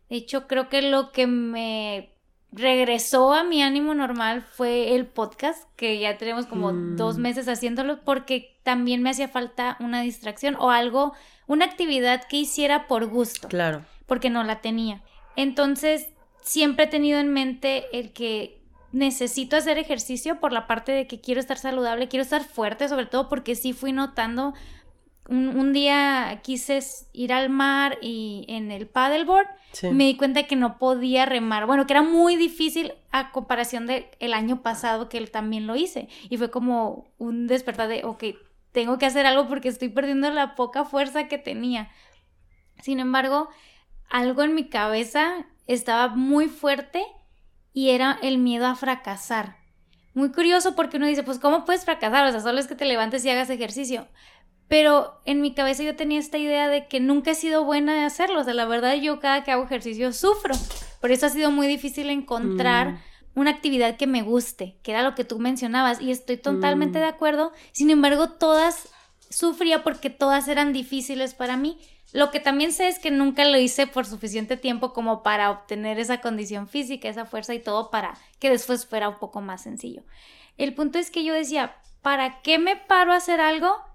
De 0.10 0.16
hecho, 0.16 0.48
creo 0.48 0.70
que 0.70 0.82
lo 0.82 1.12
que 1.12 1.28
me 1.28 2.10
regresó 2.52 3.34
a 3.34 3.44
mi 3.44 3.62
ánimo 3.62 3.94
normal 3.94 4.42
fue 4.42 4.96
el 4.96 5.06
podcast, 5.06 5.70
que 5.76 6.00
ya 6.00 6.18
tenemos 6.18 6.48
como 6.48 6.74
Mm. 6.74 6.96
dos 6.96 7.18
meses 7.20 7.48
haciéndolo, 7.48 8.04
porque 8.04 8.60
también 8.64 9.02
me 9.04 9.12
hacía 9.12 9.28
falta 9.28 9.78
una 9.80 10.02
distracción 10.02 10.56
o 10.60 10.72
algo, 10.72 11.14
una 11.48 11.66
actividad 11.66 12.24
que 12.28 12.38
hiciera 12.38 12.88
por 12.88 13.06
gusto 13.08 13.48
Claro. 13.48 13.86
porque 14.08 14.30
no 14.32 14.44
la 14.44 14.62
tenía. 14.62 15.04
Entonces, 15.36 16.10
siempre 16.42 16.86
he 16.86 16.88
tenido 16.88 17.20
en 17.20 17.32
mente 17.32 17.86
el 17.98 18.12
que 18.14 18.59
necesito 18.92 19.56
hacer 19.56 19.78
ejercicio 19.78 20.40
por 20.40 20.52
la 20.52 20.68
parte 20.68 20.92
de 20.92 21.08
que 21.08 21.22
quiero 21.22 21.40
estar 21.40 21.58
saludable, 21.58 22.08
quiero 22.08 22.24
estar 22.24 22.44
fuerte, 22.44 22.90
sobre 22.90 23.06
todo 23.06 23.30
porque 23.30 23.56
sí 23.56 23.74
fui 23.74 23.92
notando, 23.92 24.54
un, 25.28 25.50
un 25.50 25.74
día 25.74 26.40
quise 26.44 26.80
ir 27.14 27.34
al 27.34 27.50
mar 27.50 28.00
y 28.02 28.46
en 28.48 28.72
el 28.72 28.88
paddleboard 28.88 29.48
Sí. 29.72 29.92
me 29.92 30.06
di 30.06 30.18
cuenta 30.18 30.44
que 30.48 30.56
no 30.56 30.80
podía 30.80 31.28
remar, 31.28 31.68
bueno, 31.68 31.86
que 31.86 31.94
era 31.94 32.02
muy 32.02 32.36
difícil 32.36 32.94
a 33.12 33.32
comparación 33.32 33.86
del 33.86 34.08
el 34.20 34.34
año 34.34 34.64
pasado 34.64 35.10
que 35.10 35.20
él 35.20 35.30
también 35.30 35.68
lo 35.68 35.76
hice 35.76 36.10
y 36.28 36.38
fue 36.38 36.50
como 36.50 37.06
un 37.20 37.46
despertar 37.46 37.88
de, 37.88 38.04
ok, 38.04 38.24
tengo 38.72 38.98
que 38.98 39.06
hacer 39.06 39.28
algo 39.28 39.48
porque 39.48 39.70
estoy 39.70 39.90
perdiendo 39.90 40.32
la 40.32 40.56
poca 40.56 40.86
fuerza 40.86 41.28
que 41.28 41.38
tenía. 41.38 41.92
Sin 42.82 43.00
embargo, 43.00 43.50
algo 44.10 44.42
en 44.42 44.56
mi 44.56 44.70
cabeza 44.70 45.46
estaba 45.68 46.08
muy 46.16 46.48
fuerte 46.48 47.06
y 47.74 47.90
era 47.92 48.18
el 48.22 48.38
miedo 48.38 48.66
a 48.68 48.76
fracasar. 48.76 49.58
Muy 50.14 50.32
curioso 50.32 50.76
porque 50.76 50.98
uno 50.98 51.06
dice, 51.08 51.24
pues 51.24 51.40
¿cómo 51.40 51.66
puedes 51.66 51.86
fracasar? 51.86 52.26
O 52.28 52.32
sea, 52.32 52.42
solo 52.42 52.60
es 52.60 52.68
que 52.68 52.76
te 52.76 52.86
levantes 52.86 53.24
y 53.26 53.30
hagas 53.30 53.50
ejercicio. 53.50 54.08
Pero 54.68 55.20
en 55.26 55.42
mi 55.42 55.54
cabeza 55.54 55.82
yo 55.84 55.96
tenía 55.96 56.20
esta 56.20 56.38
idea 56.38 56.68
de 56.68 56.88
que 56.88 57.00
nunca 57.00 57.32
he 57.32 57.36
sido 57.36 57.64
buena 57.64 57.94
de 57.96 58.02
hacerlo. 58.02 58.42
O 58.42 58.44
sea, 58.44 58.54
la 58.54 58.66
verdad 58.66 58.96
yo 58.96 59.20
cada 59.20 59.44
que 59.44 59.52
hago 59.52 59.64
ejercicio 59.64 60.14
sufro. 60.14 60.54
Por 61.02 61.12
eso 61.12 61.26
ha 61.26 61.30
sido 61.30 61.50
muy 61.52 61.68
difícil 61.68 62.10
encontrar 62.10 62.92
Mm. 62.92 63.00
una 63.36 63.52
actividad 63.52 63.98
que 63.98 64.06
me 64.08 64.22
guste, 64.22 64.78
que 64.84 64.92
era 64.92 65.02
lo 65.02 65.16
que 65.16 65.24
tú 65.24 65.40
mencionabas. 65.40 66.02
Y 66.02 66.12
estoy 66.12 66.38
totalmente 66.38 67.00
Mm. 67.00 67.02
de 67.02 67.08
acuerdo. 67.08 67.52
Sin 67.72 67.90
embargo, 67.90 68.30
todas 68.30 68.90
sufría 69.30 69.84
porque 69.84 70.10
todas 70.10 70.48
eran 70.48 70.74
difíciles 70.74 71.34
para 71.34 71.56
mí. 71.58 71.80
Lo 72.14 72.32
que 72.32 72.40
también 72.40 72.72
sé 72.72 72.88
es 72.88 73.00
que 73.00 73.12
nunca 73.12 73.46
lo 73.46 73.58
hice 73.58 73.88
por 73.88 74.06
suficiente 74.06 74.58
tiempo 74.58 74.94
como 74.94 75.22
para 75.22 75.52
obtener 75.52 76.00
esa 76.00 76.22
condición 76.22 76.68
física, 76.68 77.08
esa 77.08 77.26
fuerza 77.26 77.54
y 77.54 77.60
todo 77.60 77.92
para 77.92 78.18
que 78.40 78.50
después 78.50 78.86
fuera 78.86 79.10
un 79.10 79.20
poco 79.20 79.42
más 79.42 79.64
sencillo. 79.64 80.04
El 80.58 80.74
punto 80.74 80.98
es 80.98 81.12
que 81.12 81.24
yo 81.24 81.34
decía, 81.34 81.76
¿para 82.02 82.42
qué 82.42 82.58
me 82.58 82.76
paro 82.76 83.14
a 83.14 83.18
hacer 83.18 83.40
algo 83.40 83.90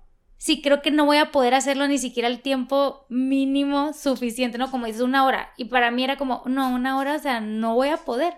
sí 0.45 0.61
creo 0.61 0.83
que 0.83 0.91
no 0.91 1.07
voy 1.07 1.17
a 1.17 1.33
poder 1.33 1.55
hacerlo 1.55 1.89
ni 1.89 1.97
siquiera 1.97 2.29
el 2.29 2.43
tiempo 2.43 3.07
mínimo 3.09 3.95
suficiente, 3.95 4.59
¿no? 4.59 4.71
Como 4.71 4.85
dices, 4.85 5.01
una 5.01 5.25
hora. 5.25 5.55
Y 5.57 5.67
para 5.67 5.91
mí 5.91 6.05
era 6.05 6.19
como, 6.19 6.43
no, 6.45 6.69
una 6.69 6.99
hora, 6.99 7.15
o 7.15 7.19
sea, 7.19 7.41
no 7.41 7.75
voy 7.75 7.89
a 7.89 7.97
poder. 7.97 8.35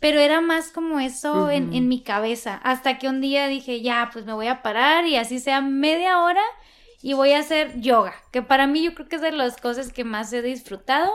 Pero 0.00 0.18
era 0.18 0.42
más 0.42 0.70
como 0.70 1.00
eso 1.00 1.50
en, 1.50 1.72
en 1.72 1.88
mi 1.88 2.02
cabeza. 2.02 2.60
Hasta 2.62 2.98
que 2.98 3.08
un 3.08 3.22
día 3.22 3.48
dije, 3.48 3.80
ya, 3.80 4.10
pues 4.12 4.26
me 4.26 4.34
voy 4.34 4.48
a 4.48 4.60
parar 4.60 5.06
y 5.06 5.16
así 5.16 5.40
sea 5.40 5.62
media 5.62 6.22
hora 6.22 6.42
y 7.02 7.14
voy 7.14 7.32
a 7.32 7.38
hacer 7.40 7.80
yoga. 7.80 8.14
Que 8.32 8.42
para 8.42 8.66
mí 8.66 8.82
yo 8.82 8.94
creo 8.94 9.08
que 9.08 9.16
es 9.16 9.22
de 9.22 9.32
las 9.32 9.56
cosas 9.56 9.92
que 9.92 10.04
más 10.04 10.32
he 10.32 10.42
disfrutado. 10.42 11.10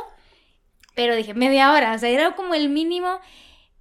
Pero 0.96 1.16
dije, 1.16 1.34
media 1.34 1.74
hora, 1.74 1.94
o 1.94 1.98
sea, 1.98 2.10
era 2.10 2.36
como 2.36 2.54
el 2.54 2.70
mínimo. 2.70 3.20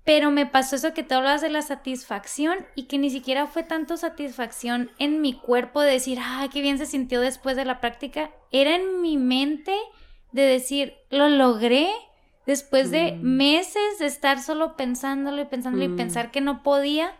Pero 0.04 0.30
me 0.30 0.44
pasó 0.44 0.76
eso 0.76 0.92
que 0.92 1.02
te 1.02 1.14
hablas 1.14 1.40
de 1.40 1.48
la 1.48 1.62
satisfacción 1.62 2.66
y 2.74 2.82
que 2.84 2.98
ni 2.98 3.08
siquiera 3.08 3.46
fue 3.46 3.62
tanto 3.62 3.96
satisfacción 3.96 4.90
en 4.98 5.22
mi 5.22 5.32
cuerpo 5.32 5.80
de 5.80 5.92
decir, 5.92 6.18
ay, 6.20 6.50
qué 6.50 6.60
bien 6.60 6.76
se 6.76 6.84
sintió 6.84 7.20
después 7.22 7.56
de 7.56 7.64
la 7.64 7.80
práctica. 7.80 8.30
Era 8.50 8.74
en 8.74 9.00
mi 9.00 9.16
mente 9.16 9.74
de 10.32 10.42
decir, 10.42 10.94
lo 11.08 11.28
logré 11.30 11.88
después 12.44 12.90
de 12.90 13.12
Mm. 13.12 13.22
meses 13.36 13.98
de 13.98 14.04
estar 14.04 14.42
solo 14.42 14.76
pensándolo 14.76 15.40
y 15.40 15.46
pensándolo 15.46 15.84
y 15.84 15.88
Mm. 15.88 15.96
pensar 15.96 16.30
que 16.30 16.42
no 16.42 16.62
podía. 16.62 17.14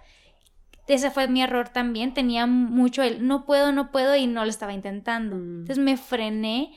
Ese 0.86 1.10
fue 1.10 1.28
mi 1.28 1.42
error 1.42 1.68
también. 1.68 2.14
Tenía 2.14 2.46
mucho 2.46 3.02
el 3.02 3.26
no 3.26 3.46
puedo, 3.46 3.72
no 3.72 3.90
puedo 3.90 4.14
y 4.16 4.26
no 4.26 4.44
lo 4.44 4.50
estaba 4.50 4.72
intentando. 4.72 5.36
Mm. 5.36 5.60
Entonces 5.60 5.78
me 5.78 5.96
frené 5.96 6.74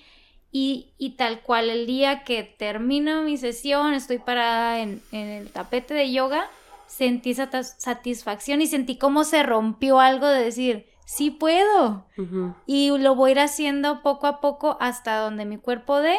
y, 0.51 0.93
y 0.97 1.11
tal 1.11 1.41
cual 1.41 1.69
el 1.69 1.85
día 1.85 2.23
que 2.23 2.43
termino 2.43 3.21
mi 3.21 3.37
sesión, 3.37 3.93
estoy 3.93 4.19
parada 4.19 4.79
en, 4.79 5.01
en 5.11 5.27
el 5.27 5.51
tapete 5.51 5.93
de 5.93 6.11
yoga, 6.11 6.45
sentí 6.87 7.31
esa 7.31 7.49
satisfacción 7.63 8.61
y 8.61 8.67
sentí 8.67 8.97
cómo 8.97 9.23
se 9.23 9.43
rompió 9.43 9.99
algo 9.99 10.27
de 10.27 10.43
decir, 10.43 10.85
sí 11.07 11.31
puedo. 11.31 12.05
Y 12.65 12.89
lo 12.97 13.15
voy 13.15 13.29
a 13.29 13.31
ir 13.31 13.39
haciendo 13.39 14.03
poco 14.03 14.27
a 14.27 14.41
poco 14.41 14.77
hasta 14.79 15.17
donde 15.17 15.45
mi 15.45 15.57
cuerpo 15.57 16.01
dé. 16.01 16.17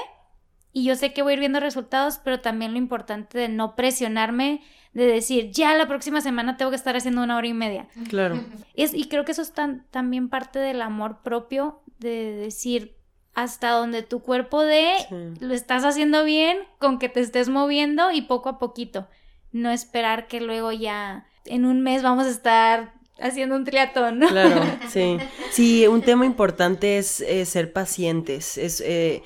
Y 0.72 0.84
yo 0.84 0.97
sé 0.97 1.12
que 1.12 1.22
voy 1.22 1.32
a 1.32 1.34
ir 1.34 1.41
viendo 1.41 1.61
resultados, 1.61 2.18
pero 2.24 2.41
también 2.41 2.72
lo 2.72 2.78
importante 2.78 3.39
de 3.39 3.49
no 3.49 3.76
presionarme, 3.76 4.62
de 4.95 5.07
decir, 5.07 5.51
ya 5.53 5.74
la 5.74 5.86
próxima 5.86 6.20
semana 6.20 6.57
tengo 6.57 6.70
que 6.70 6.76
estar 6.76 6.97
haciendo 6.97 7.22
una 7.22 7.36
hora 7.36 7.47
y 7.47 7.55
media. 7.55 7.89
Claro. 8.09 8.41
Es, 8.74 8.95
y 8.95 9.05
creo 9.09 9.24
que 9.24 9.32
eso 9.32 9.43
es 9.43 9.53
tan- 9.53 9.84
también 9.91 10.28
parte 10.28 10.59
del 10.59 10.82
amor 10.82 11.22
propio, 11.22 11.80
de 11.99 12.32
decir, 12.32 12.97
hasta 13.34 13.70
donde 13.70 14.03
tu 14.03 14.20
cuerpo 14.20 14.62
dé, 14.64 14.93
Sí. 15.09 15.14
lo 15.41 15.55
estás 15.55 15.84
haciendo 15.84 16.24
bien, 16.24 16.59
con 16.78 16.99
que 16.99 17.09
te 17.09 17.20
estés 17.20 17.49
moviendo 17.49 18.11
y 18.11 18.22
poco 18.22 18.49
a 18.49 18.59
poquito. 18.59 19.09
No 19.53 19.70
esperar 19.70 20.26
que 20.26 20.41
luego 20.41 20.72
ya 20.72 21.26
en 21.45 21.64
un 21.64 21.80
mes 21.80 22.03
vamos 22.03 22.26
a 22.26 22.30
estar 22.30 22.93
haciendo 23.20 23.57
un 23.57 23.64
triatlón, 23.64 24.18
¿no? 24.18 24.28
Claro, 24.28 24.61
sí. 24.89 25.16
Sí, 25.51 25.86
un 25.86 26.03
tema 26.03 26.26
importante 26.26 26.99
es 26.99 27.20
eh, 27.20 27.45
ser 27.47 27.72
pacientes. 27.72 28.59
Es, 28.59 28.80
eh, 28.84 29.22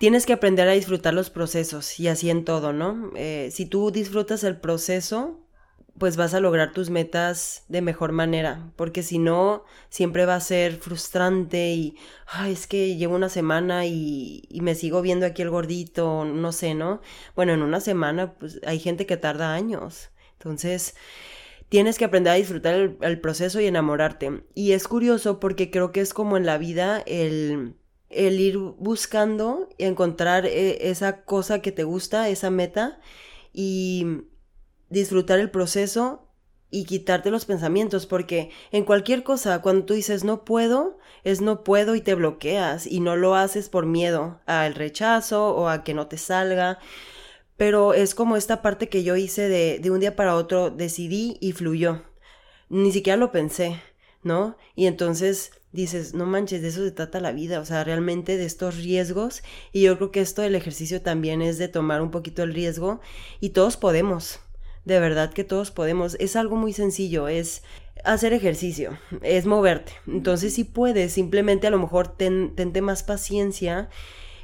tienes 0.00 0.24
que 0.24 0.32
aprender 0.32 0.66
a 0.66 0.72
disfrutar 0.72 1.12
los 1.12 1.28
procesos 1.28 2.00
y 2.00 2.08
así 2.08 2.30
en 2.30 2.46
todo, 2.46 2.72
¿no? 2.72 3.12
Eh, 3.16 3.50
si 3.52 3.66
tú 3.66 3.90
disfrutas 3.90 4.44
el 4.44 4.56
proceso, 4.56 5.46
pues 5.98 6.16
vas 6.16 6.32
a 6.32 6.40
lograr 6.40 6.72
tus 6.72 6.88
metas 6.88 7.64
de 7.68 7.82
mejor 7.82 8.12
manera, 8.12 8.72
porque 8.76 9.02
si 9.02 9.18
no, 9.18 9.62
siempre 9.90 10.24
va 10.24 10.36
a 10.36 10.40
ser 10.40 10.76
frustrante 10.76 11.72
y, 11.72 11.98
ay, 12.26 12.54
es 12.54 12.66
que 12.66 12.96
llevo 12.96 13.14
una 13.14 13.28
semana 13.28 13.84
y, 13.84 14.48
me 14.62 14.74
sigo 14.74 15.02
viendo 15.02 15.26
aquí 15.26 15.42
el 15.42 15.50
gordito, 15.50 16.24
no 16.24 16.52
sé, 16.52 16.74
¿no? 16.74 17.02
Bueno, 17.36 17.52
en 17.52 17.60
una 17.60 17.80
semana, 17.80 18.32
pues 18.38 18.58
hay 18.66 18.78
gente 18.78 19.04
que 19.04 19.18
tarda 19.18 19.52
años. 19.52 20.08
Entonces, 20.38 20.94
tienes 21.68 21.98
que 21.98 22.06
aprender 22.06 22.32
a 22.32 22.36
disfrutar 22.36 22.96
el 23.02 23.20
proceso 23.20 23.60
y 23.60 23.66
enamorarte. 23.66 24.44
Y 24.54 24.72
es 24.72 24.88
curioso 24.88 25.40
porque 25.40 25.70
creo 25.70 25.92
que 25.92 26.00
es 26.00 26.14
como 26.14 26.38
en 26.38 26.46
la 26.46 26.56
vida 26.56 27.02
el, 27.06 27.74
el 28.10 28.40
ir 28.40 28.58
buscando 28.58 29.68
y 29.78 29.84
encontrar 29.84 30.44
eh, 30.44 30.90
esa 30.90 31.24
cosa 31.24 31.62
que 31.62 31.72
te 31.72 31.84
gusta, 31.84 32.28
esa 32.28 32.50
meta, 32.50 33.00
y 33.52 34.04
disfrutar 34.88 35.38
el 35.38 35.50
proceso 35.50 36.26
y 36.70 36.84
quitarte 36.84 37.30
los 37.30 37.46
pensamientos, 37.46 38.06
porque 38.06 38.50
en 38.70 38.84
cualquier 38.84 39.22
cosa, 39.22 39.60
cuando 39.62 39.86
tú 39.86 39.94
dices 39.94 40.22
no 40.24 40.44
puedo, 40.44 40.98
es 41.24 41.40
no 41.40 41.64
puedo 41.64 41.94
y 41.94 42.00
te 42.00 42.14
bloqueas 42.14 42.86
y 42.86 43.00
no 43.00 43.16
lo 43.16 43.34
haces 43.34 43.68
por 43.68 43.86
miedo 43.86 44.40
al 44.46 44.74
rechazo 44.74 45.54
o 45.54 45.68
a 45.68 45.82
que 45.82 45.94
no 45.94 46.06
te 46.06 46.18
salga. 46.18 46.78
Pero 47.56 47.92
es 47.92 48.14
como 48.14 48.36
esta 48.36 48.62
parte 48.62 48.88
que 48.88 49.02
yo 49.02 49.16
hice 49.16 49.48
de, 49.48 49.80
de 49.80 49.90
un 49.90 50.00
día 50.00 50.16
para 50.16 50.36
otro, 50.36 50.70
decidí 50.70 51.36
y 51.40 51.52
fluyó. 51.52 52.02
Ni 52.68 52.92
siquiera 52.92 53.16
lo 53.16 53.32
pensé, 53.32 53.82
¿no? 54.22 54.56
Y 54.76 54.86
entonces 54.86 55.52
dices, 55.72 56.14
no 56.14 56.26
manches, 56.26 56.62
de 56.62 56.68
eso 56.68 56.84
se 56.84 56.90
trata 56.90 57.20
la 57.20 57.32
vida, 57.32 57.60
o 57.60 57.64
sea, 57.64 57.84
realmente 57.84 58.36
de 58.36 58.44
estos 58.44 58.76
riesgos. 58.76 59.42
Y 59.72 59.82
yo 59.82 59.96
creo 59.96 60.10
que 60.10 60.20
esto 60.20 60.42
del 60.42 60.54
ejercicio 60.54 61.02
también 61.02 61.42
es 61.42 61.58
de 61.58 61.68
tomar 61.68 62.02
un 62.02 62.10
poquito 62.10 62.42
el 62.42 62.54
riesgo 62.54 63.00
y 63.40 63.50
todos 63.50 63.76
podemos. 63.76 64.40
De 64.84 64.98
verdad 64.98 65.32
que 65.32 65.44
todos 65.44 65.70
podemos. 65.70 66.16
Es 66.20 66.36
algo 66.36 66.56
muy 66.56 66.72
sencillo, 66.72 67.28
es 67.28 67.62
hacer 68.04 68.32
ejercicio, 68.32 68.98
es 69.22 69.46
moverte. 69.46 69.92
Entonces 70.06 70.54
si 70.54 70.64
puedes, 70.64 71.12
simplemente 71.12 71.66
a 71.66 71.70
lo 71.70 71.78
mejor 71.78 72.08
ten, 72.16 72.54
tente 72.56 72.80
más 72.80 73.02
paciencia 73.02 73.88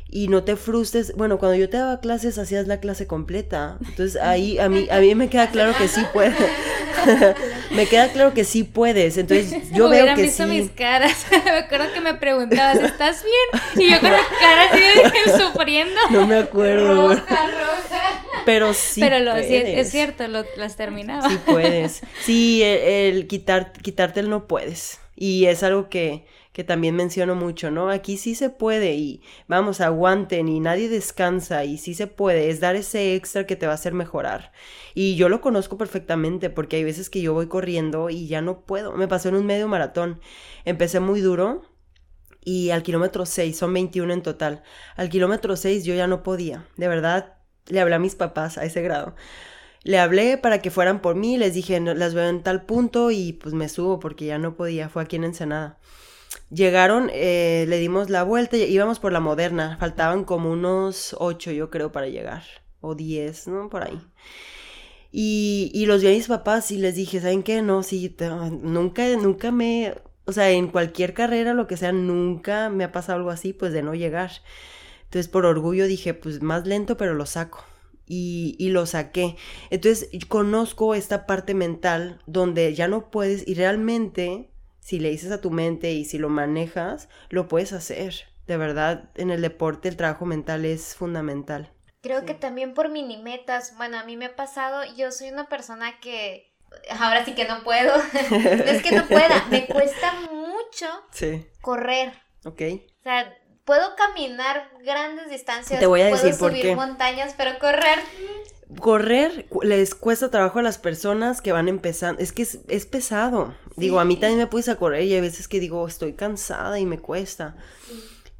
y 0.09 0.29
no 0.29 0.45
te 0.45 0.57
frustres. 0.57 1.15
Bueno, 1.17 1.39
cuando 1.39 1.57
yo 1.57 1.69
te 1.69 1.77
daba 1.79 2.01
clases 2.01 2.39
hacías 2.39 2.67
la 2.67 2.81
clase 2.81 3.07
completa. 3.07 3.79
Entonces 3.87 4.21
ahí 4.21 4.59
a 4.59 4.69
mí, 4.69 4.87
a 4.91 5.01
mí 5.01 5.15
me 5.15 5.29
queda 5.29 5.51
claro 5.51 5.73
que 5.77 5.89
sí 5.89 6.03
puedes. 6.13 6.35
me 7.71 7.87
queda 7.87 8.09
claro 8.13 8.33
que 8.35 8.45
sí 8.45 8.63
puedes. 8.65 9.17
Entonces 9.19 9.71
yo 9.73 9.89
veo 9.89 10.15
que 10.15 10.23
visto 10.23 10.45
sí. 10.45 10.49
mis 10.49 10.71
caras. 10.71 11.27
me 11.45 11.51
acuerdo 11.51 11.93
que 11.93 12.01
me 12.01 12.15
preguntabas, 12.15 12.79
¿estás 12.79 13.25
bien? 13.25 13.87
Y 13.89 13.93
yo 13.93 14.01
con 14.01 14.11
la 14.13 14.21
cara 14.41 14.71
así 14.73 15.43
sufriendo. 15.43 16.01
No 16.11 16.27
me 16.27 16.37
acuerdo. 16.39 17.09
Roja, 17.09 17.21
roja. 17.27 18.23
Pero 18.45 18.75
sí 18.75 19.01
Pero 19.01 19.19
lo, 19.19 19.35
sí, 19.37 19.41
es- 19.57 19.63
puedes. 19.63 19.79
es 19.87 19.91
cierto, 19.91 20.29
lo, 20.29 20.45
las 20.57 20.77
terminaba. 20.77 21.29
Sí 21.29 21.39
puedes. 21.45 22.03
Sí, 22.23 22.63
el, 22.63 23.15
el 23.17 23.27
quitar, 23.27 23.73
quitarte 23.73 24.21
el 24.21 24.31
no 24.31 24.47
puedes. 24.47 25.01
Y 25.17 25.47
es 25.47 25.63
algo 25.63 25.89
que, 25.89 26.27
que 26.57 26.65
también 26.65 26.97
menciono 26.97 27.35
mucho, 27.35 27.71
¿no? 27.71 27.91
Aquí 27.91 28.17
sí 28.17 28.35
se 28.35 28.49
puede 28.49 28.95
y 28.95 29.21
vamos, 29.47 29.83
aguanten 29.83 30.49
y 30.49 30.59
nadie 30.59 30.89
descansa 30.89 31.67
y 31.67 31.77
sí 31.77 31.93
se 31.93 32.07
puede. 32.07 32.49
Es 32.49 32.61
dar 32.61 32.77
ese 32.77 33.15
extra 33.15 33.45
que 33.45 33.57
te 33.57 33.67
va 33.67 33.73
a 33.73 33.75
hacer 33.75 33.93
mejorar. 33.93 34.53
Y 34.95 35.17
yo 35.17 35.29
lo 35.29 35.43
conozco 35.43 35.77
perfectamente 35.77 36.49
porque 36.49 36.77
hay 36.77 36.85
veces 36.85 37.11
que 37.11 37.21
yo 37.21 37.35
voy 37.35 37.49
corriendo 37.49 38.09
y 38.09 38.27
ya 38.27 38.41
no 38.41 38.63
puedo. 38.63 38.93
Me 38.93 39.07
pasó 39.07 39.29
en 39.29 39.35
un 39.35 39.45
medio 39.45 39.69
maratón. 39.69 40.19
Empecé 40.65 40.99
muy 40.99 41.21
duro 41.21 41.61
y 42.43 42.71
al 42.71 42.83
kilómetro 42.83 43.27
6, 43.27 43.55
son 43.55 43.75
21 43.75 44.15
en 44.15 44.23
total. 44.23 44.63
Al 44.97 45.11
kilómetro 45.11 45.57
6 45.57 45.85
yo 45.85 45.95
ya 45.95 46.07
no 46.07 46.23
podía. 46.23 46.67
De 46.79 46.89
verdad, 46.89 47.35
le 47.67 47.81
hablé 47.81 47.97
a 47.97 47.99
mis 47.99 48.15
papás 48.15 48.57
a 48.57 48.65
ese 48.65 48.81
grado. 48.81 49.15
Le 49.83 49.99
hablé 49.99 50.39
para 50.39 50.63
que 50.63 50.71
fueran 50.71 51.03
por 51.03 51.17
mí, 51.17 51.37
les 51.37 51.53
dije, 51.53 51.81
"No, 51.81 51.93
las 51.93 52.15
veo 52.15 52.31
en 52.31 52.43
tal 52.43 52.65
punto 52.65 53.11
y 53.11 53.35
pues 53.35 53.55
me 53.55 53.69
subo 53.69 54.01
porque 54.01 54.25
ya 54.25 54.39
no 54.39 54.57
podía, 54.57 54.89
fue 54.89 55.03
aquí 55.03 55.17
en 55.17 55.25
Ensenada. 55.25 55.79
Llegaron, 56.51 57.11
eh, 57.12 57.66
le 57.68 57.78
dimos 57.78 58.11
la 58.11 58.22
vuelta, 58.22 58.57
íbamos 58.57 59.01
por 59.01 59.12
la 59.12 59.20
moderna, 59.20 59.76
faltaban 59.78 60.24
como 60.24 60.51
unos 60.51 61.16
ocho 61.18 61.51
yo 61.51 61.70
creo 61.70 61.93
para 61.93 62.09
llegar, 62.09 62.45
o 62.80 62.95
diez, 62.95 63.49
¿no? 63.49 63.68
Por 63.68 63.84
ahí. 63.84 64.01
Y, 65.12 65.70
y 65.74 65.87
los 65.87 66.03
vi 66.03 66.09
a 66.09 66.11
mis 66.11 66.28
papás 66.28 66.70
y 66.70 66.78
les 66.78 66.95
dije, 66.95 67.20
¿saben 67.20 67.43
qué? 67.43 67.62
No, 67.62 67.82
sí, 67.82 68.14
nunca, 68.62 69.09
nunca 69.16 69.51
me, 69.51 69.95
o 70.26 70.32
sea, 70.32 70.51
en 70.51 70.68
cualquier 70.68 71.14
carrera, 71.14 71.55
lo 71.55 71.66
que 71.66 71.76
sea, 71.76 71.93
nunca 71.93 72.68
me 72.68 72.84
ha 72.84 72.93
pasado 72.93 73.18
algo 73.18 73.30
así, 73.30 73.53
pues 73.53 73.72
de 73.72 73.82
no 73.82 73.95
llegar. 73.95 74.30
Entonces, 75.05 75.28
por 75.28 75.47
orgullo 75.47 75.87
dije, 75.87 76.14
pues 76.14 76.43
más 76.43 76.66
lento, 76.66 76.97
pero 76.97 77.14
lo 77.14 77.26
saco. 77.26 77.64
Y, 78.09 78.57
y 78.59 78.68
lo 78.68 78.87
saqué. 78.87 79.37
Entonces, 79.70 80.09
conozco 80.28 80.95
esta 80.95 81.26
parte 81.26 81.55
mental 81.55 82.20
donde 82.26 82.74
ya 82.74 82.89
no 82.89 83.11
puedes 83.11 83.47
y 83.47 83.55
realmente, 83.55 84.51
si 84.87 85.01
le 85.01 85.11
dices 85.11 85.32
a 85.32 85.41
tu 85.41 85.51
mente 85.51 85.91
y 85.91 86.05
si 86.05 86.16
lo 86.16 86.28
manejas, 86.28 87.09
lo 87.28 87.49
puedes 87.49 87.72
hacer. 87.72 88.14
De 88.47 88.57
verdad, 88.57 89.11
en 89.16 89.30
el 89.32 89.43
deporte 89.43 89.89
el 89.89 89.97
trabajo 89.97 90.26
mental 90.26 90.64
es 90.64 90.95
fundamental. 90.95 91.72
Creo 92.03 92.24
que 92.24 92.34
también 92.34 92.72
por 92.72 92.89
mini 92.89 93.16
metas, 93.20 93.76
bueno, 93.76 93.99
a 93.99 94.05
mí 94.05 94.16
me 94.16 94.26
ha 94.26 94.37
pasado, 94.37 94.82
yo 94.97 95.11
soy 95.11 95.30
una 95.30 95.49
persona 95.49 95.99
que 95.99 96.55
ahora 97.01 97.24
sí 97.24 97.34
que 97.34 97.47
no 97.49 97.64
puedo, 97.64 97.97
no 97.97 98.03
es 98.64 98.80
que 98.80 98.93
no 98.93 99.07
pueda, 99.09 99.45
me 99.51 99.66
cuesta 99.66 100.12
mucho 100.30 100.87
Sí. 101.11 101.45
correr, 101.61 102.12
Ok. 102.45 102.62
o 103.01 103.03
sea, 103.03 103.37
puedo 103.64 103.97
caminar 103.97 104.70
grandes 104.84 105.28
distancias, 105.30 105.80
Te 105.80 105.87
voy 105.87 106.03
a 106.03 106.11
puedo 106.11 106.22
decir 106.22 106.39
por 106.39 106.51
subir 106.53 106.62
qué. 106.62 106.76
montañas, 106.76 107.34
pero 107.37 107.59
correr, 107.59 107.99
Correr 108.81 109.47
les 109.62 109.95
cuesta 109.95 110.31
trabajo 110.31 110.59
a 110.59 110.62
las 110.62 110.79
personas 110.79 111.41
que 111.41 111.53
van 111.53 111.69
empezando. 111.69 112.21
Es 112.21 112.33
que 112.33 112.43
es, 112.43 112.61
es 112.69 112.85
pesado. 112.87 113.55
Digo, 113.77 114.01
a 114.01 114.05
mí 114.05 114.17
también 114.17 114.39
me 114.41 114.47
puse 114.49 114.71
a 114.71 114.77
correr 114.77 115.05
y 115.05 115.14
hay 115.14 115.21
veces 115.21 115.47
que 115.49 115.61
digo, 115.61 115.87
estoy 115.87 116.14
cansada 116.14 116.81
y 116.81 116.87
me 116.87 116.99
cuesta. 116.99 117.57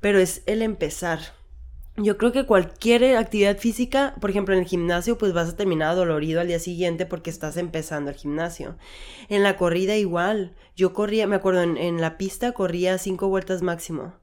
Pero 0.01 0.19
es 0.19 0.43
el 0.47 0.63
empezar. 0.63 1.21
yo 1.97 2.19
creo 2.19 2.33
que 2.33 2.45
cualquier 2.45 3.17
actividad 3.17 3.57
física, 3.59 4.15
por 4.21 4.31
ejemplo 4.31 4.55
en 4.55 4.61
el 4.61 4.67
gimnasio, 4.67 5.17
pues 5.17 5.33
vas 5.33 5.49
a 5.49 5.57
terminar 5.57 5.97
dolorido 5.97 6.41
al 6.41 6.49
día 6.49 6.59
siguiente 6.59 7.07
porque 7.07 7.31
estás 7.31 7.57
empezando 7.57 8.11
el 8.11 8.17
gimnasio. 8.17 8.77
En 9.29 9.43
la 9.43 9.57
corrida 9.57 9.97
igual, 9.97 10.55
yo 10.77 10.93
corría, 10.93 11.27
me 11.27 11.37
acuerdo, 11.37 11.63
en, 11.63 11.77
en 11.79 12.01
la 12.01 12.19
pista 12.19 12.53
corría 12.53 12.99
cinco 12.99 13.29
vueltas 13.29 13.63
máximo 13.63 14.15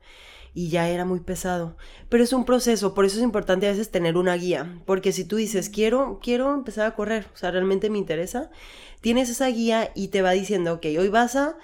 y 0.53 0.69
ya 0.69 0.89
era 0.89 1.05
muy 1.05 1.19
pesado. 1.19 1.77
Pero 2.09 2.23
es 2.23 2.33
un 2.33 2.45
proceso, 2.45 2.93
por 2.93 3.05
eso 3.05 3.17
es 3.17 3.23
importante 3.23 3.67
a 3.67 3.71
veces 3.71 3.91
tener 3.91 4.17
una 4.17 4.35
guía, 4.35 4.81
porque 4.85 5.11
si 5.11 5.25
tú 5.25 5.37
dices, 5.37 5.69
quiero, 5.69 6.19
quiero 6.21 6.53
empezar 6.53 6.87
a 6.87 6.95
correr, 6.95 7.27
o 7.33 7.37
sea, 7.37 7.51
realmente 7.51 7.89
me 7.89 7.97
interesa, 7.97 8.49
tienes 9.01 9.29
esa 9.29 9.47
guía 9.47 9.91
y 9.95 10.09
te 10.09 10.21
va 10.21 10.31
diciendo, 10.31 10.73
ok, 10.73 10.85
hoy 10.99 11.09
vas 11.09 11.35
a 11.35 11.57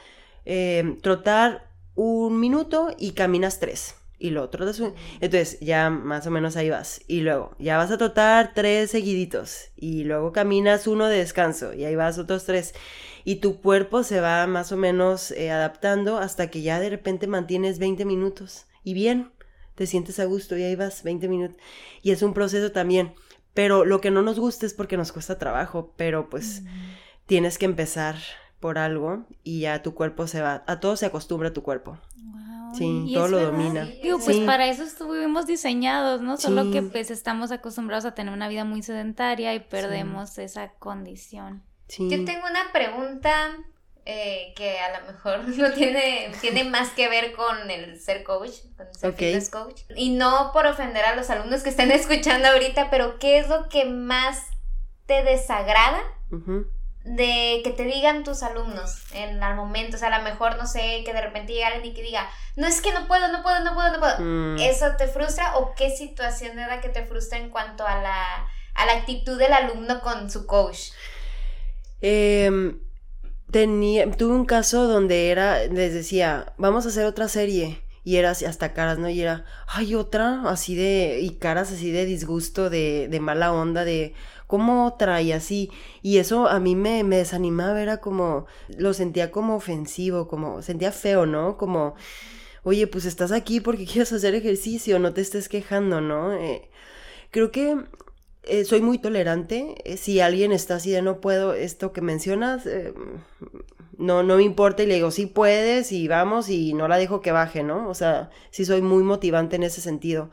eh, 0.46 0.98
trotar 1.02 1.70
un 1.96 2.40
minuto 2.40 2.96
y 2.98 3.12
caminas 3.12 3.60
tres 3.60 3.96
y 4.20 4.30
lo 4.32 4.44
otro. 4.44 4.66
Entonces 5.22 5.60
ya 5.62 5.90
más 5.90 6.28
o 6.28 6.32
menos 6.32 6.58
ahí 6.58 6.70
vas. 6.70 7.02
Y 7.08 7.22
luego 7.22 7.56
ya 7.58 7.78
vas 7.78 7.92
a 7.92 7.98
trotar 7.98 8.54
tres 8.54 8.92
seguiditos 8.92 9.70
y 9.76 10.04
luego 10.04 10.32
caminas 10.32 10.88
uno 10.88 11.08
de 11.08 11.18
descanso 11.18 11.74
y 11.74 11.86
ahí 11.86 11.96
vas 11.96 12.20
otros 12.20 12.46
tres. 12.46 12.76
Y 13.24 13.38
tu 13.38 13.62
cuerpo 13.62 14.04
se 14.04 14.22
va 14.22 14.46
más 14.48 14.72
o 14.72 14.78
menos 14.78 15.32
eh, 15.32 15.52
adaptando 15.52 16.18
hasta 16.18 16.50
que 16.50 16.62
ya 16.62 16.80
de 16.80 16.90
repente 16.90 17.28
mantienes 17.28 17.80
20 17.80 18.06
minutos. 18.06 18.66
Y 18.84 18.94
bien, 18.94 19.32
te 19.76 19.88
sientes 19.88 20.20
a 20.20 20.26
gusto 20.26 20.58
y 20.58 20.64
ahí 20.64 20.76
vas 20.76 21.04
20 21.04 21.28
minutos. 21.28 21.58
Y 22.02 22.12
es 22.12 22.22
un 22.22 22.34
proceso 22.34 22.72
también. 22.72 23.14
Pero 23.54 23.86
lo 23.86 24.02
que 24.02 24.12
no 24.12 24.22
nos 24.22 24.40
gusta 24.40 24.66
es 24.66 24.74
porque 24.74 24.98
nos 24.98 25.12
cuesta 25.12 25.38
trabajo, 25.38 25.94
pero 25.98 26.30
pues 26.30 26.64
tienes 27.26 27.58
que 27.58 27.66
empezar 27.66 28.16
por 28.60 28.78
algo 28.78 29.26
y 29.44 29.62
ya 29.62 29.82
tu 29.82 29.94
cuerpo 29.94 30.28
se 30.28 30.42
va, 30.42 30.64
a 30.68 30.80
todo 30.80 30.96
se 30.96 31.06
acostumbra 31.06 31.54
tu 31.54 31.64
cuerpo. 31.64 31.98
Sí, 32.74 33.12
todo 33.14 33.28
lo 33.28 33.40
domina. 33.40 33.86
Digo, 34.04 34.20
pues 34.24 34.38
para 34.42 34.68
eso 34.68 34.84
estuvimos 34.84 35.48
diseñados, 35.48 36.22
¿no? 36.22 36.38
Solo 36.38 36.72
que 36.72 36.84
pues 36.84 37.10
estamos 37.10 37.52
acostumbrados 37.52 38.06
a 38.06 38.14
tener 38.14 38.34
una 38.34 38.48
vida 38.48 38.64
muy 38.64 38.84
sedentaria 38.84 39.56
y 39.56 39.60
perdemos 39.60 40.38
esa 40.38 40.70
condición. 40.74 41.64
Yo 41.98 42.24
tengo 42.26 42.46
una 42.50 42.72
pregunta 42.72 43.58
eh, 44.12 44.54
que 44.56 44.80
a 44.80 45.00
lo 45.00 45.06
mejor 45.06 45.48
no 45.48 45.72
tiene, 45.72 46.32
tiene 46.42 46.64
más 46.64 46.90
que 46.90 47.08
ver 47.08 47.32
con 47.34 47.70
el 47.70 48.00
ser 48.00 48.24
coach, 48.24 48.54
con 48.76 48.92
ser 48.96 49.14
fitness 49.14 49.50
coach. 49.50 49.82
Y 49.96 50.10
no 50.10 50.50
por 50.52 50.66
ofender 50.66 51.06
a 51.06 51.16
los 51.16 51.30
alumnos 51.30 51.62
que 51.62 51.70
estén 51.70 51.92
escuchando 51.92 52.48
ahorita, 52.48 52.90
pero 52.90 53.20
¿qué 53.20 53.38
es 53.38 53.48
lo 53.50 53.70
que 53.70 53.86
más 53.86 54.48
te 55.06 55.22
desagrada 55.24 56.02
de 57.04 57.62
que 57.64 57.70
te 57.70 57.84
digan 57.84 58.24
tus 58.24 58.42
alumnos 58.42 59.04
en 59.14 59.42
el 59.42 59.56
momento, 59.56 59.96
o 59.96 60.00
sea, 60.00 60.14
a 60.14 60.18
lo 60.18 60.24
mejor, 60.24 60.58
no 60.58 60.66
sé, 60.66 61.04
que 61.06 61.14
de 61.14 61.22
repente 61.22 61.54
llegue 61.54 61.66
alguien 61.66 61.86
y 61.86 61.94
que 61.96 62.02
diga, 62.02 62.28
no 62.56 62.66
es 62.66 62.82
que 62.82 62.92
no 62.92 63.08
puedo, 63.08 63.32
no 63.32 63.44
puedo, 63.44 63.60
no 63.64 63.76
puedo, 63.76 63.92
no 63.92 64.00
puedo. 64.00 64.20
Mm. 64.20 64.58
¿Eso 64.60 64.96
te 64.98 65.08
frustra 65.08 65.58
o 65.58 65.74
qué 65.76 65.92
situación 65.92 66.58
era 66.58 66.82
que 66.82 66.90
te 66.90 67.06
frustra 67.06 67.38
en 67.38 67.50
cuanto 67.50 67.86
a 67.86 68.02
la, 68.02 68.48
a 68.74 68.86
la 68.86 68.94
actitud 68.94 69.38
del 69.38 69.54
alumno 69.54 70.02
con 70.02 70.30
su 70.30 70.46
coach? 70.46 70.92
Em, 72.02 72.80
tenía, 73.52 74.10
tuve 74.12 74.36
un 74.36 74.46
caso 74.46 74.88
donde 74.88 75.30
era, 75.30 75.66
les 75.66 75.94
decía, 75.94 76.54
vamos 76.58 76.86
a 76.86 76.90
hacer 76.90 77.06
otra 77.06 77.28
serie. 77.28 77.82
Y 78.04 78.16
era 78.16 78.32
hasta 78.32 78.74
caras, 78.74 78.98
¿no? 78.98 79.10
Y 79.10 79.22
era, 79.22 79.46
ay, 79.68 79.94
otra, 79.94 80.44
así 80.50 80.74
de, 80.74 81.20
y 81.22 81.32
caras 81.32 81.72
así 81.72 81.92
de 81.92 82.06
disgusto, 82.06 82.70
de, 82.70 83.08
de 83.10 83.20
mala 83.20 83.54
onda, 83.54 83.84
de, 83.84 84.14
¿cómo 84.48 84.88
otra? 84.88 85.22
Y 85.22 85.32
así. 85.32 85.70
Y 86.02 86.18
eso 86.18 86.48
a 86.48 86.60
mí 86.60 86.76
me, 86.76 87.04
me 87.04 87.18
desanimaba, 87.18 87.82
era 87.82 87.98
como, 87.98 88.48
lo 88.78 88.94
sentía 88.94 89.32
como 89.32 89.56
ofensivo, 89.56 90.28
como, 90.28 90.62
sentía 90.62 90.92
feo, 90.92 91.26
¿no? 91.26 91.58
Como, 91.58 91.96
oye, 92.64 92.88
pues 92.88 93.06
estás 93.06 93.32
aquí 93.32 93.60
porque 93.60 93.86
quieres 93.92 94.12
hacer 94.14 94.34
ejercicio, 94.34 94.98
no 94.98 95.14
te 95.14 95.22
estés 95.22 95.50
quejando, 95.50 96.02
¿no? 96.02 96.34
Eh, 96.34 96.70
creo 97.32 97.52
que 97.52 97.78
eh, 98.50 98.66
soy 98.66 98.82
muy 98.82 98.98
tolerante. 99.00 99.76
Eh, 99.86 99.98
si 99.98 100.20
alguien 100.20 100.52
está 100.52 100.76
así 100.76 100.92
de 100.92 101.02
no 101.02 101.22
puedo, 101.22 101.54
esto 101.54 101.94
que 101.94 102.02
mencionas, 102.02 102.68
no, 103.98 104.24
no 104.24 104.38
me 104.38 104.44
importa 104.44 104.84
y 104.84 104.88
le 104.88 104.96
digo, 104.96 105.12
sí 105.12 105.26
puedes 105.26 105.92
y 105.92 106.08
vamos 106.08 106.50
y 106.50 106.74
no 106.74 106.88
la 106.88 106.98
dejo 106.98 107.22
que 107.22 107.32
baje, 107.32 107.64
¿no? 107.64 107.90
O 107.90 107.94
sea, 107.94 108.30
sí 108.50 108.66
soy 108.66 108.82
muy 108.82 109.04
motivante 109.04 109.58
en 109.58 109.64
ese 109.64 109.82
sentido. 109.82 110.32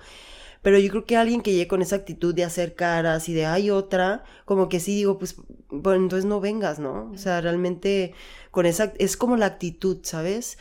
Pero 0.62 0.79
yo 0.79 0.91
creo 0.91 1.05
que 1.05 1.17
alguien 1.17 1.43
que 1.43 1.53
llegue 1.53 1.69
con 1.69 1.83
esa 1.83 1.97
actitud 1.97 2.35
de 2.35 2.45
hacer 2.45 2.75
caras 2.75 3.29
y 3.29 3.35
de 3.35 3.47
hay 3.47 3.71
otra, 3.71 4.25
como 4.45 4.69
que 4.69 4.81
sí 4.81 4.97
digo, 4.97 5.19
pues, 5.19 5.37
bueno, 5.69 6.03
entonces 6.03 6.25
no 6.25 6.41
vengas, 6.41 6.79
¿no? 6.79 7.11
O 7.12 7.19
sea, 7.19 7.41
realmente 7.41 8.14
con 8.51 8.67
esa, 8.67 8.93
es 8.99 9.17
como 9.17 9.37
la 9.37 9.47
actitud, 9.47 9.99
¿sabes? 10.03 10.59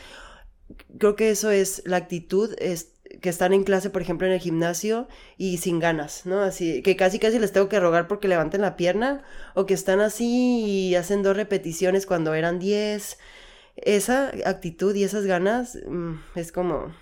Creo 1.00 1.16
que 1.16 1.32
eso 1.32 1.52
es, 1.52 1.82
la 1.86 1.98
actitud 1.98 2.56
es 2.60 2.95
que 3.26 3.30
están 3.32 3.54
en 3.54 3.64
clase, 3.64 3.90
por 3.90 4.04
ejemplo, 4.04 4.28
en 4.28 4.34
el 4.34 4.40
gimnasio 4.40 5.08
y 5.36 5.58
sin 5.58 5.80
ganas, 5.80 6.28
¿no? 6.28 6.42
Así 6.42 6.84
que 6.84 6.96
casi 6.96 7.18
casi 7.18 7.40
les 7.40 7.52
tengo 7.52 7.70
que 7.70 7.80
rogar 7.80 8.08
porque 8.08 8.28
levanten 8.28 8.62
la 8.62 8.76
pierna 8.76 9.24
o 9.56 9.66
que 9.66 9.74
están 9.74 10.00
así 10.00 10.64
y 10.64 10.96
hacen 10.96 11.24
dos 11.24 11.36
repeticiones 11.36 12.06
cuando 12.06 12.36
eran 12.36 12.60
diez. 12.60 13.18
Esa 13.78 14.32
actitud 14.46 14.94
y 14.94 15.04
esas 15.04 15.26
ganas 15.26 15.80
mm, 15.88 16.14
es 16.36 16.52
como 16.52 16.94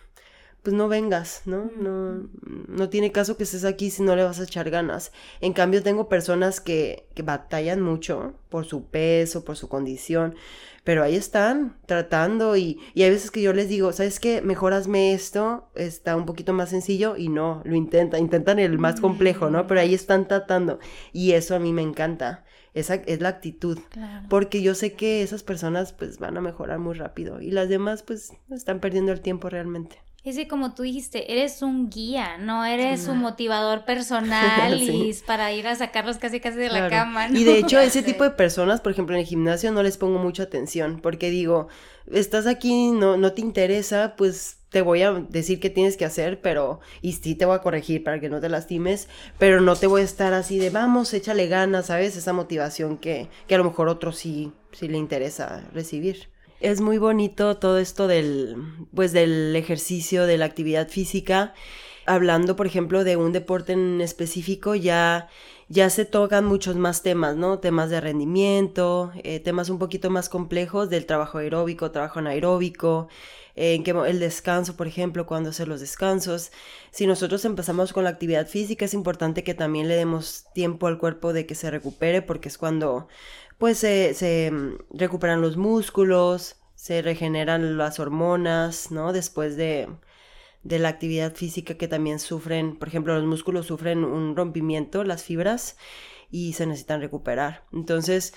pues 0.61 0.73
no 0.73 0.87
vengas, 0.87 1.41
¿no? 1.43 1.69
No, 1.77 2.29
no 2.69 2.89
tiene 2.89 3.11
caso 3.11 3.35
que 3.35 3.43
estés 3.43 3.65
aquí 3.65 3.91
si 3.91 4.01
no 4.01 4.15
le 4.15 4.23
vas 4.23 4.39
a 4.39 4.43
echar 4.43 4.69
ganas. 4.69 5.11
En 5.41 5.51
cambio, 5.51 5.83
tengo 5.83 6.07
personas 6.07 6.61
que, 6.61 7.05
que 7.15 7.21
batallan 7.21 7.81
mucho 7.81 8.33
por 8.47 8.63
su 8.63 8.85
peso, 8.85 9.43
por 9.43 9.57
su 9.57 9.67
condición, 9.67 10.35
pero 10.83 11.03
ahí 11.03 11.15
están 11.15 11.77
tratando 11.85 12.57
y, 12.57 12.79
y 12.93 13.03
hay 13.03 13.09
veces 13.09 13.31
que 13.31 13.41
yo 13.41 13.53
les 13.53 13.69
digo, 13.69 13.91
¿sabes 13.93 14.19
qué? 14.19 14.41
Mejor 14.41 14.73
hazme 14.73 15.13
esto, 15.13 15.69
está 15.75 16.15
un 16.15 16.25
poquito 16.25 16.53
más 16.53 16.69
sencillo 16.69 17.15
y 17.17 17.29
no, 17.29 17.61
lo 17.65 17.75
intentan, 17.75 18.19
intentan 18.19 18.59
el 18.59 18.77
más 18.77 18.99
complejo, 18.99 19.49
¿no? 19.49 19.65
Pero 19.67 19.79
ahí 19.79 19.93
están 19.93 20.27
tratando 20.27 20.79
y 21.13 21.31
eso 21.31 21.55
a 21.55 21.59
mí 21.59 21.71
me 21.73 21.81
encanta. 21.81 22.43
Esa 22.73 22.95
es 22.95 23.21
la 23.21 23.29
actitud. 23.29 23.77
Porque 24.29 24.61
yo 24.61 24.73
sé 24.73 24.93
que 24.93 25.21
esas 25.21 25.43
personas 25.43 25.93
pues 25.93 26.17
van 26.17 26.37
a 26.37 26.41
mejorar 26.41 26.79
muy 26.79 26.95
rápido 26.95 27.39
y 27.39 27.51
las 27.51 27.69
demás 27.69 28.03
pues 28.03 28.33
están 28.49 28.79
perdiendo 28.79 29.11
el 29.11 29.21
tiempo 29.21 29.49
realmente. 29.49 29.97
Es 30.23 30.37
que 30.37 30.47
como 30.47 30.73
tú 30.73 30.83
dijiste, 30.83 31.33
eres 31.33 31.61
un 31.61 31.89
guía, 31.89 32.37
no 32.37 32.63
eres 32.63 33.07
un 33.07 33.17
motivador 33.17 33.83
personal 33.85 34.81
y 34.81 35.13
para 35.27 35.51
ir 35.51 35.67
a 35.67 35.75
sacarlos 35.75 36.17
casi 36.17 36.39
casi 36.39 36.57
de 36.57 36.69
la 36.69 36.87
cama. 36.89 37.27
Y 37.27 37.43
de 37.43 37.57
hecho, 37.57 37.77
ese 37.79 38.03
tipo 38.03 38.23
de 38.23 38.31
personas, 38.31 38.79
por 38.79 38.93
ejemplo, 38.93 39.15
en 39.15 39.21
el 39.21 39.27
gimnasio 39.27 39.73
no 39.73 39.83
les 39.83 39.97
pongo 39.97 40.19
mucha 40.19 40.43
atención 40.43 41.01
porque 41.01 41.29
digo, 41.29 41.67
estás 42.09 42.47
aquí, 42.47 42.91
no, 42.91 43.17
no 43.17 43.33
te 43.33 43.41
interesa, 43.41 44.15
pues 44.15 44.59
te 44.69 44.81
voy 44.81 45.03
a 45.03 45.11
decir 45.11 45.59
qué 45.59 45.69
tienes 45.69 45.97
que 45.97 46.05
hacer, 46.05 46.39
pero, 46.41 46.79
y 47.01 47.13
sí 47.13 47.35
te 47.35 47.45
voy 47.45 47.55
a 47.55 47.61
corregir 47.61 48.03
para 48.03 48.21
que 48.21 48.29
no 48.29 48.39
te 48.39 48.47
lastimes, 48.49 49.09
pero 49.37 49.59
no 49.59 49.75
te 49.75 49.87
voy 49.87 50.01
a 50.01 50.05
estar 50.05 50.33
así 50.33 50.57
de, 50.57 50.69
vamos, 50.69 51.13
échale 51.13 51.47
ganas, 51.47 51.87
¿sabes? 51.87 52.15
Esa 52.15 52.33
motivación 52.33 52.97
que, 52.97 53.29
que 53.47 53.55
a 53.55 53.57
lo 53.57 53.65
mejor 53.65 53.89
otro 53.89 54.13
sí, 54.13 54.53
sí 54.71 54.87
le 54.87 54.97
interesa 54.97 55.63
recibir 55.73 56.32
es 56.63 56.79
muy 56.79 56.97
bonito 56.97 57.57
todo 57.57 57.77
esto 57.77 58.07
del, 58.07 58.55
pues 58.95 59.11
del 59.11 59.55
ejercicio, 59.55 60.25
de 60.25 60.37
la 60.37 60.45
actividad 60.45 60.87
física. 60.87 61.53
Hablando, 62.05 62.55
por 62.55 62.67
ejemplo, 62.67 63.03
de 63.03 63.17
un 63.17 63.33
deporte 63.33 63.73
en 63.73 64.01
específico, 64.01 64.73
ya, 64.73 65.29
ya 65.69 65.89
se 65.89 66.05
tocan 66.05 66.45
muchos 66.45 66.75
más 66.75 67.03
temas, 67.03 67.35
¿no? 67.35 67.59
Temas 67.59 67.89
de 67.89 68.01
rendimiento, 68.01 69.11
eh, 69.23 69.39
temas 69.39 69.69
un 69.69 69.77
poquito 69.77 70.09
más 70.09 70.29
complejos 70.29 70.89
del 70.89 71.05
trabajo 71.05 71.37
aeróbico, 71.37 71.91
trabajo 71.91 72.19
anaeróbico, 72.19 73.09
en 73.55 73.83
el 73.85 74.19
descanso, 74.19 74.75
por 74.75 74.87
ejemplo, 74.87 75.27
cuando 75.27 75.51
hacer 75.51 75.67
los 75.67 75.79
descansos. 75.79 76.51
Si 76.91 77.05
nosotros 77.05 77.45
empezamos 77.45 77.93
con 77.93 78.03
la 78.03 78.09
actividad 78.09 78.47
física, 78.47 78.85
es 78.85 78.93
importante 78.93 79.43
que 79.43 79.53
también 79.53 79.87
le 79.87 79.95
demos 79.95 80.45
tiempo 80.53 80.87
al 80.87 80.97
cuerpo 80.97 81.33
de 81.33 81.45
que 81.45 81.55
se 81.55 81.69
recupere, 81.69 82.21
porque 82.21 82.49
es 82.49 82.57
cuando 82.57 83.07
pues 83.63 83.77
se, 83.77 84.51
mm, 84.51 84.97
recuperan 84.97 85.39
los 85.39 85.55
músculos, 85.55 86.57
se 86.75 87.01
regeneran 87.01 87.77
las 87.77 87.97
hormonas, 87.97 88.91
¿no? 88.91 89.13
Después 89.13 89.55
de, 89.55 89.87
de 90.63 90.79
la 90.79 90.89
actividad 90.89 91.33
física 91.33 91.75
que 91.75 91.87
también 91.87 92.19
sufren, 92.19 92.75
por 92.75 92.89
ejemplo, 92.89 93.15
los 93.15 93.23
músculos 93.23 93.67
sufren 93.67 94.03
un 94.03 94.35
rompimiento, 94.35 95.05
las 95.05 95.23
fibras, 95.23 95.77
y 96.29 96.51
se 96.51 96.65
necesitan 96.65 96.99
recuperar. 96.99 97.63
Entonces, 97.71 98.33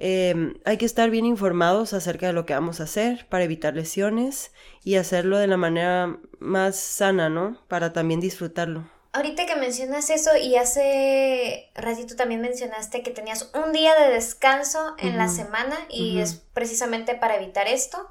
em, 0.00 0.54
hay 0.64 0.76
que 0.76 0.86
estar 0.86 1.08
bien 1.08 1.24
informados 1.24 1.92
acerca 1.92 2.26
de 2.26 2.32
lo 2.32 2.44
que 2.44 2.54
vamos 2.54 2.80
a 2.80 2.84
hacer 2.84 3.28
para 3.28 3.44
evitar 3.44 3.76
lesiones 3.76 4.52
y 4.82 4.96
hacerlo 4.96 5.38
de 5.38 5.46
la 5.46 5.56
manera 5.56 6.18
más 6.40 6.74
sana, 6.74 7.28
¿no? 7.28 7.60
Para 7.68 7.92
también 7.92 8.18
disfrutarlo. 8.18 8.93
Ahorita 9.14 9.46
que 9.46 9.54
mencionas 9.54 10.10
eso 10.10 10.30
y 10.36 10.56
hace 10.56 11.70
ratito 11.76 12.16
también 12.16 12.40
mencionaste 12.40 13.04
que 13.04 13.12
tenías 13.12 13.48
un 13.54 13.72
día 13.72 13.94
de 13.94 14.12
descanso 14.12 14.96
en 14.98 15.16
la 15.16 15.28
semana 15.28 15.76
y 15.88 16.18
es 16.18 16.42
precisamente 16.52 17.14
para 17.14 17.36
evitar 17.36 17.68
esto. 17.68 18.10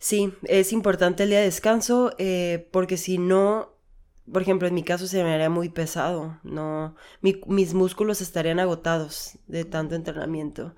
Sí, 0.00 0.34
es 0.42 0.72
importante 0.72 1.22
el 1.22 1.28
día 1.28 1.38
de 1.38 1.44
descanso 1.44 2.16
eh, 2.18 2.66
porque 2.72 2.96
si 2.96 3.16
no, 3.16 3.73
por 4.32 4.42
ejemplo, 4.42 4.66
en 4.68 4.74
mi 4.74 4.82
caso 4.82 5.06
se 5.06 5.22
me 5.22 5.32
haría 5.34 5.50
muy 5.50 5.68
pesado, 5.68 6.38
no, 6.44 6.96
mi- 7.20 7.40
mis 7.46 7.74
músculos 7.74 8.20
estarían 8.20 8.58
agotados 8.60 9.38
de 9.48 9.64
tanto 9.64 9.94
entrenamiento. 9.94 10.74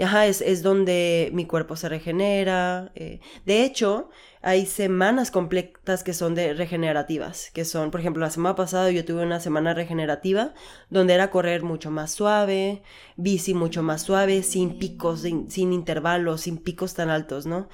Ajá, 0.00 0.26
es, 0.26 0.40
es 0.40 0.62
donde 0.62 1.30
mi 1.32 1.46
cuerpo 1.46 1.76
se 1.76 1.88
regenera. 1.88 2.92
eh, 2.94 3.20
De 3.46 3.64
hecho, 3.64 4.10
hay 4.42 4.66
semanas 4.66 5.30
completas 5.30 6.02
que 6.02 6.14
son 6.14 6.34
de 6.34 6.54
regenerativas, 6.54 7.50
que 7.52 7.64
son, 7.64 7.90
por 7.90 8.00
ejemplo, 8.00 8.20
la 8.22 8.30
semana 8.30 8.56
pasada 8.56 8.90
yo 8.90 9.04
tuve 9.04 9.22
una 9.24 9.40
semana 9.40 9.74
regenerativa 9.74 10.54
donde 10.90 11.14
era 11.14 11.30
correr 11.30 11.62
mucho 11.62 11.90
más 11.90 12.10
suave, 12.12 12.82
bici 13.16 13.54
mucho 13.54 13.82
más 13.82 14.02
suave, 14.02 14.42
sin 14.42 14.78
picos, 14.78 15.20
sin, 15.22 15.50
sin 15.50 15.72
intervalos, 15.72 16.42
sin 16.42 16.58
picos 16.58 16.94
tan 16.94 17.10
altos, 17.10 17.46
¿no? 17.46 17.68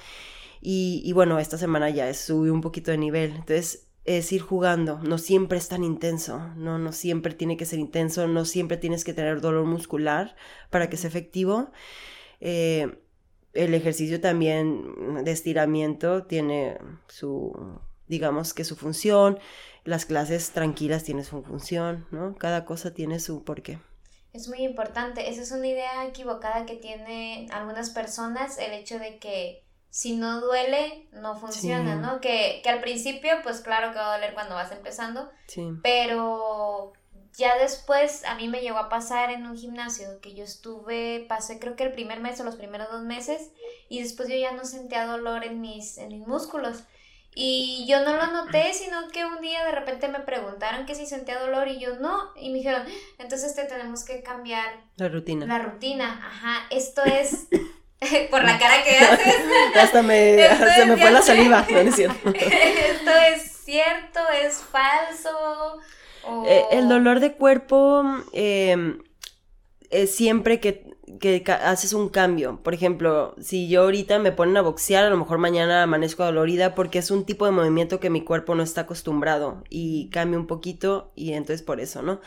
Y, 0.61 1.01
y 1.05 1.13
bueno, 1.13 1.39
esta 1.39 1.57
semana 1.57 1.89
ya 1.89 2.13
subí 2.13 2.49
un 2.49 2.61
poquito 2.61 2.91
de 2.91 2.97
nivel. 2.97 3.31
Entonces 3.31 3.87
es 4.17 4.31
ir 4.31 4.41
jugando. 4.41 4.97
No 5.03 5.19
siempre 5.19 5.59
es 5.59 5.67
tan 5.67 5.83
intenso. 5.83 6.39
No, 6.55 6.79
no 6.79 6.91
siempre 6.93 7.35
tiene 7.35 7.57
que 7.57 7.67
ser 7.67 7.77
intenso. 7.77 8.27
No 8.27 8.43
siempre 8.43 8.75
tienes 8.75 9.03
que 9.03 9.13
tener 9.13 9.39
dolor 9.39 9.65
muscular 9.65 10.35
para 10.71 10.89
que 10.89 10.97
sea 10.97 11.09
efectivo. 11.09 11.69
Eh, 12.41 13.03
el 13.53 13.73
ejercicio 13.75 14.19
también 14.19 15.23
de 15.23 15.31
estiramiento 15.31 16.23
tiene 16.23 16.79
su, 17.07 17.79
digamos 18.07 18.55
que 18.55 18.63
su 18.63 18.75
función. 18.75 19.37
Las 19.83 20.07
clases 20.07 20.49
tranquilas 20.51 21.03
tienen 21.03 21.23
su 21.23 21.43
función, 21.43 22.07
¿no? 22.09 22.35
Cada 22.35 22.65
cosa 22.65 22.95
tiene 22.95 23.19
su 23.19 23.43
porqué. 23.43 23.77
Es 24.33 24.47
muy 24.47 24.63
importante. 24.63 25.29
Esa 25.29 25.43
es 25.43 25.51
una 25.51 25.67
idea 25.67 26.07
equivocada 26.07 26.65
que 26.65 26.77
tienen 26.77 27.51
algunas 27.51 27.91
personas, 27.91 28.57
el 28.57 28.73
hecho 28.73 28.97
de 28.97 29.19
que 29.19 29.68
si 29.89 30.15
no 30.15 30.39
duele, 30.41 31.07
no 31.11 31.35
funciona, 31.35 31.95
Sí. 31.95 31.99
¿no? 32.01 32.21
Que, 32.21 32.59
que 32.63 32.69
al 32.69 32.79
principio, 32.81 33.31
pues 33.43 33.61
claro 33.61 33.91
que 33.91 33.97
va 33.99 34.13
a 34.13 34.15
doler 34.17 34.33
cuando 34.33 34.55
vas 34.55 34.71
empezando, 34.71 35.29
Sí. 35.47 35.67
pero 35.83 36.93
ya 37.37 37.57
después 37.57 38.25
a 38.25 38.35
mí 38.35 38.47
me 38.47 38.61
llegó 38.61 38.77
a 38.79 38.89
pasar 38.89 39.29
en 39.31 39.45
un 39.47 39.55
gimnasio 39.57 40.19
que 40.21 40.33
yo 40.33 40.43
estuve, 40.43 41.25
pasé 41.29 41.59
creo 41.59 41.75
que 41.75 41.83
el 41.83 41.91
primer 41.91 42.19
mes 42.19 42.39
o 42.39 42.43
los 42.43 42.55
primeros 42.55 42.91
dos 42.91 43.03
meses 43.03 43.51
y 43.87 44.01
después 44.01 44.27
yo 44.29 44.35
ya 44.35 44.51
no 44.51 44.65
sentía 44.65 45.05
dolor 45.05 45.43
en 45.45 45.61
mis, 45.61 45.97
en 45.97 46.09
mis 46.09 46.27
músculos. 46.27 46.83
Y 47.35 47.85
yo 47.87 48.03
no 48.03 48.17
lo 48.17 48.27
noté, 48.31 48.73
sino 48.73 49.07
que 49.09 49.23
un 49.23 49.39
día 49.39 49.63
de 49.63 49.71
repente 49.71 50.07
me 50.09 50.19
preguntaron 50.19 50.85
que 50.87 50.95
si 50.95 51.05
sentía 51.05 51.39
dolor 51.39 51.67
y 51.67 51.79
yo 51.79 51.95
no, 51.99 52.31
y 52.35 52.49
me 52.49 52.57
dijeron, 52.57 52.83
entonces 53.19 53.55
te 53.55 53.63
tenemos 53.65 54.03
que 54.03 54.21
cambiar 54.23 54.81
La 54.97 55.07
rutina. 55.09 55.45
la 55.45 55.59
rutina. 55.59 56.21
Ajá, 56.25 56.65
esto 56.71 57.03
es 57.05 57.47
por 58.31 58.43
la 58.43 58.57
cara 58.57 58.83
que 58.83 58.97
haces. 58.97 59.35
Hasta 59.75 60.01
me, 60.01 60.37
se 60.75 60.85
me 60.85 60.97
fue 60.97 61.11
la 61.11 61.21
saliva. 61.21 61.65
No, 61.69 61.83
no 61.83 61.89
es 61.89 61.95
cierto. 61.95 62.29
esto 62.29 63.11
es 63.35 63.41
cierto, 63.65 64.19
es 64.43 64.57
falso. 64.57 65.29
o- 66.25 66.45
Eh, 66.47 66.63
el 66.71 66.87
dolor 66.89 67.19
de 67.19 67.33
cuerpo 67.33 68.03
eh, 68.33 68.97
es 69.89 70.15
siempre 70.15 70.59
que, 70.59 70.85
que 71.19 71.43
haces 71.51 71.93
un 71.93 72.09
cambio. 72.09 72.61
Por 72.63 72.73
ejemplo, 72.73 73.35
si 73.41 73.67
yo 73.67 73.81
ahorita 73.83 74.19
me 74.19 74.31
ponen 74.31 74.57
a 74.57 74.61
boxear, 74.61 75.05
a 75.05 75.09
lo 75.09 75.17
mejor 75.17 75.37
mañana 75.39 75.83
amanezco 75.83 76.23
dolorida 76.23 76.75
porque 76.75 76.99
es 76.99 77.11
un 77.11 77.25
tipo 77.25 77.45
de 77.45 77.51
movimiento 77.51 77.99
que 77.99 78.09
mi 78.09 78.21
cuerpo 78.23 78.55
no 78.55 78.63
está 78.63 78.81
acostumbrado 78.81 79.63
y 79.69 80.09
cambia 80.11 80.39
un 80.39 80.47
poquito 80.47 81.11
y 81.15 81.33
entonces 81.33 81.63
por 81.63 81.79
eso, 81.79 82.01
¿no? 82.01 82.21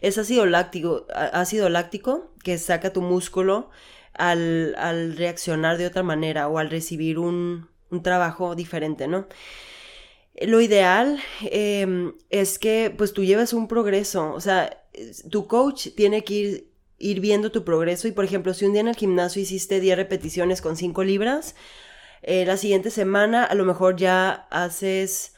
Es 0.00 0.18
ácido 0.18 0.44
láctico, 0.46 1.06
ácido 1.14 1.68
láctico 1.70 2.32
que 2.42 2.58
saca 2.58 2.92
tu 2.92 3.00
músculo 3.00 3.70
al, 4.14 5.16
reaccionar 5.16 5.78
de 5.78 5.86
otra 5.86 6.02
manera 6.02 6.48
o 6.48 6.58
al 6.58 6.70
recibir 6.70 7.18
un, 7.18 7.68
trabajo 8.02 8.56
diferente, 8.56 9.06
¿no? 9.06 9.28
Lo 10.40 10.60
ideal 10.60 11.20
eh, 11.44 12.12
es 12.28 12.58
que 12.58 12.92
pues 12.96 13.12
tú 13.12 13.24
lleves 13.24 13.52
un 13.52 13.68
progreso, 13.68 14.32
o 14.32 14.40
sea, 14.40 14.84
tu 15.30 15.46
coach 15.46 15.88
tiene 15.94 16.24
que 16.24 16.34
ir, 16.34 16.68
ir 16.98 17.20
viendo 17.20 17.52
tu 17.52 17.64
progreso 17.64 18.08
y 18.08 18.12
por 18.12 18.24
ejemplo, 18.24 18.52
si 18.52 18.64
un 18.64 18.72
día 18.72 18.80
en 18.80 18.88
el 18.88 18.96
gimnasio 18.96 19.42
hiciste 19.42 19.78
10 19.78 19.96
repeticiones 19.96 20.60
con 20.60 20.76
5 20.76 21.04
libras, 21.04 21.54
eh, 22.22 22.46
la 22.46 22.56
siguiente 22.56 22.90
semana 22.90 23.44
a 23.44 23.54
lo 23.54 23.64
mejor 23.64 23.96
ya 23.96 24.48
haces 24.50 25.34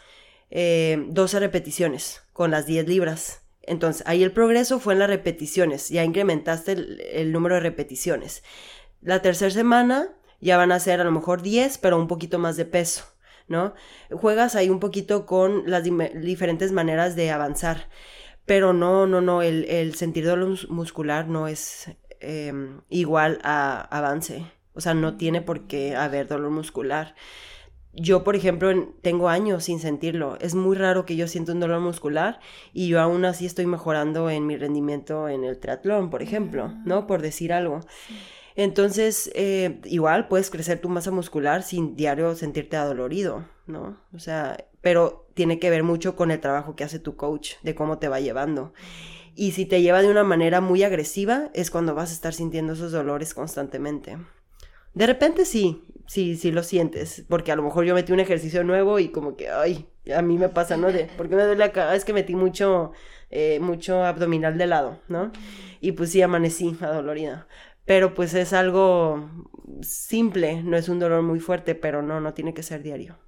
eh, 0.51 1.05
12 1.09 1.41
repeticiones 1.41 2.23
con 2.33 2.53
las 2.53 2.67
10 2.67 2.89
libras. 2.89 3.43
Entonces, 3.67 4.03
ahí 4.07 4.23
el 4.23 4.33
progreso 4.33 4.79
fue 4.81 4.95
en 4.95 5.01
las 5.01 5.09
repeticiones, 5.11 5.89
ya 5.89 6.05
incrementaste 6.05 6.73
el, 6.73 7.33
número 7.33 7.57
de 7.57 7.61
repeticiones. 7.61 8.43
La 9.01 9.23
tercera 9.23 9.51
semana 9.51 10.09
ya 10.41 10.57
van 10.57 10.73
a 10.73 10.81
ser 10.81 11.01
a 11.01 11.05
lo 11.05 11.11
mejor 11.13 11.43
10, 11.43 11.79
pero 11.79 11.99
un 11.99 12.09
poquito 12.09 12.39
más 12.39 12.57
de 12.57 12.65
peso. 12.65 13.05
¿no? 13.49 13.75
Juegas 14.11 14.57
ahí 14.57 14.71
un 14.71 14.81
poquito 14.81 15.25
con 15.27 15.71
las 15.71 15.85
diferentes 15.85 16.73
maneras 16.73 17.15
de 17.15 17.31
avanzar, 17.31 17.89
pero 18.45 18.73
no, 18.73 19.07
no, 19.07 19.21
no, 19.21 19.43
el, 19.43 19.65
el 19.67 19.95
sentir 19.95 20.27
dolor 20.27 20.49
mus- 20.49 20.69
muscular 20.69 21.29
no 21.29 21.47
es 21.47 21.91
eh, 22.21 22.53
igual 22.89 23.39
a 23.45 23.83
avance, 23.97 24.45
o 24.75 24.81
sea, 24.81 24.95
no 24.95 25.17
tiene 25.17 25.43
por 25.43 25.67
qué 25.67 25.95
haber 25.97 26.27
dolor 26.27 26.51
muscular. 26.51 27.15
Yo, 27.99 28.25
por 28.25 28.37
ejemplo, 28.37 28.71
en- 28.71 28.93
tengo 29.01 29.29
años 29.29 29.65
sin 29.65 29.81
sentirlo. 29.81 30.37
Es 30.41 30.55
muy 30.55 30.77
raro 30.77 31.07
que 31.07 31.17
yo 31.17 31.27
sienta 31.29 31.53
un 31.53 31.61
dolor 31.61 31.81
muscular 31.81 32.41
y 32.73 32.89
yo 32.89 33.01
aún 33.01 33.25
así 33.25 33.47
estoy 33.47 33.67
mejorando 33.67 34.29
en 34.29 34.47
mi 34.47 34.57
rendimiento 34.57 35.29
en 35.29 35.45
el 35.45 35.59
triatlón, 35.59 36.11
por 36.11 36.23
ejemplo, 36.23 36.73
¿no? 36.85 37.07
Por 37.07 37.23
decir 37.23 37.53
algo. 37.53 37.81
Entonces, 38.55 39.31
eh, 39.35 39.81
igual 39.85 40.29
puedes 40.29 40.51
crecer 40.51 40.81
tu 40.81 40.89
masa 40.89 41.11
muscular 41.11 41.63
sin 41.63 41.95
diario 41.97 42.35
sentirte 42.35 42.77
adolorido, 42.77 43.45
¿no? 43.67 43.99
O 44.15 44.19
sea, 44.19 44.57
pero 44.81 45.27
tiene 45.35 45.59
que 45.59 45.71
ver 45.71 45.83
mucho 45.83 46.17
con 46.17 46.31
el 46.31 46.41
trabajo 46.41 46.77
que 46.77 46.85
hace 46.85 46.99
tu 46.99 47.17
coach, 47.17 47.55
de 47.63 47.75
cómo 47.75 47.99
te 47.99 48.09
va 48.09 48.21
llevando. 48.21 48.73
Y 49.35 49.53
si 49.53 49.67
te 49.67 49.83
lleva 49.83 50.01
de 50.01 50.11
una 50.11 50.25
manera 50.25 50.63
muy 50.63 50.83
agresiva, 50.83 51.51
es 51.53 51.71
cuando 51.71 51.95
vas 51.95 52.11
a 52.11 52.15
estar 52.15 52.33
sintiendo 52.33 52.73
esos 52.73 52.93
dolores 52.93 53.35
constantemente. 53.35 54.17
De 54.95 55.07
repente 55.07 55.45
sí, 55.45 55.83
sí, 56.07 56.37
sí 56.37 56.51
lo 56.53 56.63
sientes, 56.63 57.25
porque 57.29 57.53
a 57.53 57.57
lo 57.57 57.63
mejor 57.63 57.85
yo 57.85 57.95
metí 57.95 58.13
un 58.13 58.21
ejercicio 58.21 58.65
nuevo 58.65 58.99
y 58.99 59.09
como 59.09 59.37
que, 59.37 59.49
ay, 59.49 59.87
a 60.15 60.23
mí 60.23 60.39
me 60.39 60.49
pasa, 60.49 60.77
¿no? 60.77 60.93
De, 60.93 61.05
¿por 61.17 61.29
qué 61.29 61.37
me 61.37 61.45
duele 61.45 61.65
acá? 61.65 61.95
Es 61.95 62.05
que 62.05 62.13
metí 62.13 62.35
mucho, 62.35 62.93
eh, 63.31 63.59
mucho 63.61 64.05
abdominal 64.05 64.59
de 64.59 64.67
lado, 64.67 65.01
¿no? 65.09 65.33
Y 65.81 65.93
pues 65.93 66.11
sí, 66.11 66.23
amanecí 66.23 66.77
adolorida. 66.81 67.47
Pero 67.85 68.15
pues 68.15 68.35
es 68.35 68.53
algo 68.53 69.31
simple, 69.83 70.63
no 70.63 70.77
es 70.77 70.89
un 70.89 70.99
dolor 70.99 71.23
muy 71.23 71.41
fuerte, 71.41 71.75
pero 71.75 72.03
no, 72.03 72.21
no 72.21 72.35
tiene 72.35 72.55
que 72.55 72.63
ser 72.63 72.83
diario. 72.83 73.19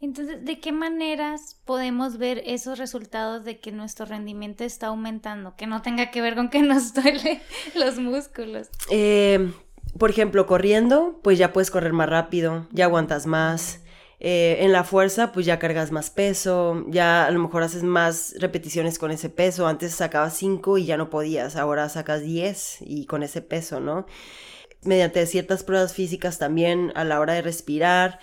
Entonces, 0.00 0.44
¿de 0.44 0.60
qué 0.60 0.70
maneras 0.70 1.60
podemos 1.64 2.18
ver 2.18 2.42
esos 2.46 2.78
resultados 2.78 3.44
de 3.44 3.58
que 3.58 3.72
nuestro 3.72 4.06
rendimiento 4.06 4.62
está 4.62 4.88
aumentando? 4.88 5.56
Que 5.56 5.66
no 5.66 5.82
tenga 5.82 6.10
que 6.10 6.22
ver 6.22 6.36
con 6.36 6.50
que 6.50 6.62
nos 6.62 6.94
duele 6.94 7.40
los 7.74 7.98
músculos. 7.98 8.68
Eh, 8.90 9.52
por 9.96 10.10
ejemplo, 10.10 10.46
corriendo, 10.46 11.20
pues 11.22 11.38
ya 11.38 11.52
puedes 11.52 11.70
correr 11.70 11.92
más 11.92 12.08
rápido, 12.08 12.66
ya 12.72 12.84
aguantas 12.86 13.26
más. 13.26 13.80
Eh, 14.20 14.58
en 14.60 14.72
la 14.72 14.82
fuerza, 14.82 15.30
pues 15.30 15.46
ya 15.46 15.60
cargas 15.60 15.92
más 15.92 16.10
peso, 16.10 16.84
ya 16.88 17.24
a 17.24 17.30
lo 17.30 17.38
mejor 17.38 17.62
haces 17.62 17.84
más 17.84 18.34
repeticiones 18.38 18.98
con 18.98 19.10
ese 19.12 19.28
peso. 19.30 19.66
Antes 19.68 19.94
sacabas 19.94 20.36
5 20.36 20.76
y 20.78 20.86
ya 20.86 20.96
no 20.96 21.08
podías, 21.10 21.54
ahora 21.56 21.88
sacas 21.88 22.22
10 22.22 22.78
y 22.80 23.06
con 23.06 23.22
ese 23.22 23.42
peso, 23.42 23.78
¿no? 23.80 24.06
Mediante 24.82 25.24
ciertas 25.26 25.64
pruebas 25.64 25.94
físicas 25.94 26.38
también 26.38 26.92
a 26.96 27.04
la 27.04 27.20
hora 27.20 27.34
de 27.34 27.42
respirar. 27.42 28.18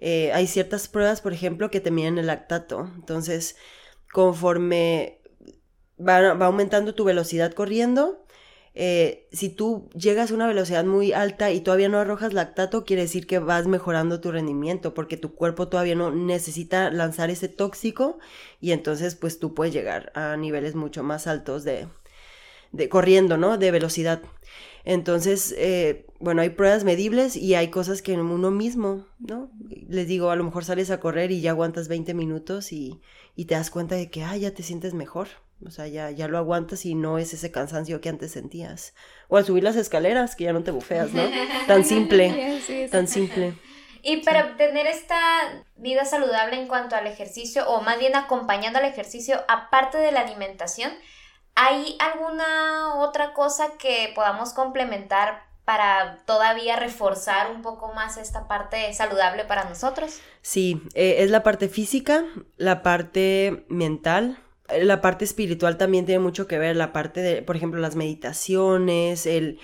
eh, 0.00 0.32
hay 0.34 0.46
ciertas 0.46 0.88
pruebas, 0.88 1.20
por 1.20 1.32
ejemplo, 1.32 1.70
que 1.70 1.80
te 1.80 1.90
miden 1.90 2.18
el 2.18 2.26
lactato. 2.26 2.90
Entonces, 2.96 3.56
conforme 4.12 5.20
va, 5.98 6.34
va 6.34 6.46
aumentando 6.46 6.94
tu 6.94 7.04
velocidad 7.04 7.52
corriendo, 7.52 8.25
eh, 8.78 9.26
si 9.32 9.48
tú 9.48 9.88
llegas 9.94 10.30
a 10.30 10.34
una 10.34 10.46
velocidad 10.46 10.84
muy 10.84 11.14
alta 11.14 11.50
y 11.50 11.60
todavía 11.60 11.88
no 11.88 11.98
arrojas 11.98 12.34
lactato, 12.34 12.84
quiere 12.84 13.02
decir 13.02 13.26
que 13.26 13.38
vas 13.38 13.66
mejorando 13.66 14.20
tu 14.20 14.30
rendimiento 14.30 14.92
porque 14.92 15.16
tu 15.16 15.34
cuerpo 15.34 15.68
todavía 15.68 15.94
no 15.94 16.10
necesita 16.10 16.90
lanzar 16.90 17.30
ese 17.30 17.48
tóxico 17.48 18.18
y 18.60 18.72
entonces 18.72 19.14
pues 19.14 19.38
tú 19.38 19.54
puedes 19.54 19.72
llegar 19.72 20.12
a 20.14 20.36
niveles 20.36 20.74
mucho 20.74 21.02
más 21.02 21.26
altos 21.26 21.64
de, 21.64 21.88
de 22.72 22.88
corriendo, 22.88 23.36
¿no? 23.36 23.58
De 23.58 23.70
velocidad. 23.70 24.22
Entonces, 24.84 25.52
eh, 25.58 26.06
bueno, 26.20 26.42
hay 26.42 26.50
pruebas 26.50 26.84
medibles 26.84 27.36
y 27.36 27.54
hay 27.56 27.68
cosas 27.68 28.02
que 28.02 28.12
uno 28.12 28.50
mismo, 28.52 29.04
¿no? 29.18 29.50
Les 29.88 30.06
digo, 30.06 30.30
a 30.30 30.36
lo 30.36 30.44
mejor 30.44 30.64
sales 30.64 30.90
a 30.90 31.00
correr 31.00 31.32
y 31.32 31.40
ya 31.40 31.50
aguantas 31.50 31.88
20 31.88 32.14
minutos 32.14 32.72
y, 32.72 33.00
y 33.34 33.46
te 33.46 33.54
das 33.56 33.70
cuenta 33.70 33.96
de 33.96 34.10
que, 34.10 34.22
ah, 34.22 34.36
ya 34.36 34.52
te 34.52 34.62
sientes 34.62 34.94
mejor. 34.94 35.28
O 35.64 35.70
sea, 35.70 35.88
ya, 35.88 36.10
ya 36.10 36.28
lo 36.28 36.38
aguantas 36.38 36.84
y 36.84 36.94
no 36.94 37.18
es 37.18 37.32
ese 37.32 37.50
cansancio 37.50 38.00
que 38.00 38.10
antes 38.10 38.30
sentías. 38.32 38.94
O 39.28 39.38
al 39.38 39.44
subir 39.44 39.64
las 39.64 39.74
escaleras, 39.76 40.36
que 40.36 40.44
ya 40.44 40.52
no 40.52 40.62
te 40.62 40.70
bufeas, 40.70 41.12
¿no? 41.12 41.22
Tan 41.66 41.84
simple, 41.84 42.60
Sí, 42.60 42.84
sí, 42.84 42.90
tan 42.90 43.08
sí. 43.08 43.14
simple. 43.20 43.54
Y 44.02 44.18
para 44.18 44.44
obtener 44.44 44.86
esta 44.86 45.18
vida 45.76 46.04
saludable 46.04 46.60
en 46.60 46.68
cuanto 46.68 46.94
al 46.94 47.06
ejercicio, 47.08 47.68
o 47.68 47.80
más 47.80 47.98
bien 47.98 48.14
acompañando 48.14 48.78
al 48.78 48.84
ejercicio, 48.84 49.40
aparte 49.48 49.98
de 49.98 50.12
la 50.12 50.20
alimentación, 50.20 50.92
¿hay 51.56 51.96
alguna 51.98 52.94
otra 52.96 53.32
cosa 53.32 53.72
que 53.78 54.12
podamos 54.14 54.52
complementar 54.52 55.42
para 55.64 56.18
todavía 56.26 56.76
reforzar 56.76 57.50
un 57.50 57.62
poco 57.62 57.92
más 57.92 58.16
esta 58.18 58.46
parte 58.46 58.92
saludable 58.94 59.44
para 59.44 59.64
nosotros? 59.64 60.20
Sí, 60.42 60.80
eh, 60.94 61.16
es 61.18 61.30
la 61.32 61.42
parte 61.42 61.68
física, 61.68 62.24
la 62.56 62.84
parte 62.84 63.66
mental, 63.68 64.38
la 64.68 65.00
parte 65.00 65.24
espiritual 65.24 65.76
también 65.76 66.06
tiene 66.06 66.20
mucho 66.20 66.46
que 66.46 66.58
ver, 66.58 66.76
la 66.76 66.92
parte 66.92 67.20
de, 67.20 67.42
por 67.42 67.56
ejemplo, 67.56 67.80
las 67.80 67.96
meditaciones, 67.96 69.26
el, 69.26 69.58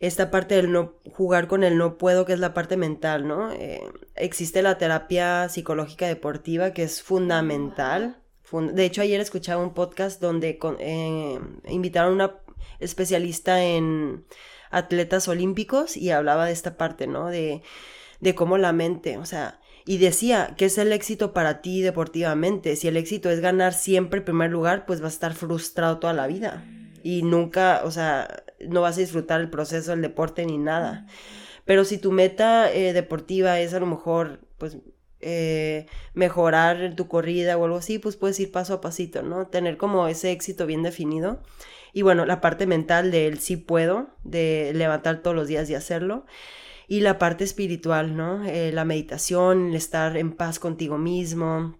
esta 0.00 0.30
parte 0.30 0.56
del 0.56 0.72
no 0.72 0.94
jugar 1.12 1.46
con 1.46 1.64
el 1.64 1.78
no 1.78 1.96
puedo, 1.96 2.24
que 2.26 2.32
es 2.32 2.38
la 2.38 2.54
parte 2.54 2.76
mental, 2.76 3.26
¿no? 3.26 3.50
Eh, 3.52 3.80
existe 4.14 4.62
la 4.62 4.78
terapia 4.78 5.48
psicológica 5.48 6.06
deportiva 6.06 6.72
que 6.72 6.82
es 6.82 7.02
fundamental. 7.02 8.18
De 8.52 8.84
hecho, 8.84 9.02
ayer 9.02 9.20
escuchaba 9.20 9.62
un 9.62 9.74
podcast 9.74 10.20
donde 10.20 10.58
eh, 10.78 11.40
invitaron 11.68 12.20
a 12.20 12.26
una 12.26 12.40
especialista 12.78 13.62
en 13.64 14.24
atletas 14.70 15.28
olímpicos 15.28 15.96
y 15.96 16.10
hablaba 16.10 16.46
de 16.46 16.52
esta 16.52 16.76
parte, 16.76 17.06
¿no? 17.06 17.28
De, 17.28 17.62
de 18.20 18.34
cómo 18.34 18.58
la 18.58 18.72
mente, 18.72 19.18
o 19.18 19.26
sea, 19.26 19.60
y 19.84 19.98
decía, 19.98 20.54
¿qué 20.56 20.64
es 20.64 20.78
el 20.78 20.92
éxito 20.92 21.32
para 21.32 21.62
ti 21.62 21.80
deportivamente? 21.80 22.74
Si 22.74 22.88
el 22.88 22.96
éxito 22.96 23.30
es 23.30 23.40
ganar 23.40 23.72
siempre 23.72 24.20
primer 24.20 24.50
lugar, 24.50 24.84
pues 24.84 25.00
vas 25.00 25.12
a 25.12 25.14
estar 25.14 25.34
frustrado 25.34 25.98
toda 25.98 26.12
la 26.12 26.26
vida. 26.26 26.64
Y 27.04 27.22
nunca, 27.22 27.82
o 27.84 27.92
sea, 27.92 28.42
no 28.68 28.80
vas 28.80 28.96
a 28.96 29.00
disfrutar 29.00 29.40
el 29.40 29.48
proceso 29.48 29.92
del 29.92 30.02
deporte 30.02 30.44
ni 30.44 30.58
nada. 30.58 31.06
Pero 31.64 31.84
si 31.84 31.98
tu 31.98 32.10
meta 32.10 32.72
eh, 32.72 32.92
deportiva 32.92 33.60
es 33.60 33.74
a 33.74 33.80
lo 33.80 33.86
mejor, 33.86 34.40
pues, 34.58 34.78
eh, 35.20 35.86
mejorar 36.14 36.94
tu 36.96 37.08
corrida 37.08 37.56
o 37.56 37.64
algo 37.64 37.76
así, 37.76 37.98
pues 37.98 38.16
puedes 38.16 38.38
ir 38.40 38.52
paso 38.52 38.74
a 38.74 38.80
pasito, 38.80 39.22
¿no? 39.22 39.46
Tener 39.46 39.76
como 39.76 40.08
ese 40.08 40.32
éxito 40.32 40.66
bien 40.66 40.82
definido. 40.82 41.42
Y 41.92 42.02
bueno, 42.02 42.26
la 42.26 42.40
parte 42.40 42.66
mental 42.66 43.10
del 43.10 43.38
sí 43.38 43.56
puedo, 43.56 44.08
de 44.24 44.72
levantar 44.74 45.22
todos 45.22 45.34
los 45.34 45.48
días 45.48 45.70
y 45.70 45.74
hacerlo 45.74 46.26
y 46.88 47.00
la 47.00 47.18
parte 47.18 47.44
espiritual, 47.44 48.16
¿no? 48.16 48.44
Eh, 48.44 48.70
la 48.72 48.84
meditación, 48.84 49.70
el 49.70 49.74
estar 49.74 50.16
en 50.16 50.32
paz 50.32 50.58
contigo 50.58 50.98
mismo, 50.98 51.78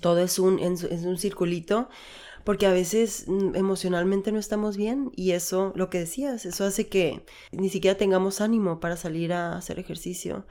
todo 0.00 0.20
es 0.20 0.38
un, 0.38 0.58
es 0.60 0.82
un 0.82 1.18
circulito, 1.18 1.88
porque 2.44 2.66
a 2.66 2.72
veces 2.72 3.24
mm, 3.26 3.56
emocionalmente 3.56 4.30
no 4.30 4.38
estamos 4.38 4.76
bien 4.76 5.10
y 5.16 5.32
eso, 5.32 5.72
lo 5.74 5.90
que 5.90 6.00
decías, 6.00 6.46
eso 6.46 6.64
hace 6.64 6.88
que 6.88 7.24
ni 7.52 7.68
siquiera 7.68 7.96
tengamos 7.96 8.40
ánimo 8.40 8.80
para 8.80 8.96
salir 8.96 9.32
a 9.32 9.56
hacer 9.56 9.78
ejercicio. 9.78 10.46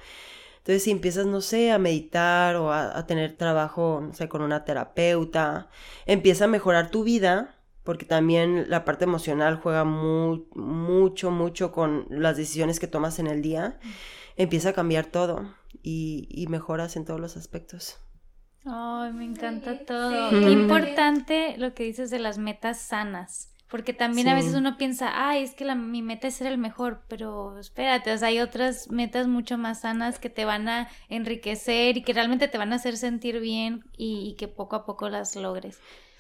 Entonces, 0.64 0.84
si 0.84 0.92
empiezas, 0.92 1.26
no 1.26 1.42
sé, 1.42 1.72
a 1.72 1.78
meditar 1.78 2.56
o 2.56 2.72
a, 2.72 2.98
a 2.98 3.06
tener 3.06 3.34
trabajo, 3.34 4.00
no 4.02 4.14
sé, 4.14 4.30
con 4.30 4.42
una 4.42 4.64
terapeuta, 4.64 5.68
empieza 6.06 6.46
a 6.46 6.48
mejorar 6.48 6.90
tu 6.90 7.04
vida, 7.04 7.56
porque 7.84 8.06
también 8.06 8.70
la 8.70 8.86
parte 8.86 9.04
emocional 9.04 9.60
juega 9.62 9.84
mucho, 9.84 11.32
mucho 11.32 11.72
con 11.72 12.06
las 12.10 12.38
decisiones 12.38 12.80
que 12.80 12.88
tomas 12.88 13.20
en 13.20 13.28
el 13.28 13.42
día, 13.42 13.78
empieza 14.38 14.70
a 14.70 14.74
cambiar 14.74 15.08
todo 15.08 15.54
y, 15.82 16.46
mejoras 16.50 16.96
en 16.96 17.06
todos 17.06 17.20
los 17.20 17.36
aspectos. 17.36 18.00
Ay, 18.66 19.12
me 19.12 19.26
encanta 19.26 19.84
todo. 19.86 20.30
Qué 20.30 20.52
importante 20.52 21.58
lo 21.58 21.74
que 21.74 21.84
dices 21.84 22.10
de 22.10 22.20
las 22.20 22.38
metas 22.38 22.80
sanas. 22.80 23.53
Porque 23.74 23.92
también 23.92 24.28
a 24.28 24.36
veces 24.36 24.54
uno 24.54 24.78
piensa, 24.78 25.28
ay, 25.28 25.42
es 25.42 25.56
que 25.56 25.66
la, 25.66 25.74
mi 25.74 26.04
meta 26.04 26.28
es 26.28 26.36
ser 26.36 26.46
el 26.46 26.60
mejor, 26.60 27.02
pero 27.08 27.58
espérate, 27.58 28.12
o 28.12 28.18
sea, 28.20 28.28
hay 28.28 28.40
otras 28.40 28.92
metas 28.92 29.28
mucho 29.28 29.58
más 29.58 29.82
sanas 29.82 30.20
que 30.20 30.30
te 30.30 30.46
van 30.46 30.70
a 30.70 30.92
enriquecer 31.10 31.98
y 31.98 32.04
que 32.04 32.14
realmente 32.14 32.48
te 32.48 32.60
van 32.60 32.72
a 32.72 32.76
hacer 32.76 32.98
sentir 32.98 33.40
bien 33.40 33.84
y 33.98 34.36
que 34.38 34.48
poco 34.48 34.76
a 34.76 34.86
poco 34.86 35.10
las 35.10 35.36
logres. 35.36 35.80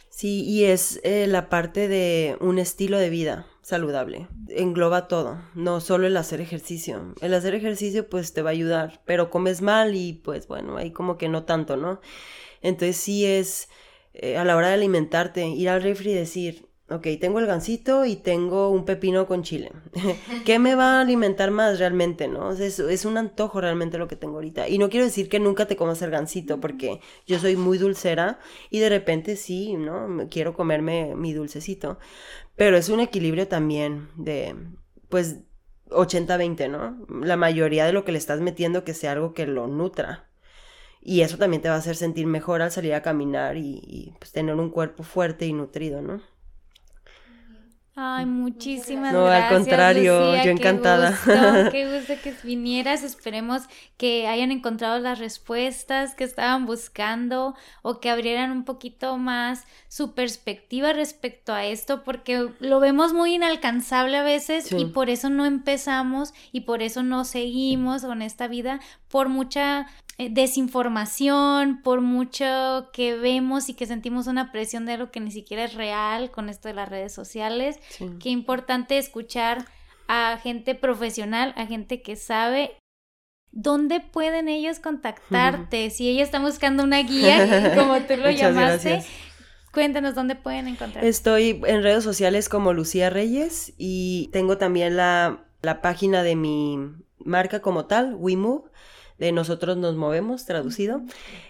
Sí, 0.09 0.43
y 0.43 0.63
es 0.63 0.99
eh, 1.03 1.27
la 1.27 1.47
parte 1.47 1.87
de 1.87 2.37
un 2.39 2.57
estilo 2.57 2.97
de 2.97 3.11
vida 3.11 3.45
saludable. 3.61 4.27
Engloba 4.49 5.07
todo, 5.07 5.39
no 5.53 5.79
solo 5.79 6.07
el 6.07 6.17
hacer 6.17 6.41
ejercicio. 6.41 7.13
El 7.21 7.35
hacer 7.35 7.53
ejercicio 7.53 8.09
pues 8.09 8.33
te 8.33 8.41
va 8.41 8.49
a 8.49 8.53
ayudar, 8.53 9.03
pero 9.05 9.29
comes 9.29 9.61
mal 9.61 9.93
y 9.93 10.13
pues 10.13 10.47
bueno, 10.47 10.77
ahí 10.77 10.89
como 10.89 11.19
que 11.19 11.29
no 11.29 11.43
tanto, 11.43 11.77
¿no? 11.77 12.01
Entonces 12.63 12.97
sí 12.97 13.27
es 13.27 13.69
eh, 14.15 14.37
a 14.37 14.43
la 14.43 14.57
hora 14.57 14.69
de 14.69 14.73
alimentarte, 14.73 15.45
ir 15.45 15.69
al 15.69 15.83
refri 15.83 16.13
y 16.13 16.15
decir, 16.15 16.72
Ok, 16.89 17.07
tengo 17.21 17.39
el 17.39 17.45
gansito 17.45 18.03
y 18.03 18.17
tengo 18.17 18.69
un 18.69 18.83
pepino 18.83 19.25
con 19.25 19.41
chile. 19.41 19.71
¿Qué 20.45 20.59
me 20.59 20.75
va 20.75 20.97
a 20.97 21.01
alimentar 21.01 21.49
más 21.49 21.79
realmente, 21.79 22.27
no? 22.27 22.51
Es, 22.51 22.77
es, 22.77 23.05
un 23.05 23.17
antojo 23.17 23.61
realmente 23.61 23.97
lo 23.97 24.09
que 24.09 24.17
tengo 24.17 24.35
ahorita. 24.35 24.67
Y 24.67 24.77
no 24.77 24.89
quiero 24.89 25.05
decir 25.05 25.29
que 25.29 25.39
nunca 25.39 25.65
te 25.65 25.77
comas 25.77 26.01
el 26.01 26.11
gansito, 26.11 26.59
porque 26.59 26.99
yo 27.25 27.39
soy 27.39 27.55
muy 27.55 27.77
dulcera 27.77 28.39
y 28.69 28.79
de 28.79 28.89
repente 28.89 29.37
sí, 29.37 29.75
¿no? 29.77 30.27
Quiero 30.29 30.53
comerme 30.53 31.15
mi 31.15 31.31
dulcecito. 31.33 31.99
Pero 32.57 32.75
es 32.75 32.89
un 32.89 32.99
equilibrio 32.99 33.47
también 33.47 34.09
de, 34.17 34.53
pues, 35.07 35.37
80-20, 35.89 36.69
¿no? 36.69 36.97
La 37.25 37.37
mayoría 37.37 37.85
de 37.85 37.93
lo 37.93 38.03
que 38.03 38.11
le 38.11 38.17
estás 38.17 38.41
metiendo 38.41 38.83
que 38.83 38.93
sea 38.93 39.13
algo 39.13 39.33
que 39.33 39.47
lo 39.47 39.67
nutra. 39.67 40.29
Y 41.01 41.21
eso 41.21 41.37
también 41.37 41.61
te 41.61 41.69
va 41.69 41.75
a 41.75 41.79
hacer 41.79 41.95
sentir 41.95 42.27
mejor 42.27 42.61
al 42.61 42.71
salir 42.71 42.93
a 42.93 43.01
caminar 43.01 43.57
y, 43.57 43.79
y 43.83 44.13
pues, 44.19 44.33
tener 44.33 44.55
un 44.55 44.69
cuerpo 44.69 45.03
fuerte 45.03 45.45
y 45.45 45.53
nutrido, 45.53 46.01
¿no? 46.01 46.32
Ay, 47.95 48.25
muchísimas 48.25 49.13
no, 49.13 49.25
gracias. 49.25 49.51
al 49.51 49.57
contrario, 49.57 50.43
yo 50.43 50.49
encantada. 50.49 51.15
Qué 51.23 51.31
gusto, 51.31 51.71
qué 51.71 51.95
gusto 51.95 52.13
que 52.23 52.33
vinieras. 52.43 53.03
Esperemos 53.03 53.63
que 53.97 54.27
hayan 54.27 54.51
encontrado 54.51 54.97
las 54.97 55.19
respuestas 55.19 56.15
que 56.15 56.23
estaban 56.23 56.65
buscando 56.65 57.55
o 57.83 57.99
que 57.99 58.09
abrieran 58.09 58.51
un 58.51 58.65
poquito 58.65 59.17
más 59.19 59.65
su 59.89 60.15
perspectiva 60.15 60.91
respecto 60.93 61.53
a 61.53 61.65
esto, 61.65 62.03
porque 62.03 62.49
lo 62.59 62.79
vemos 62.79 63.13
muy 63.13 63.35
inalcanzable 63.35 64.17
a 64.17 64.23
veces 64.23 64.71
y 64.71 64.85
por 64.85 65.11
eso 65.11 65.29
no 65.29 65.45
empezamos 65.45 66.33
y 66.51 66.61
por 66.61 66.81
eso 66.81 67.03
no 67.03 67.25
seguimos 67.25 68.01
con 68.01 68.23
esta 68.23 68.47
vida, 68.47 68.79
por 69.07 69.29
mucha 69.29 69.85
desinformación, 70.17 71.81
por 71.81 72.01
mucho 72.01 72.89
que 72.93 73.15
vemos 73.15 73.69
y 73.69 73.73
que 73.73 73.85
sentimos 73.85 74.27
una 74.27 74.51
presión 74.51 74.85
de 74.85 74.93
algo 74.93 75.11
que 75.11 75.19
ni 75.19 75.31
siquiera 75.31 75.63
es 75.63 75.73
real 75.73 76.31
con 76.31 76.49
esto 76.49 76.67
de 76.67 76.75
las 76.75 76.89
redes 76.89 77.13
sociales. 77.13 77.77
Qué 78.19 78.29
importante 78.29 78.97
escuchar 78.97 79.65
a 80.07 80.37
gente 80.41 80.75
profesional, 80.75 81.53
a 81.57 81.65
gente 81.65 82.01
que 82.01 82.15
sabe. 82.15 82.77
¿Dónde 83.51 83.99
pueden 83.99 84.49
ellos 84.49 84.79
contactarte? 84.79 85.89
Si 85.89 86.09
ella 86.09 86.23
está 86.23 86.39
buscando 86.39 86.83
una 86.83 87.01
guía, 87.03 87.73
como 87.75 87.99
tú 88.01 88.17
lo 88.17 88.31
llamaste, 88.31 89.03
cuéntanos 89.71 90.15
dónde 90.15 90.35
pueden 90.35 90.67
encontrar. 90.67 91.05
Estoy 91.05 91.61
en 91.65 91.83
redes 91.83 92.03
sociales 92.03 92.49
como 92.49 92.73
Lucía 92.73 93.09
Reyes 93.09 93.73
y 93.77 94.29
tengo 94.31 94.57
también 94.57 94.97
la, 94.97 95.45
la 95.61 95.81
página 95.81 96.23
de 96.23 96.35
mi 96.35 96.79
marca 97.19 97.61
como 97.61 97.85
tal, 97.85 98.15
WeMove 98.15 98.72
de 99.17 99.31
Nosotros 99.31 99.77
nos 99.77 99.95
movemos, 99.95 100.45
traducido. 100.45 101.01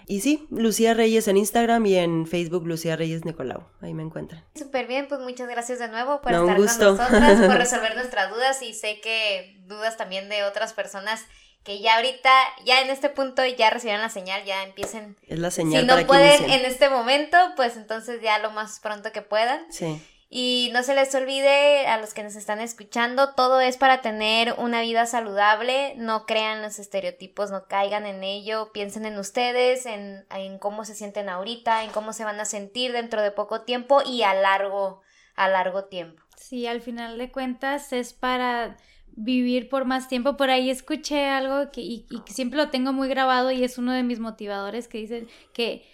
Y 0.07 0.22
sí, 0.22 0.47
Lucía 0.49 0.93
Reyes 0.93 1.28
en 1.28 1.38
Instagram 1.38 1.86
y 1.86 1.95
en 1.95 2.28
Facebook 2.28 2.66
Lucía 2.66 2.95
Reyes 2.95 3.26
Nicolau. 3.26 3.66
Ahí 3.82 3.93
me 3.93 4.03
encuentran. 4.03 4.43
Súper 4.55 4.88
bien, 4.88 5.07
pues 5.07 5.22
muchas 5.22 5.49
gracias 5.49 5.80
de 5.80 5.88
nuevo 5.88 6.22
por 6.22 6.32
estar 6.32 6.55
con 6.55 6.66
nosotras, 6.66 7.39
por 7.47 7.57
resolver 7.57 7.95
nuestras 7.95 8.30
dudas 8.30 8.61
y 8.61 8.74
sé 8.74 8.99
que 9.01 9.57
dudas 9.68 9.97
también 9.97 10.30
de 10.30 10.43
otras 10.43 10.74
personas 10.74 11.26
que 11.64 11.80
ya 11.80 11.95
ahorita, 11.95 12.30
ya 12.66 12.82
en 12.82 12.89
este 12.89 13.09
punto 13.09 13.45
ya 13.45 13.70
recibieron 13.70 14.01
la 14.01 14.09
señal, 14.09 14.43
ya 14.43 14.64
empiecen. 14.64 15.16
Es 15.28 15.39
la 15.39 15.49
señal. 15.49 15.82
Si 15.82 15.88
no 15.88 16.05
pueden 16.05 16.49
en 16.49 16.66
este 16.66 16.89
momento, 16.89 17.38
pues 17.55 17.78
entonces 17.78 18.22
ya 18.22 18.39
lo 18.39 18.51
más 18.51 18.80
pronto 18.82 19.11
que 19.14 19.22
puedan. 19.22 19.72
Sí. 19.72 20.01
Y 20.36 20.72
no 20.74 20.82
se 20.82 20.96
les 20.96 21.14
olvide 21.14 21.86
a 21.86 22.00
los 22.00 22.16
que 22.16 22.24
nos 22.24 22.36
están 22.36 22.60
escuchando, 22.60 23.36
todo 23.36 23.60
es 23.60 23.78
para 23.78 24.02
tener 24.02 24.56
una 24.58 24.82
vida 24.82 25.06
saludable, 25.06 25.94
no 25.98 26.26
crean 26.26 26.64
los 26.64 26.80
estereotipos, 26.80 27.52
no 27.52 27.68
caigan 27.68 28.08
en 28.08 28.24
ello, 28.24 28.72
piensen 28.74 29.06
en 29.06 29.20
ustedes, 29.20 29.86
en, 29.86 30.26
en 30.36 30.58
cómo 30.58 30.86
se 30.86 30.96
sienten 30.96 31.30
ahorita, 31.30 31.84
en 31.84 31.92
cómo 31.92 32.14
se 32.14 32.24
van 32.24 32.40
a 32.40 32.46
sentir 32.46 32.94
dentro 32.94 33.22
de 33.22 33.30
poco 33.30 33.62
tiempo 33.62 34.02
y 34.04 34.24
a 34.24 34.34
largo, 34.34 35.04
a 35.36 35.50
largo 35.50 35.84
tiempo. 35.84 36.24
Sí, 36.36 36.66
al 36.66 36.82
final 36.82 37.20
de 37.20 37.32
cuentas 37.32 37.94
es 37.94 38.14
para 38.14 38.78
vivir 39.16 39.70
por 39.70 39.86
más 39.86 40.08
tiempo. 40.08 40.36
Por 40.36 40.50
ahí 40.50 40.72
escuché 40.72 41.28
algo 41.28 41.70
que, 41.70 41.82
y, 41.82 42.08
y 42.10 42.34
siempre 42.34 42.58
lo 42.58 42.72
tengo 42.72 42.92
muy 42.92 43.08
grabado 43.08 43.52
y 43.52 43.64
es 43.64 43.78
uno 43.78 43.94
de 43.94 44.02
mis 44.02 44.18
motivadores 44.18 44.88
que 44.88 44.98
dicen 44.98 45.28
que 45.54 45.86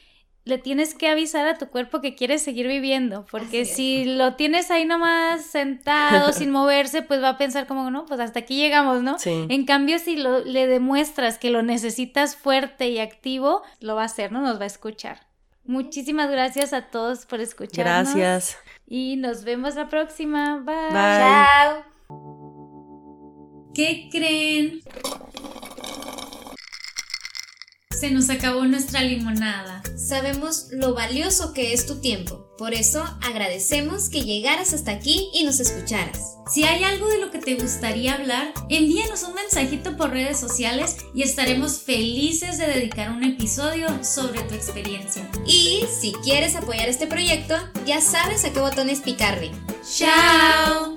le 0.45 0.57
tienes 0.57 0.95
que 0.95 1.07
avisar 1.07 1.47
a 1.47 1.57
tu 1.57 1.67
cuerpo 1.67 2.01
que 2.01 2.15
quieres 2.15 2.41
seguir 2.41 2.67
viviendo, 2.67 3.25
porque 3.29 3.65
si 3.65 4.05
lo 4.05 4.35
tienes 4.35 4.71
ahí 4.71 4.85
nomás 4.85 5.45
sentado, 5.45 6.33
sin 6.33 6.51
moverse, 6.51 7.01
pues 7.01 7.21
va 7.21 7.29
a 7.29 7.37
pensar 7.37 7.67
como, 7.67 7.91
no, 7.91 8.05
pues 8.05 8.19
hasta 8.19 8.39
aquí 8.39 8.55
llegamos, 8.55 9.03
¿no? 9.03 9.17
En 9.25 9.65
cambio, 9.65 9.99
si 9.99 10.15
lo, 10.15 10.43
le 10.43 10.67
demuestras 10.67 11.37
que 11.37 11.49
lo 11.49 11.61
necesitas 11.61 12.35
fuerte 12.35 12.89
y 12.89 12.99
activo, 12.99 13.61
lo 13.79 13.95
va 13.95 14.03
a 14.03 14.05
hacer, 14.05 14.31
¿no? 14.31 14.41
Nos 14.41 14.59
va 14.59 14.63
a 14.63 14.67
escuchar. 14.67 15.27
Muchísimas 15.65 16.31
gracias 16.31 16.73
a 16.73 16.87
todos 16.87 17.27
por 17.27 17.41
escucharnos. 17.41 18.15
Gracias. 18.15 18.57
Y 18.87 19.17
nos 19.17 19.43
vemos 19.43 19.75
la 19.75 19.87
próxima. 19.87 20.57
Bye. 20.57 20.87
Bye. 20.87 21.19
Chao. 21.19 21.85
¿Qué 23.75 24.09
creen? 24.11 24.81
Se 27.99 28.11
nos 28.11 28.29
acabó 28.29 28.63
nuestra 28.63 29.01
limonada. 29.01 29.83
Sabemos 29.97 30.67
lo 30.71 30.93
valioso 30.93 31.51
que 31.53 31.73
es 31.73 31.85
tu 31.85 31.99
tiempo. 31.99 32.47
Por 32.57 32.73
eso 32.73 33.03
agradecemos 33.21 34.07
que 34.07 34.23
llegaras 34.23 34.71
hasta 34.71 34.91
aquí 34.91 35.29
y 35.33 35.43
nos 35.43 35.59
escucharas. 35.59 36.37
Si 36.49 36.63
hay 36.63 36.85
algo 36.85 37.09
de 37.09 37.17
lo 37.17 37.29
que 37.29 37.39
te 37.39 37.55
gustaría 37.55 38.13
hablar, 38.13 38.53
envíanos 38.69 39.23
un 39.23 39.33
mensajito 39.33 39.97
por 39.97 40.11
redes 40.11 40.39
sociales 40.39 40.95
y 41.13 41.23
estaremos 41.23 41.81
felices 41.81 42.57
de 42.57 42.67
dedicar 42.67 43.11
un 43.11 43.25
episodio 43.25 43.87
sobre 44.01 44.43
tu 44.43 44.55
experiencia. 44.55 45.29
Y 45.45 45.83
si 45.99 46.13
quieres 46.23 46.55
apoyar 46.55 46.87
este 46.87 47.05
proyecto, 47.05 47.55
ya 47.85 47.99
sabes 47.99 48.45
a 48.45 48.53
qué 48.53 48.61
botones 48.61 49.01
picarle. 49.01 49.51
¡Chao! 49.83 50.95